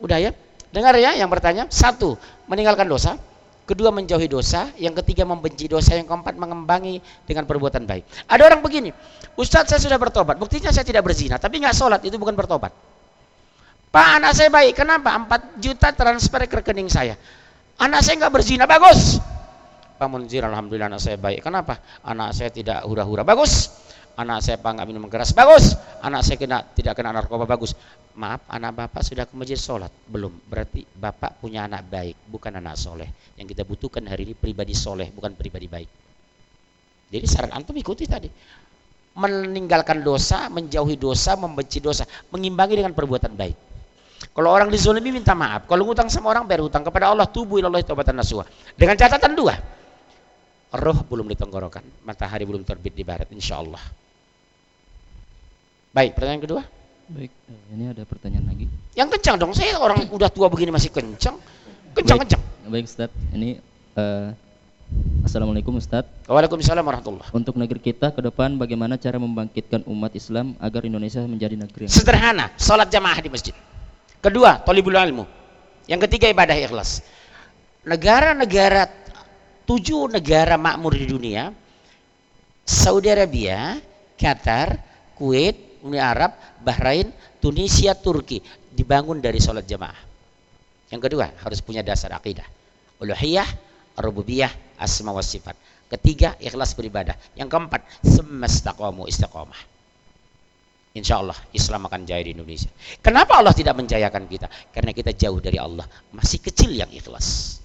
Udah 0.01 0.18
ya? 0.22 0.32
Dengar 0.72 0.96
ya 0.96 1.20
yang 1.20 1.28
bertanya. 1.28 1.68
Satu, 1.68 2.16
meninggalkan 2.49 2.88
dosa 2.88 3.20
kedua 3.68 3.92
menjauhi 3.92 4.24
dosa, 4.32 4.72
yang 4.80 4.96
ketiga 4.96 5.28
membenci 5.28 5.68
dosa, 5.68 5.92
yang 5.92 6.08
keempat 6.08 6.40
mengembangi 6.40 7.04
dengan 7.28 7.44
perbuatan 7.44 7.84
baik. 7.84 8.08
Ada 8.24 8.48
orang 8.48 8.64
begini, 8.64 8.88
Ustadz 9.36 9.76
saya 9.76 9.80
sudah 9.84 10.00
bertobat, 10.00 10.40
buktinya 10.40 10.72
saya 10.72 10.88
tidak 10.88 11.04
berzina, 11.04 11.36
tapi 11.36 11.60
nggak 11.60 11.76
sholat, 11.76 12.00
itu 12.08 12.16
bukan 12.16 12.32
bertobat. 12.32 12.72
Pak 13.92 14.08
anak 14.20 14.32
saya 14.32 14.48
baik, 14.48 14.72
kenapa? 14.72 15.12
4 15.12 15.60
juta 15.60 15.92
transfer 15.92 16.48
ke 16.48 16.64
rekening 16.64 16.88
saya. 16.88 17.20
Anak 17.76 18.00
saya 18.00 18.24
nggak 18.24 18.32
berzina, 18.32 18.64
bagus. 18.64 19.20
Pak 20.00 20.08
Munzir, 20.08 20.40
Alhamdulillah 20.40 20.88
anak 20.88 21.02
saya 21.04 21.20
baik. 21.20 21.44
Kenapa? 21.44 21.78
Anak 22.00 22.32
saya 22.32 22.48
tidak 22.48 22.80
hura-hura, 22.88 23.22
bagus 23.22 23.68
anak 24.18 24.42
saya 24.42 24.58
pak 24.58 24.74
nggak 24.74 24.86
minum 24.90 25.06
keras 25.06 25.30
bagus. 25.30 25.78
Anak 26.02 26.26
saya 26.26 26.34
kena 26.34 26.66
tidak 26.74 26.98
kena 26.98 27.14
narkoba. 27.14 27.46
Bagus. 27.46 27.78
Maaf 28.18 28.42
anak 28.50 28.74
bapak 28.74 29.06
sudah 29.06 29.24
ke 29.30 29.34
masjid 29.38 29.54
sholat? 29.54 29.94
Belum. 30.10 30.34
Berarti 30.50 30.82
bapak 30.82 31.38
punya 31.38 31.70
anak 31.70 31.86
baik 31.86 32.18
bukan 32.26 32.58
anak 32.58 32.74
soleh. 32.74 33.06
Yang 33.38 33.54
kita 33.54 33.62
butuhkan 33.62 34.02
hari 34.10 34.26
ini 34.26 34.34
pribadi 34.34 34.74
soleh 34.74 35.06
bukan 35.14 35.38
pribadi 35.38 35.70
baik. 35.70 35.90
Jadi 37.14 37.26
saran 37.30 37.54
antum 37.54 37.78
ikuti 37.78 38.10
tadi. 38.10 38.26
Meninggalkan 39.18 40.02
dosa 40.02 40.50
menjauhi 40.50 40.98
dosa 40.98 41.38
membenci 41.38 41.78
dosa 41.78 42.02
mengimbangi 42.34 42.82
dengan 42.82 42.92
perbuatan 42.98 43.38
baik. 43.38 43.56
Kalau 44.34 44.50
orang 44.50 44.66
dizolimi 44.66 45.14
minta 45.14 45.38
maaf. 45.38 45.70
Kalau 45.70 45.86
ngutang 45.86 46.10
sama 46.10 46.34
orang 46.34 46.42
bayar 46.42 46.66
hutang 46.66 46.82
kepada 46.82 47.14
Allah. 47.14 47.30
Tubuh 47.30 47.62
ilallah 47.62 47.86
taubatan 47.86 48.18
nasuha. 48.18 48.42
Dengan 48.74 48.98
catatan 48.98 49.38
dua. 49.38 49.54
Roh 50.74 50.98
belum 51.06 51.30
ditenggorokan 51.32 52.04
matahari 52.04 52.44
belum 52.44 52.60
terbit 52.60 52.92
di 52.92 53.00
barat 53.00 53.24
insya 53.32 53.56
Allah 53.56 53.80
Baik, 55.99 56.14
pertanyaan 56.14 56.42
kedua. 56.46 56.62
Baik, 57.11 57.34
eh, 57.51 57.74
ini 57.74 57.90
ada 57.90 58.07
pertanyaan 58.07 58.46
lagi. 58.46 58.70
Yang 58.94 59.18
kencang 59.18 59.34
dong. 59.34 59.51
Saya 59.51 59.82
orang 59.82 60.07
udah 60.14 60.30
tua 60.30 60.46
begini 60.46 60.70
masih 60.70 60.94
kencang. 60.94 61.34
Kencang 61.90 62.22
kencang. 62.22 62.38
Baik, 62.70 62.86
Ustaz. 62.86 63.11
Ini 63.34 63.59
eh, 63.99 64.30
Assalamualaikum 65.26 65.74
Ustaz. 65.74 66.07
Waalaikumsalam 66.30 66.86
warahmatullah. 66.86 67.34
Untuk 67.34 67.59
negeri 67.59 67.82
kita 67.82 68.14
ke 68.14 68.22
depan 68.22 68.55
bagaimana 68.55 68.94
cara 68.94 69.18
membangkitkan 69.18 69.82
umat 69.90 70.14
Islam 70.14 70.55
agar 70.62 70.86
Indonesia 70.86 71.18
menjadi 71.26 71.59
negeri 71.59 71.90
yang 71.90 71.92
Sederhana, 71.99 72.55
sholat 72.55 72.86
jamaah 72.94 73.18
di 73.18 73.34
masjid. 73.34 73.55
Kedua, 74.22 74.62
tolibul 74.62 74.94
ilmu. 74.94 75.26
Yang 75.90 76.07
ketiga 76.07 76.30
ibadah 76.30 76.55
ikhlas. 76.55 77.03
Negara-negara 77.82 78.86
tujuh 79.66 80.14
negara 80.14 80.55
makmur 80.55 80.94
di 80.94 81.11
dunia, 81.11 81.51
Saudi 82.62 83.11
Arabia, 83.11 83.82
Qatar, 84.14 84.78
Kuwait, 85.18 85.67
Uni 85.89 85.97
Arab, 85.97 86.36
Bahrain, 86.61 87.09
Tunisia, 87.41 87.97
Turki 87.97 88.45
dibangun 88.68 89.24
dari 89.24 89.41
sholat 89.41 89.64
jamaah. 89.64 89.97
Yang 90.93 91.01
kedua 91.09 91.32
harus 91.41 91.64
punya 91.64 91.80
dasar 91.80 92.12
akidah, 92.12 92.45
uluhiyah, 93.01 93.49
rububiyah, 93.97 94.53
asma 94.76 95.12
wa 95.12 95.24
sifat. 95.24 95.57
Ketiga 95.89 96.36
ikhlas 96.36 96.76
beribadah. 96.76 97.16
Yang 97.32 97.49
keempat 97.57 97.80
semestaqamu 98.05 99.09
istiqomah. 99.09 99.80
Insya 100.97 101.20
Allah 101.20 101.36
Islam 101.53 101.89
akan 101.89 102.05
jaya 102.05 102.24
di 102.24 102.36
Indonesia. 102.36 102.68
Kenapa 103.01 103.41
Allah 103.41 103.57
tidak 103.57 103.76
menjayakan 103.76 104.28
kita? 104.28 104.49
Karena 104.72 104.93
kita 104.93 105.16
jauh 105.16 105.41
dari 105.41 105.57
Allah. 105.57 105.89
Masih 106.12 106.41
kecil 106.45 106.72
yang 106.76 106.89
ikhlas. 106.93 107.61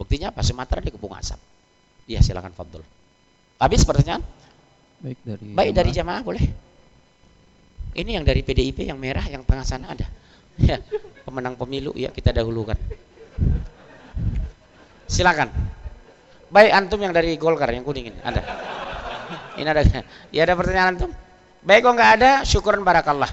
Buktinya 0.00 0.32
apa? 0.32 0.40
Sumatera 0.40 0.80
dikepung 0.80 1.12
asap. 1.12 1.40
Iya 2.08 2.24
silakan 2.24 2.56
Fadl. 2.56 2.80
Habis 3.60 3.84
pertanyaan? 3.84 4.24
baik 5.00 5.18
dari 5.24 5.44
Baik 5.56 5.72
dari 5.76 5.90
jamaah 5.92 6.22
boleh. 6.24 6.44
Ini 7.94 8.20
yang 8.20 8.24
dari 8.24 8.46
PDIP 8.46 8.86
yang 8.86 8.98
merah 8.98 9.24
yang 9.26 9.42
tengah 9.42 9.66
sana 9.66 9.94
ada. 9.94 10.06
Ya, 10.60 10.76
pemenang 11.24 11.56
pemilu 11.56 11.96
ya 11.96 12.12
kita 12.12 12.36
dahulukan. 12.36 12.76
Silakan. 15.08 15.48
Baik 16.52 16.70
antum 16.76 17.00
yang 17.00 17.16
dari 17.16 17.40
Golkar 17.40 17.72
yang 17.72 17.80
kuning 17.80 18.12
ini 18.12 18.18
ada. 18.20 18.44
Ini 19.56 19.64
ada. 19.64 19.80
Ya 20.28 20.44
ada 20.44 20.52
pertanyaan 20.52 20.88
antum? 21.00 21.10
Baik 21.64 21.80
kok 21.88 21.92
nggak 21.96 22.10
ada, 22.20 22.30
syukuran 22.44 22.84
barakallah. 22.84 23.32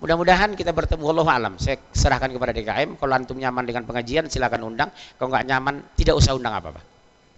Mudah-mudahan 0.00 0.56
kita 0.56 0.72
bertemu 0.72 1.04
Allah 1.16 1.28
alam. 1.32 1.54
Saya 1.60 1.80
serahkan 1.92 2.32
kepada 2.32 2.56
DKM. 2.56 2.96
Kalau 2.96 3.12
antum 3.12 3.36
nyaman 3.36 3.64
dengan 3.64 3.84
pengajian 3.84 4.28
silakan 4.32 4.72
undang. 4.72 4.88
Kalau 5.20 5.28
nggak 5.28 5.44
nyaman 5.48 5.80
tidak 6.00 6.16
usah 6.16 6.32
undang 6.32 6.56
apa-apa. 6.56 6.80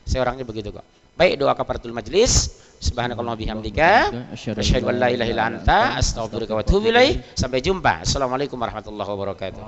Saya 0.07 0.23
orangnya 0.23 0.47
begitu 0.47 0.71
kok. 0.71 0.87
Baik 1.17 1.41
doa 1.41 1.57
kafaratul 1.57 1.97
majlis. 1.97 2.61
Subhanakallah 2.77 3.41
bihamdika. 3.41 4.13
Asyhadu 4.37 4.93
an 4.93 5.01
la 5.01 5.09
ilaha 5.09 5.31
illa 5.33 5.45
anta 5.49 5.97
astaghfiruka 5.97 6.53
wa 6.53 6.61
atubu 6.61 6.93
ilaik. 6.93 7.25
Sampai 7.33 7.65
jumpa. 7.65 8.05
Assalamualaikum 8.05 8.61
warahmatullahi 8.61 9.09
wabarakatuh. 9.09 9.65